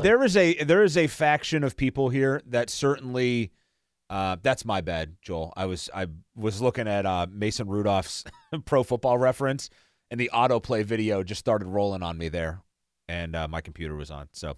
there 0.00 0.22
is 0.24 0.36
a 0.36 0.54
there 0.64 0.82
is 0.82 0.96
a 0.96 1.06
faction 1.06 1.64
of 1.64 1.76
people 1.76 2.08
here 2.08 2.42
that 2.46 2.70
certainly. 2.70 3.52
Uh, 4.10 4.36
that's 4.40 4.64
my 4.64 4.80
bad, 4.80 5.16
Joel. 5.20 5.52
I 5.54 5.66
was 5.66 5.90
I 5.94 6.06
was 6.34 6.62
looking 6.62 6.88
at 6.88 7.04
uh, 7.04 7.26
Mason 7.30 7.68
Rudolph's 7.68 8.24
Pro 8.64 8.82
Football 8.82 9.18
Reference, 9.18 9.68
and 10.10 10.18
the 10.18 10.30
autoplay 10.32 10.84
video 10.84 11.22
just 11.22 11.40
started 11.40 11.66
rolling 11.66 12.02
on 12.02 12.18
me 12.18 12.28
there, 12.28 12.62
and 13.08 13.34
uh, 13.36 13.48
my 13.48 13.60
computer 13.60 13.94
was 13.94 14.10
on. 14.10 14.28
So, 14.32 14.56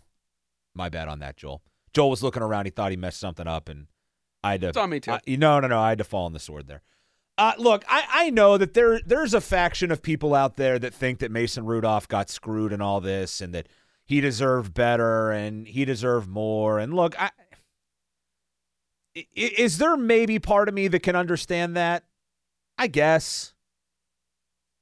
my 0.75 0.89
bad 0.89 1.09
on 1.09 1.19
that, 1.21 1.37
Joel. 1.37 1.63
Joel 1.93 2.11
was 2.11 2.23
looking 2.23 2.43
around. 2.43 2.67
He 2.67 2.71
thought 2.71 2.91
he 2.91 2.97
messed 2.97 3.21
something 3.21 3.47
up, 3.47 3.69
and 3.69 3.87
I 4.45 4.53
had 4.53 4.61
to. 4.63 4.69
It's 4.69 4.77
on 4.77 4.91
me 4.91 5.01
too. 5.01 5.13
I, 5.13 5.21
no, 5.27 5.61
no, 5.61 5.69
no. 5.69 5.81
I 5.81 5.91
had 5.91 5.99
to 5.99 6.05
fall 6.05 6.27
on 6.27 6.33
the 6.33 6.39
sword 6.39 6.67
there. 6.67 6.83
Uh, 7.37 7.55
look, 7.59 7.85
I, 7.89 8.05
I 8.13 8.31
know 8.31 8.59
that 8.59 8.75
there 8.75 9.01
there's 9.05 9.35
a 9.35 9.41
faction 9.41 9.91
of 9.91 10.03
people 10.03 10.35
out 10.35 10.57
there 10.57 10.79
that 10.79 10.95
think 10.95 11.21
that 11.21 11.31
Mason 11.31 11.65
Rudolph 11.65 12.07
got 12.07 12.29
screwed 12.29 12.73
in 12.73 12.81
all 12.81 13.01
this, 13.01 13.41
and 13.41 13.55
that 13.55 13.67
he 14.11 14.21
deserved 14.21 14.75
better 14.75 15.31
and 15.31 15.69
he 15.69 15.85
deserved 15.85 16.29
more. 16.29 16.81
And 16.81 16.93
look, 16.95 17.15
I, 17.17 17.31
is 19.35 19.79
there 19.79 19.97
maybe 19.97 20.41
part 20.41 20.69
of 20.69 20.75
me 20.75 20.89
that 20.89 21.05
can 21.05 21.15
understand 21.15 21.77
that? 21.77 22.05
I 22.77 22.89
guess. 22.89 23.55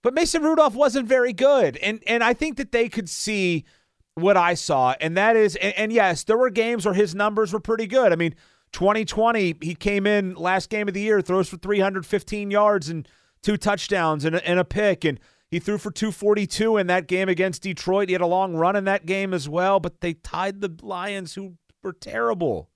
But 0.09 0.15
Mason 0.15 0.43
Rudolph 0.43 0.75
wasn't 0.75 1.07
very 1.07 1.35
good. 1.35 1.77
And 1.77 2.03
and 2.07 2.25
I 2.25 2.33
think 2.33 2.57
that 2.57 2.73
they 2.73 2.89
could 2.89 3.11
see 3.11 3.67
what 4.15 4.39
I 4.39 4.55
saw. 4.55 4.95
And 5.03 5.19
that 5.19 5.37
is 5.37 5.55
and, 5.57 5.75
and 5.77 5.93
yes, 5.93 6.25
there 6.25 6.39
were 6.39 6.49
games 6.49 6.87
where 6.87 6.95
his 6.95 7.15
numbers 7.15 7.53
were 7.53 7.61
pretty 7.61 7.87
good. 7.87 8.11
I 8.11 8.17
mean, 8.17 8.35
2020, 8.73 9.57
he 9.61 9.75
came 9.75 10.07
in 10.07 10.33
last 10.33 10.71
game 10.71 10.89
of 10.89 10.95
the 10.95 11.03
year, 11.03 11.21
throws 11.21 11.51
for 11.51 11.59
315 11.59 12.51
yards 12.51 12.89
and 12.89 13.07
two 13.43 13.59
touchdowns 13.59 14.25
and 14.25 14.37
a, 14.37 14.49
and 14.49 14.59
a 14.59 14.65
pick. 14.65 15.05
And 15.05 15.21
he 15.51 15.59
threw 15.59 15.77
for 15.77 15.91
242 15.91 16.79
in 16.79 16.87
that 16.87 17.07
game 17.07 17.29
against 17.29 17.61
Detroit. 17.61 18.09
He 18.09 18.15
had 18.15 18.23
a 18.23 18.27
long 18.27 18.55
run 18.55 18.77
in 18.77 18.85
that 18.85 19.05
game 19.05 19.35
as 19.35 19.47
well, 19.47 19.79
but 19.79 20.01
they 20.01 20.15
tied 20.15 20.63
the 20.63 20.75
Lions, 20.81 21.35
who 21.35 21.59
were 21.83 21.93
terrible. 21.93 22.71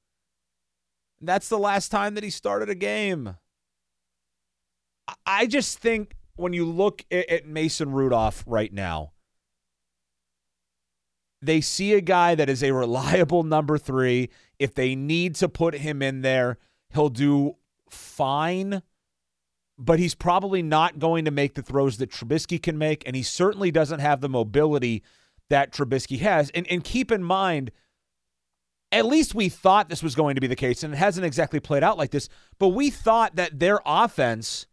That's 1.19 1.49
the 1.49 1.59
last 1.59 1.89
time 1.89 2.13
that 2.13 2.25
he 2.25 2.29
started 2.29 2.69
a 2.69 2.75
game. 2.75 3.37
I 5.25 5.47
just 5.47 5.79
think 5.79 6.15
when 6.37 6.53
you 6.53 6.65
look 6.65 7.05
at 7.11 7.47
Mason 7.47 7.93
Rudolph 7.93 8.45
right 8.47 8.73
now, 8.73 9.13
they 11.41 11.61
see 11.61 11.93
a 11.95 12.01
guy 12.01 12.35
that 12.35 12.49
is 12.49 12.63
a 12.63 12.73
reliable 12.73 13.43
number 13.43 13.77
three. 13.77 14.31
If 14.59 14.75
they 14.75 14.95
need 14.95 15.35
to 15.37 15.49
put 15.49 15.75
him 15.75 16.01
in 16.01 16.23
there, 16.23 16.59
he'll 16.95 17.09
do 17.09 17.57
fine, 17.91 18.83
but 19.77 19.99
he's 19.99 20.15
probably 20.15 20.63
not 20.63 20.99
going 20.99 21.25
to 21.25 21.31
make 21.31 21.55
the 21.55 21.63
throws 21.63 21.99
that 21.99 22.11
Trubisky 22.11 22.63
can 22.63 22.79
make, 22.79 23.03
and 23.07 23.17
he 23.17 23.23
certainly 23.23 23.71
doesn't 23.71 24.01
have 24.01 24.21
the 24.21 24.29
mobility 24.29 25.03
that 25.51 25.73
Trubisky 25.73 26.21
has. 26.21 26.51
And, 26.51 26.67
and 26.71 26.85
keep 26.85 27.11
in 27.11 27.25
mind, 27.25 27.73
at 28.93 29.07
least 29.07 29.35
we 29.35 29.49
thought 29.49 29.89
this 29.89 30.03
was 30.03 30.15
going 30.15 30.37
to 30.37 30.41
be 30.41 30.47
the 30.47 30.55
case, 30.55 30.83
and 30.85 30.95
it 30.95 30.99
hasn't 30.99 31.27
exactly 31.27 31.61
played 31.61 31.83
out 31.83 31.99
like 31.99 32.11
this, 32.11 32.29
but 32.59 32.69
we 32.69 32.89
thought 32.89 33.37
that 33.37 33.59
their 33.59 33.81
offense 33.85 34.67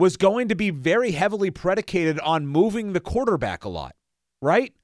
was 0.00 0.16
going 0.16 0.48
to 0.48 0.54
be 0.54 0.70
very 0.70 1.10
heavily 1.10 1.50
predicated 1.50 2.18
on 2.20 2.46
moving 2.46 2.94
the 2.94 3.00
quarterback 3.00 3.64
a 3.64 3.68
lot, 3.68 3.94
right? 4.40 4.74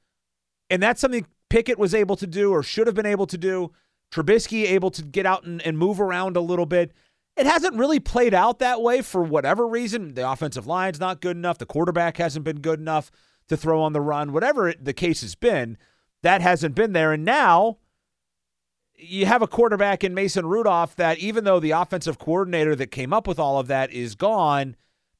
And 0.69 0.83
that's 0.83 1.01
something 1.01 1.27
Pickett 1.49 1.79
was 1.79 1.95
able 1.95 2.17
to 2.17 2.27
do 2.27 2.53
or 2.53 2.62
should 2.62 2.87
have 2.87 2.95
been 2.95 3.07
able 3.07 3.27
to 3.29 3.39
do. 3.39 3.73
Trubisky 4.12 4.64
able 4.71 4.91
to 4.91 5.03
get 5.03 5.25
out 5.25 5.45
and, 5.45 5.62
and 5.62 5.79
move 5.79 6.03
around 6.03 6.37
a 6.37 6.43
little 6.43 6.67
bit. 6.67 6.93
It 7.35 7.47
hasn't 7.47 7.77
really 7.77 7.99
played 7.99 8.35
out 8.35 8.59
that 8.59 8.83
way 8.83 9.01
for 9.01 9.23
whatever 9.23 9.67
reason. 9.67 10.12
The 10.14 10.31
offensive 10.31 10.67
line's 10.67 11.01
not 11.01 11.23
good 11.23 11.37
enough. 11.37 11.57
The 11.57 11.67
quarterback 11.67 12.19
hasn't 12.19 12.45
been 12.45 12.61
good 12.61 12.79
enough 12.79 13.11
to 13.49 13.57
throw 13.57 13.81
on 13.81 13.95
the 13.95 14.03
run. 14.03 14.35
Whatever 14.35 14.75
the 14.79 14.93
case 14.93 15.23
has 15.23 15.35
been, 15.35 15.79
that 16.23 16.43
hasn't 16.43 16.75
been 16.75 16.93
there. 16.93 17.12
And 17.12 17.25
now 17.25 17.79
you 18.95 19.25
have 19.25 19.41
a 19.41 19.49
quarterback 19.49 20.05
in 20.05 20.12
Mason 20.12 20.45
Rudolph 20.45 20.95
that, 20.97 21.19
even 21.19 21.45
though 21.45 21.61
the 21.61 21.71
offensive 21.71 22.19
coordinator 22.19 22.77
that 22.77 22.91
came 22.91 23.14
up 23.14 23.27
with 23.27 23.39
all 23.39 23.59
of 23.59 23.67
that 23.69 23.91
is 23.93 24.14
gone, 24.14 24.77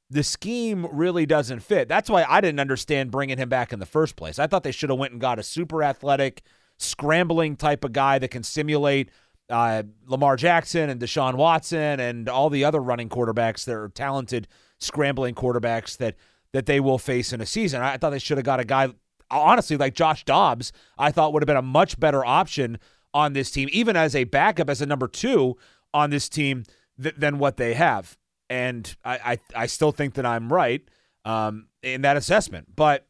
the 0.09 0.23
scheme 0.23 0.87
really 0.91 1.25
doesn't 1.25 1.59
fit. 1.59 1.87
That's 1.87 2.09
why 2.09 2.25
I 2.27 2.39
didn't 2.39 2.59
understand 2.59 3.11
bringing 3.11 3.37
him 3.37 3.49
back 3.49 3.73
in 3.73 3.79
the 3.79 3.85
first 3.85 4.15
place. 4.15 4.39
I 4.39 4.47
thought 4.47 4.63
they 4.63 4.71
should 4.71 4.89
have 4.89 4.99
went 4.99 5.11
and 5.11 5.21
got 5.21 5.39
a 5.39 5.43
super 5.43 5.83
athletic, 5.83 6.43
scrambling 6.77 7.55
type 7.55 7.83
of 7.83 7.91
guy 7.91 8.19
that 8.19 8.31
can 8.31 8.43
simulate 8.43 9.09
uh, 9.49 9.83
Lamar 10.05 10.35
Jackson 10.35 10.89
and 10.89 11.01
Deshaun 11.01 11.35
Watson 11.35 11.99
and 11.99 12.29
all 12.29 12.49
the 12.49 12.63
other 12.63 12.79
running 12.79 13.09
quarterbacks 13.09 13.65
that 13.65 13.75
are 13.75 13.89
talented, 13.89 14.47
scrambling 14.79 15.35
quarterbacks 15.35 15.97
that 15.97 16.15
that 16.53 16.65
they 16.65 16.79
will 16.79 16.97
face 16.97 17.33
in 17.33 17.41
a 17.41 17.45
season. 17.45 17.81
I 17.81 17.97
thought 17.97 18.11
they 18.11 18.19
should 18.19 18.37
have 18.37 18.45
got 18.45 18.61
a 18.61 18.65
guy, 18.65 18.87
honestly, 19.29 19.75
like 19.75 19.93
Josh 19.93 20.23
Dobbs. 20.23 20.71
I 20.97 21.11
thought 21.11 21.33
would 21.33 21.43
have 21.43 21.47
been 21.47 21.57
a 21.57 21.61
much 21.61 21.99
better 21.99 22.25
option 22.25 22.79
on 23.13 23.33
this 23.33 23.51
team, 23.51 23.67
even 23.73 23.97
as 23.97 24.15
a 24.15 24.23
backup, 24.23 24.69
as 24.69 24.81
a 24.81 24.85
number 24.85 25.09
two 25.09 25.57
on 25.93 26.09
this 26.09 26.29
team, 26.29 26.63
th- 27.01 27.15
than 27.15 27.37
what 27.37 27.57
they 27.57 27.73
have. 27.73 28.17
And 28.49 28.95
I, 29.03 29.17
I, 29.55 29.63
I 29.63 29.65
still 29.65 29.91
think 29.91 30.13
that 30.15 30.25
I'm 30.25 30.51
right 30.51 30.81
um, 31.25 31.67
in 31.83 32.01
that 32.01 32.17
assessment. 32.17 32.75
But 32.75 33.07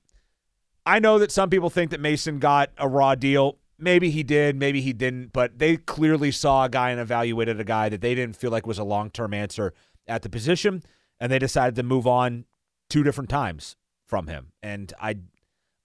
I 0.85 0.99
know 0.99 1.19
that 1.19 1.31
some 1.31 1.49
people 1.49 1.69
think 1.69 1.91
that 1.91 1.99
Mason 1.99 2.39
got 2.39 2.71
a 2.77 2.87
raw 2.87 3.15
deal. 3.15 3.57
Maybe 3.77 4.09
he 4.09 4.23
did, 4.23 4.55
maybe 4.55 4.81
he 4.81 4.93
didn't, 4.93 5.33
but 5.33 5.59
they 5.59 5.77
clearly 5.77 6.31
saw 6.31 6.63
a 6.65 6.69
guy 6.69 6.89
and 6.89 6.99
evaluated 6.99 7.59
a 7.59 7.63
guy 7.63 7.89
that 7.89 8.01
they 8.01 8.15
didn't 8.15 8.35
feel 8.35 8.49
like 8.49 8.65
was 8.65 8.79
a 8.79 8.83
long 8.83 9.11
term 9.11 9.33
answer 9.33 9.73
at 10.07 10.23
the 10.23 10.29
position, 10.29 10.81
and 11.19 11.31
they 11.31 11.37
decided 11.37 11.75
to 11.75 11.83
move 11.83 12.07
on 12.07 12.45
two 12.89 13.03
different 13.03 13.29
times 13.29 13.75
from 14.07 14.27
him. 14.27 14.53
And 14.63 14.91
I, 14.99 15.17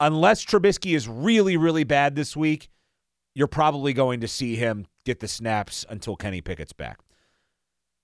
unless 0.00 0.44
Trubisky 0.44 0.96
is 0.96 1.09
really, 1.09 1.57
really 1.57 1.84
bad 1.84 2.14
this 2.14 2.34
week, 2.36 2.70
you're 3.34 3.48
probably 3.48 3.92
going 3.92 4.20
to 4.20 4.28
see 4.28 4.57
him 4.57 4.86
get 5.05 5.20
the 5.20 5.28
snaps 5.28 5.84
until 5.88 6.16
Kenny 6.16 6.40
Pickett's 6.40 6.72
back. 6.72 7.00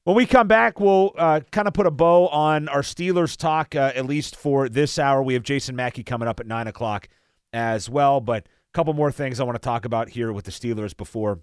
When 0.09 0.17
we 0.17 0.25
come 0.25 0.49
back, 0.49 0.81
we'll 0.81 1.13
uh, 1.19 1.41
kind 1.53 1.69
of 1.69 1.75
put 1.75 1.87
a 1.87 1.91
bow 1.91 2.29
on 2.29 2.67
our 2.71 2.81
Steelers 2.81 3.37
talk, 3.37 3.75
uh, 3.75 3.93
at 3.95 4.07
least 4.07 4.37
for 4.37 4.71
this 4.71 4.99
hour. 4.99 5.23
We 5.23 5.35
have 5.35 5.43
Jason 5.43 5.77
Mackey 5.77 6.03
coming 6.03 6.27
up 6.27 6.41
at 6.41 6.47
9 6.47 6.67
o'clock 6.67 7.11
as 7.53 7.91
well. 7.91 8.23
But 8.23 8.47
a 8.47 8.73
couple 8.73 8.95
more 8.95 9.13
things 9.13 9.39
I 9.39 9.45
want 9.45 9.57
to 9.57 9.61
talk 9.61 9.85
about 9.85 10.09
here 10.09 10.33
with 10.33 10.47
the 10.47 10.51
Steelers 10.51 10.97
before 10.97 11.41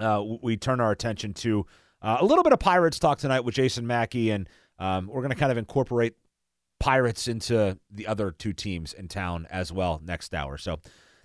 uh, 0.00 0.24
we 0.42 0.56
turn 0.56 0.80
our 0.80 0.90
attention 0.90 1.34
to 1.34 1.66
uh, 2.02 2.16
a 2.18 2.24
little 2.24 2.42
bit 2.42 2.52
of 2.52 2.58
Pirates 2.58 2.98
talk 2.98 3.18
tonight 3.18 3.44
with 3.44 3.54
Jason 3.54 3.86
Mackey. 3.86 4.32
And 4.32 4.48
um, 4.80 5.06
we're 5.06 5.22
going 5.22 5.30
to 5.30 5.36
kind 5.36 5.52
of 5.52 5.58
incorporate 5.58 6.14
Pirates 6.80 7.28
into 7.28 7.78
the 7.92 8.08
other 8.08 8.32
two 8.32 8.52
teams 8.52 8.92
in 8.92 9.06
town 9.06 9.46
as 9.50 9.70
well 9.70 10.00
next 10.04 10.34
hour. 10.34 10.58
So 10.58 10.80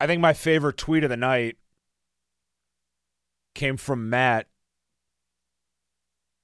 I 0.00 0.06
think 0.06 0.20
my 0.20 0.32
favorite 0.32 0.76
tweet 0.76 1.04
of 1.04 1.10
the 1.10 1.16
night 1.16 1.56
came 3.54 3.76
from 3.76 4.08
Matt. 4.08 4.46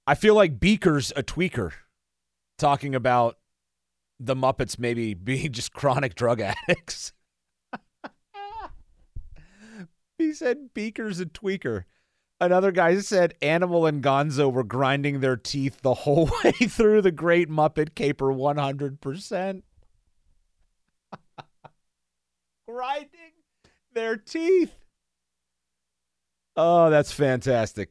I 0.06 0.14
feel 0.14 0.34
like 0.34 0.60
Beaker's 0.60 1.12
a 1.16 1.22
tweaker. 1.22 1.72
talking 2.58 2.94
about 2.94 3.38
the 4.20 4.34
Muppets 4.34 4.78
maybe 4.78 5.14
being 5.30 5.52
just 5.52 5.72
chronic 5.72 6.14
drug 6.14 6.40
addicts. 6.40 7.12
he 10.18 10.32
said 10.32 10.74
Beaker's 10.74 11.20
a 11.20 11.26
tweaker. 11.26 11.84
Another 12.40 12.72
guy 12.72 12.98
said 12.98 13.34
Animal 13.40 13.86
and 13.86 14.02
Gonzo 14.02 14.52
were 14.52 14.64
grinding 14.64 15.20
their 15.20 15.36
teeth 15.36 15.80
the 15.82 15.94
whole 15.94 16.26
way 16.44 16.52
through 16.52 17.00
the 17.02 17.12
Great 17.12 17.48
Muppet 17.48 17.94
Caper 17.94 18.26
100%. 18.26 19.62
grinding 22.66 23.32
their 23.94 24.16
teeth. 24.16 24.74
Oh, 26.56 26.90
that's 26.90 27.12
fantastic. 27.12 27.90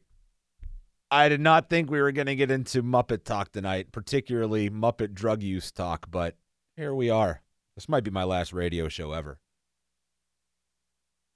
I 1.10 1.28
did 1.28 1.40
not 1.40 1.68
think 1.68 1.90
we 1.90 2.00
were 2.00 2.12
going 2.12 2.26
to 2.26 2.34
get 2.34 2.50
into 2.50 2.82
Muppet 2.82 3.24
talk 3.24 3.52
tonight, 3.52 3.92
particularly 3.92 4.70
Muppet 4.70 5.14
drug 5.14 5.42
use 5.42 5.70
talk, 5.70 6.10
but 6.10 6.36
here 6.76 6.94
we 6.94 7.10
are. 7.10 7.42
This 7.76 7.88
might 7.88 8.04
be 8.04 8.10
my 8.10 8.24
last 8.24 8.52
radio 8.52 8.88
show 8.88 9.12
ever. 9.12 9.38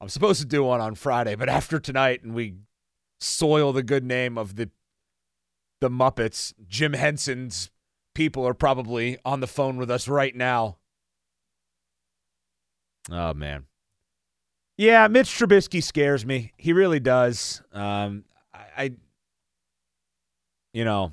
I'm 0.01 0.09
supposed 0.09 0.41
to 0.41 0.47
do 0.47 0.63
one 0.65 0.81
on 0.81 0.95
Friday, 0.95 1.35
but 1.35 1.49
after 1.49 1.79
tonight 1.79 2.23
and 2.23 2.35
we 2.35 2.55
soil 3.21 3.73
the 3.73 3.83
good 3.83 4.05
name 4.05 4.39
of 4.39 4.57
the 4.57 4.71
the 5.81 5.91
Muppets, 5.91 6.53
Jim 6.67 6.93
Henson's 6.93 7.71
people 8.15 8.47
are 8.47 8.55
probably 8.55 9.17
on 9.25 9.39
the 9.39 9.47
phone 9.47 9.77
with 9.77 9.91
us 9.91 10.09
right 10.09 10.35
now. 10.35 10.79
Oh 13.11 13.33
man. 13.33 13.67
Yeah, 14.79 15.09
Mitch 15.09 15.27
Trubisky 15.27 15.83
scares 15.83 16.25
me. 16.25 16.53
He 16.57 16.73
really 16.73 17.01
does. 17.01 17.61
Um, 17.73 18.25
I, 18.55 18.65
I 18.77 18.91
you 20.73 20.85
know, 20.85 21.11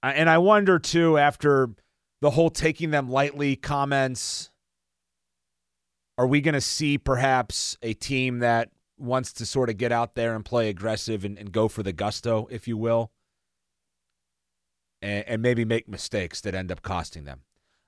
I, 0.00 0.12
and 0.12 0.30
I 0.30 0.38
wonder 0.38 0.78
too 0.78 1.18
after 1.18 1.70
the 2.20 2.30
whole 2.30 2.48
taking 2.48 2.92
them 2.92 3.10
lightly 3.10 3.56
comments. 3.56 4.52
Are 6.16 6.26
we 6.26 6.40
going 6.40 6.54
to 6.54 6.60
see 6.60 6.98
perhaps 6.98 7.76
a 7.82 7.94
team 7.94 8.38
that 8.38 8.70
wants 8.96 9.32
to 9.32 9.46
sort 9.46 9.68
of 9.68 9.76
get 9.76 9.90
out 9.90 10.14
there 10.14 10.36
and 10.36 10.44
play 10.44 10.68
aggressive 10.68 11.24
and, 11.24 11.36
and 11.36 11.50
go 11.50 11.66
for 11.66 11.82
the 11.82 11.92
gusto, 11.92 12.46
if 12.50 12.68
you 12.68 12.76
will, 12.76 13.10
and, 15.02 15.24
and, 15.26 15.42
maybe 15.42 15.64
make 15.64 15.88
mistakes 15.88 16.42
that 16.42 16.54
end 16.54 16.70
up 16.70 16.82
costing 16.82 17.24
them? 17.24 17.40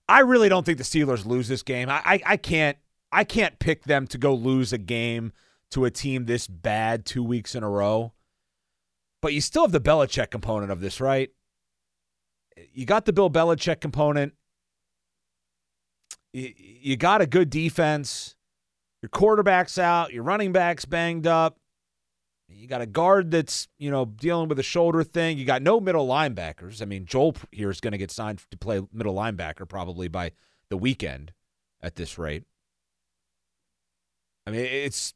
I 0.08 0.20
really 0.20 0.48
don't 0.48 0.64
think 0.64 0.78
the 0.78 0.84
Steelers 0.84 1.26
lose 1.26 1.46
this 1.46 1.62
game. 1.62 1.90
I, 1.90 2.00
I, 2.04 2.22
I 2.26 2.36
can't 2.38 2.78
I 3.12 3.24
can't 3.24 3.58
pick 3.58 3.84
them 3.84 4.06
to 4.08 4.18
go 4.18 4.34
lose 4.34 4.72
a 4.72 4.78
game 4.78 5.32
to 5.70 5.84
a 5.84 5.90
team 5.90 6.24
this 6.24 6.46
bad 6.46 7.04
two 7.04 7.22
weeks 7.22 7.54
in 7.54 7.62
a 7.62 7.68
row. 7.68 8.12
But 9.20 9.34
you 9.34 9.40
still 9.40 9.62
have 9.62 9.72
the 9.72 9.80
Belichick 9.80 10.30
component 10.30 10.72
of 10.72 10.80
this, 10.80 11.00
right? 11.00 11.30
You 12.72 12.86
got 12.86 13.04
the 13.04 13.12
Bill 13.12 13.30
Belichick 13.30 13.80
component. 13.80 14.34
You, 16.32 16.52
you 16.56 16.96
got 16.96 17.20
a 17.20 17.26
good 17.26 17.50
defense. 17.50 18.34
Your 19.02 19.10
quarterback's 19.10 19.78
out. 19.78 20.12
Your 20.12 20.24
running 20.24 20.52
back's 20.52 20.84
banged 20.84 21.26
up. 21.26 21.58
You 22.48 22.68
got 22.68 22.82
a 22.82 22.86
guard 22.86 23.30
that's, 23.30 23.68
you 23.78 23.90
know, 23.90 24.04
dealing 24.04 24.48
with 24.48 24.58
a 24.58 24.62
shoulder 24.62 25.02
thing. 25.02 25.38
You 25.38 25.44
got 25.44 25.62
no 25.62 25.80
middle 25.80 26.06
linebackers. 26.06 26.82
I 26.82 26.84
mean, 26.84 27.06
Joel 27.06 27.36
here 27.50 27.70
is 27.70 27.80
going 27.80 27.92
to 27.92 27.98
get 27.98 28.10
signed 28.10 28.42
to 28.50 28.56
play 28.56 28.80
middle 28.92 29.14
linebacker 29.14 29.68
probably 29.68 30.08
by 30.08 30.32
the 30.68 30.76
weekend 30.76 31.32
at 31.80 31.96
this 31.96 32.18
rate. 32.18 32.44
I 34.46 34.50
mean, 34.50 34.64
it's 34.64 35.14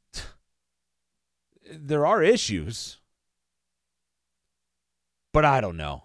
there 1.72 2.06
are 2.06 2.22
issues, 2.22 2.98
but 5.32 5.44
I 5.44 5.60
don't 5.60 5.76
know. 5.76 6.04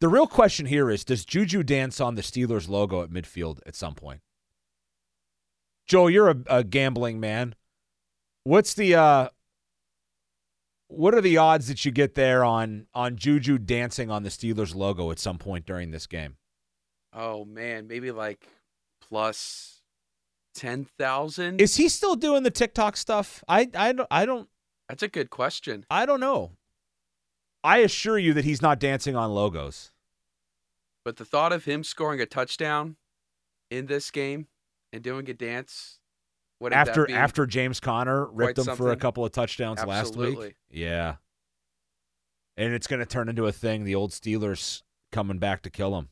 The 0.00 0.08
real 0.08 0.26
question 0.26 0.66
here 0.66 0.90
is 0.90 1.04
does 1.04 1.24
Juju 1.24 1.62
dance 1.62 2.00
on 2.00 2.16
the 2.16 2.22
Steelers 2.22 2.68
logo 2.68 3.02
at 3.02 3.10
midfield 3.10 3.60
at 3.66 3.76
some 3.76 3.94
point? 3.94 4.20
Joe, 5.86 6.08
you're 6.08 6.30
a, 6.30 6.36
a 6.48 6.64
gambling 6.64 7.20
man. 7.20 7.54
What's 8.44 8.74
the 8.74 8.96
uh 8.96 9.28
what 10.88 11.14
are 11.14 11.22
the 11.22 11.38
odds 11.38 11.68
that 11.68 11.84
you 11.84 11.90
get 11.90 12.14
there 12.14 12.44
on 12.44 12.86
on 12.92 13.16
Juju 13.16 13.58
dancing 13.58 14.10
on 14.10 14.24
the 14.24 14.28
Steelers 14.28 14.74
logo 14.74 15.10
at 15.10 15.18
some 15.18 15.38
point 15.38 15.64
during 15.64 15.90
this 15.90 16.06
game? 16.06 16.36
Oh 17.12 17.44
man, 17.44 17.86
maybe 17.86 18.10
like 18.10 18.46
plus 19.00 19.71
ten 20.54 20.84
thousand. 20.84 21.60
Is 21.60 21.76
he 21.76 21.88
still 21.88 22.16
doing 22.16 22.42
the 22.42 22.50
TikTok 22.50 22.96
stuff? 22.96 23.42
I 23.48 23.68
I 23.74 23.92
don't 23.92 24.08
I 24.10 24.26
don't. 24.26 24.48
That's 24.88 25.02
a 25.02 25.08
good 25.08 25.30
question. 25.30 25.86
I 25.90 26.06
don't 26.06 26.20
know. 26.20 26.52
I 27.64 27.78
assure 27.78 28.18
you 28.18 28.34
that 28.34 28.44
he's 28.44 28.60
not 28.60 28.80
dancing 28.80 29.14
on 29.16 29.32
logos. 29.32 29.92
But 31.04 31.16
the 31.16 31.24
thought 31.24 31.52
of 31.52 31.64
him 31.64 31.84
scoring 31.84 32.20
a 32.20 32.26
touchdown 32.26 32.96
in 33.70 33.86
this 33.86 34.10
game 34.10 34.48
and 34.92 35.02
doing 35.02 35.28
a 35.30 35.34
dance 35.34 35.98
after 36.70 37.10
after 37.10 37.46
James 37.46 37.80
Conner 37.80 38.26
ripped 38.26 38.58
him 38.58 38.76
for 38.76 38.92
a 38.92 38.96
couple 38.96 39.24
of 39.24 39.32
touchdowns 39.32 39.80
Absolutely. 39.80 40.30
last 40.30 40.38
week. 40.38 40.56
Yeah. 40.70 41.16
And 42.56 42.74
it's 42.74 42.86
going 42.86 43.00
to 43.00 43.06
turn 43.06 43.28
into 43.28 43.46
a 43.46 43.52
thing. 43.52 43.84
The 43.84 43.94
old 43.94 44.10
Steelers 44.10 44.82
coming 45.10 45.38
back 45.38 45.62
to 45.62 45.70
kill 45.70 45.98
him. 45.98 46.10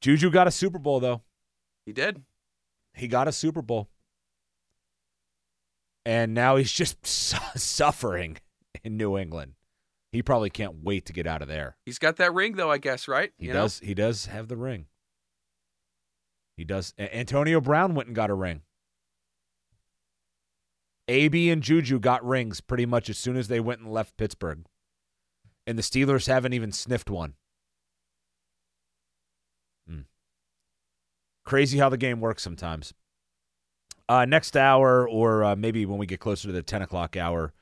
Juju 0.00 0.30
got 0.30 0.46
a 0.46 0.50
Super 0.50 0.78
Bowl 0.78 1.00
though. 1.00 1.22
He 1.86 1.92
did. 1.92 2.22
He 2.94 3.08
got 3.08 3.28
a 3.28 3.32
Super 3.32 3.62
Bowl. 3.62 3.88
And 6.04 6.34
now 6.34 6.56
he's 6.56 6.72
just 6.72 7.06
suffering 7.06 8.38
in 8.82 8.96
New 8.96 9.18
England. 9.18 9.54
He 10.10 10.22
probably 10.22 10.50
can't 10.50 10.82
wait 10.82 11.04
to 11.06 11.12
get 11.12 11.26
out 11.26 11.42
of 11.42 11.48
there. 11.48 11.76
He's 11.84 11.98
got 11.98 12.16
that 12.16 12.32
ring 12.32 12.56
though, 12.56 12.70
I 12.70 12.78
guess, 12.78 13.08
right? 13.08 13.30
He 13.36 13.46
you 13.46 13.52
does. 13.52 13.82
Know? 13.82 13.88
He 13.88 13.94
does 13.94 14.26
have 14.26 14.48
the 14.48 14.56
ring. 14.56 14.86
He 16.56 16.64
does. 16.64 16.94
Antonio 16.98 17.60
Brown 17.60 17.94
went 17.94 18.08
and 18.08 18.16
got 18.16 18.30
a 18.30 18.34
ring. 18.34 18.62
AB 21.06 21.50
and 21.50 21.62
Juju 21.62 22.00
got 22.00 22.24
rings 22.26 22.60
pretty 22.60 22.84
much 22.84 23.08
as 23.08 23.16
soon 23.16 23.36
as 23.36 23.48
they 23.48 23.60
went 23.60 23.80
and 23.80 23.92
left 23.92 24.16
Pittsburgh. 24.16 24.66
And 25.66 25.78
the 25.78 25.82
Steelers 25.82 26.26
haven't 26.26 26.52
even 26.52 26.72
sniffed 26.72 27.10
one. 27.10 27.34
Crazy 31.48 31.78
how 31.78 31.88
the 31.88 31.96
game 31.96 32.20
works 32.20 32.42
sometimes. 32.42 32.92
Uh, 34.06 34.26
next 34.26 34.54
hour, 34.54 35.08
or 35.08 35.44
uh, 35.44 35.56
maybe 35.56 35.86
when 35.86 35.98
we 35.98 36.04
get 36.04 36.20
closer 36.20 36.46
to 36.46 36.52
the 36.52 36.62
10 36.62 36.82
o'clock 36.82 37.16
hour, 37.16 37.54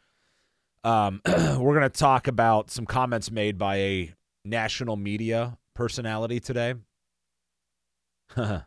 um, 0.82 1.20
we're 1.26 1.78
going 1.78 1.82
to 1.82 1.88
talk 1.88 2.26
about 2.26 2.68
some 2.68 2.84
comments 2.84 3.30
made 3.30 3.56
by 3.58 3.76
a 3.76 4.14
national 4.44 4.96
media 4.96 5.56
personality 5.72 6.40
today. 6.40 6.74
we'll 8.36 8.64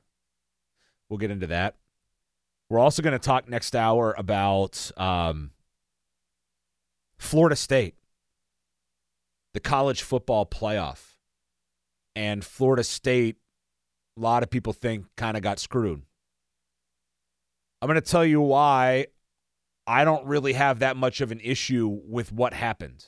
get 1.18 1.32
into 1.32 1.48
that. 1.48 1.76
We're 2.70 2.80
also 2.80 3.02
going 3.02 3.12
to 3.12 3.20
talk 3.20 3.50
next 3.50 3.76
hour 3.76 4.16
about 4.18 4.90
um, 4.96 5.52
Florida 7.18 7.58
State, 7.58 7.96
the 9.54 9.60
college 9.60 10.02
football 10.02 10.46
playoff, 10.46 11.18
and 12.16 12.42
Florida 12.42 12.86
State 12.86 13.36
a 14.20 14.22
lot 14.22 14.44
of 14.44 14.50
people 14.50 14.74
think 14.74 15.06
kind 15.16 15.38
of 15.38 15.44
got 15.44 15.60
screwed. 15.60 16.04
I'm 17.82 17.88
going 17.88 18.02
to 18.02 18.02
tell 18.02 18.26
you 18.26 18.42
why 18.42 19.08
I 19.88 20.04
don't 20.04 20.26
really 20.26 20.54
have 20.54 20.80
that 20.80 20.98
much 20.98 21.22
of 21.22 21.32
an 21.32 21.40
issue 21.40 21.88
with 21.88 22.32
what 22.32 22.54
happened. 22.54 23.06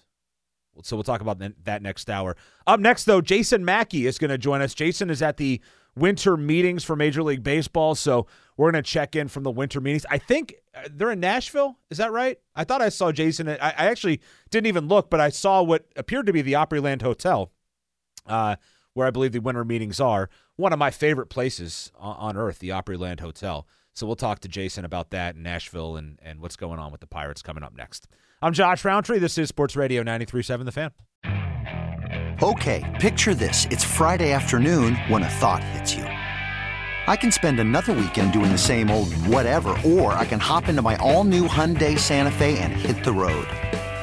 So 0.83 0.95
we'll 0.95 1.03
talk 1.03 1.21
about 1.21 1.41
that 1.65 1.81
next 1.81 2.09
hour. 2.09 2.37
Up 2.65 2.79
next, 2.79 3.03
though, 3.03 3.19
Jason 3.19 3.65
Mackey 3.65 4.07
is 4.07 4.17
going 4.17 4.29
to 4.29 4.37
join 4.37 4.61
us. 4.61 4.73
Jason 4.73 5.09
is 5.09 5.21
at 5.21 5.35
the 5.35 5.59
winter 5.95 6.37
meetings 6.37 6.85
for 6.85 6.95
Major 6.95 7.21
League 7.23 7.43
Baseball, 7.43 7.93
so 7.93 8.25
we're 8.55 8.71
going 8.71 8.81
to 8.81 8.89
check 8.89 9.15
in 9.15 9.27
from 9.27 9.43
the 9.43 9.51
winter 9.51 9.81
meetings. 9.81 10.05
I 10.09 10.17
think 10.17 10.55
uh, 10.73 10.87
they're 10.89 11.11
in 11.11 11.19
Nashville. 11.19 11.77
Is 11.89 11.97
that 11.97 12.13
right? 12.13 12.39
I 12.55 12.63
thought 12.63 12.81
I 12.81 12.87
saw 12.87 13.11
Jason. 13.11 13.49
I, 13.49 13.57
I 13.57 13.87
actually 13.87 14.21
didn't 14.49 14.67
even 14.67 14.87
look, 14.87 15.09
but 15.09 15.19
I 15.19 15.29
saw 15.29 15.61
what 15.61 15.85
appeared 15.97 16.25
to 16.27 16.33
be 16.33 16.41
the 16.41 16.53
Opryland 16.53 17.01
Hotel, 17.01 17.51
uh, 18.25 18.55
where 18.93 19.07
I 19.07 19.11
believe 19.11 19.31
the 19.31 19.39
winter 19.39 19.63
meetings 19.63 19.99
are 19.99 20.29
one 20.55 20.73
of 20.73 20.79
my 20.79 20.91
favorite 20.91 21.27
places 21.27 21.91
on, 21.97 22.37
earth, 22.37 22.59
the 22.59 22.69
Opryland 22.69 23.19
Hotel. 23.19 23.67
So 23.93 24.05
we'll 24.05 24.15
talk 24.15 24.39
to 24.39 24.47
Jason 24.47 24.85
about 24.85 25.09
that 25.11 25.35
in 25.35 25.43
Nashville 25.43 25.95
and, 25.97 26.19
and 26.21 26.39
what's 26.39 26.55
going 26.55 26.79
on 26.79 26.91
with 26.91 27.01
the 27.01 27.07
Pirates 27.07 27.41
coming 27.41 27.63
up 27.63 27.75
next. 27.75 28.07
I'm 28.41 28.53
Josh 28.53 28.83
Rowntree. 28.83 29.19
This 29.19 29.37
is 29.37 29.49
Sports 29.49 29.75
Radio 29.75 30.03
93.7 30.03 30.65
The 30.65 30.71
Fan. 30.71 30.91
Okay, 32.41 32.97
picture 32.99 33.35
this. 33.35 33.67
It's 33.69 33.83
Friday 33.83 34.31
afternoon 34.31 34.95
when 34.95 35.21
a 35.21 35.29
thought 35.29 35.63
hits 35.63 35.93
you. 35.93 36.03
I 36.03 37.15
can 37.15 37.31
spend 37.31 37.59
another 37.59 37.93
weekend 37.93 38.31
doing 38.31 38.51
the 38.51 38.57
same 38.57 38.89
old 38.89 39.13
whatever, 39.27 39.75
or 39.85 40.13
I 40.13 40.25
can 40.25 40.39
hop 40.39 40.69
into 40.69 40.81
my 40.81 40.95
all-new 40.97 41.47
Hyundai 41.47 41.99
Santa 41.99 42.31
Fe 42.31 42.57
and 42.59 42.73
hit 42.73 43.03
the 43.03 43.11
road. 43.11 43.47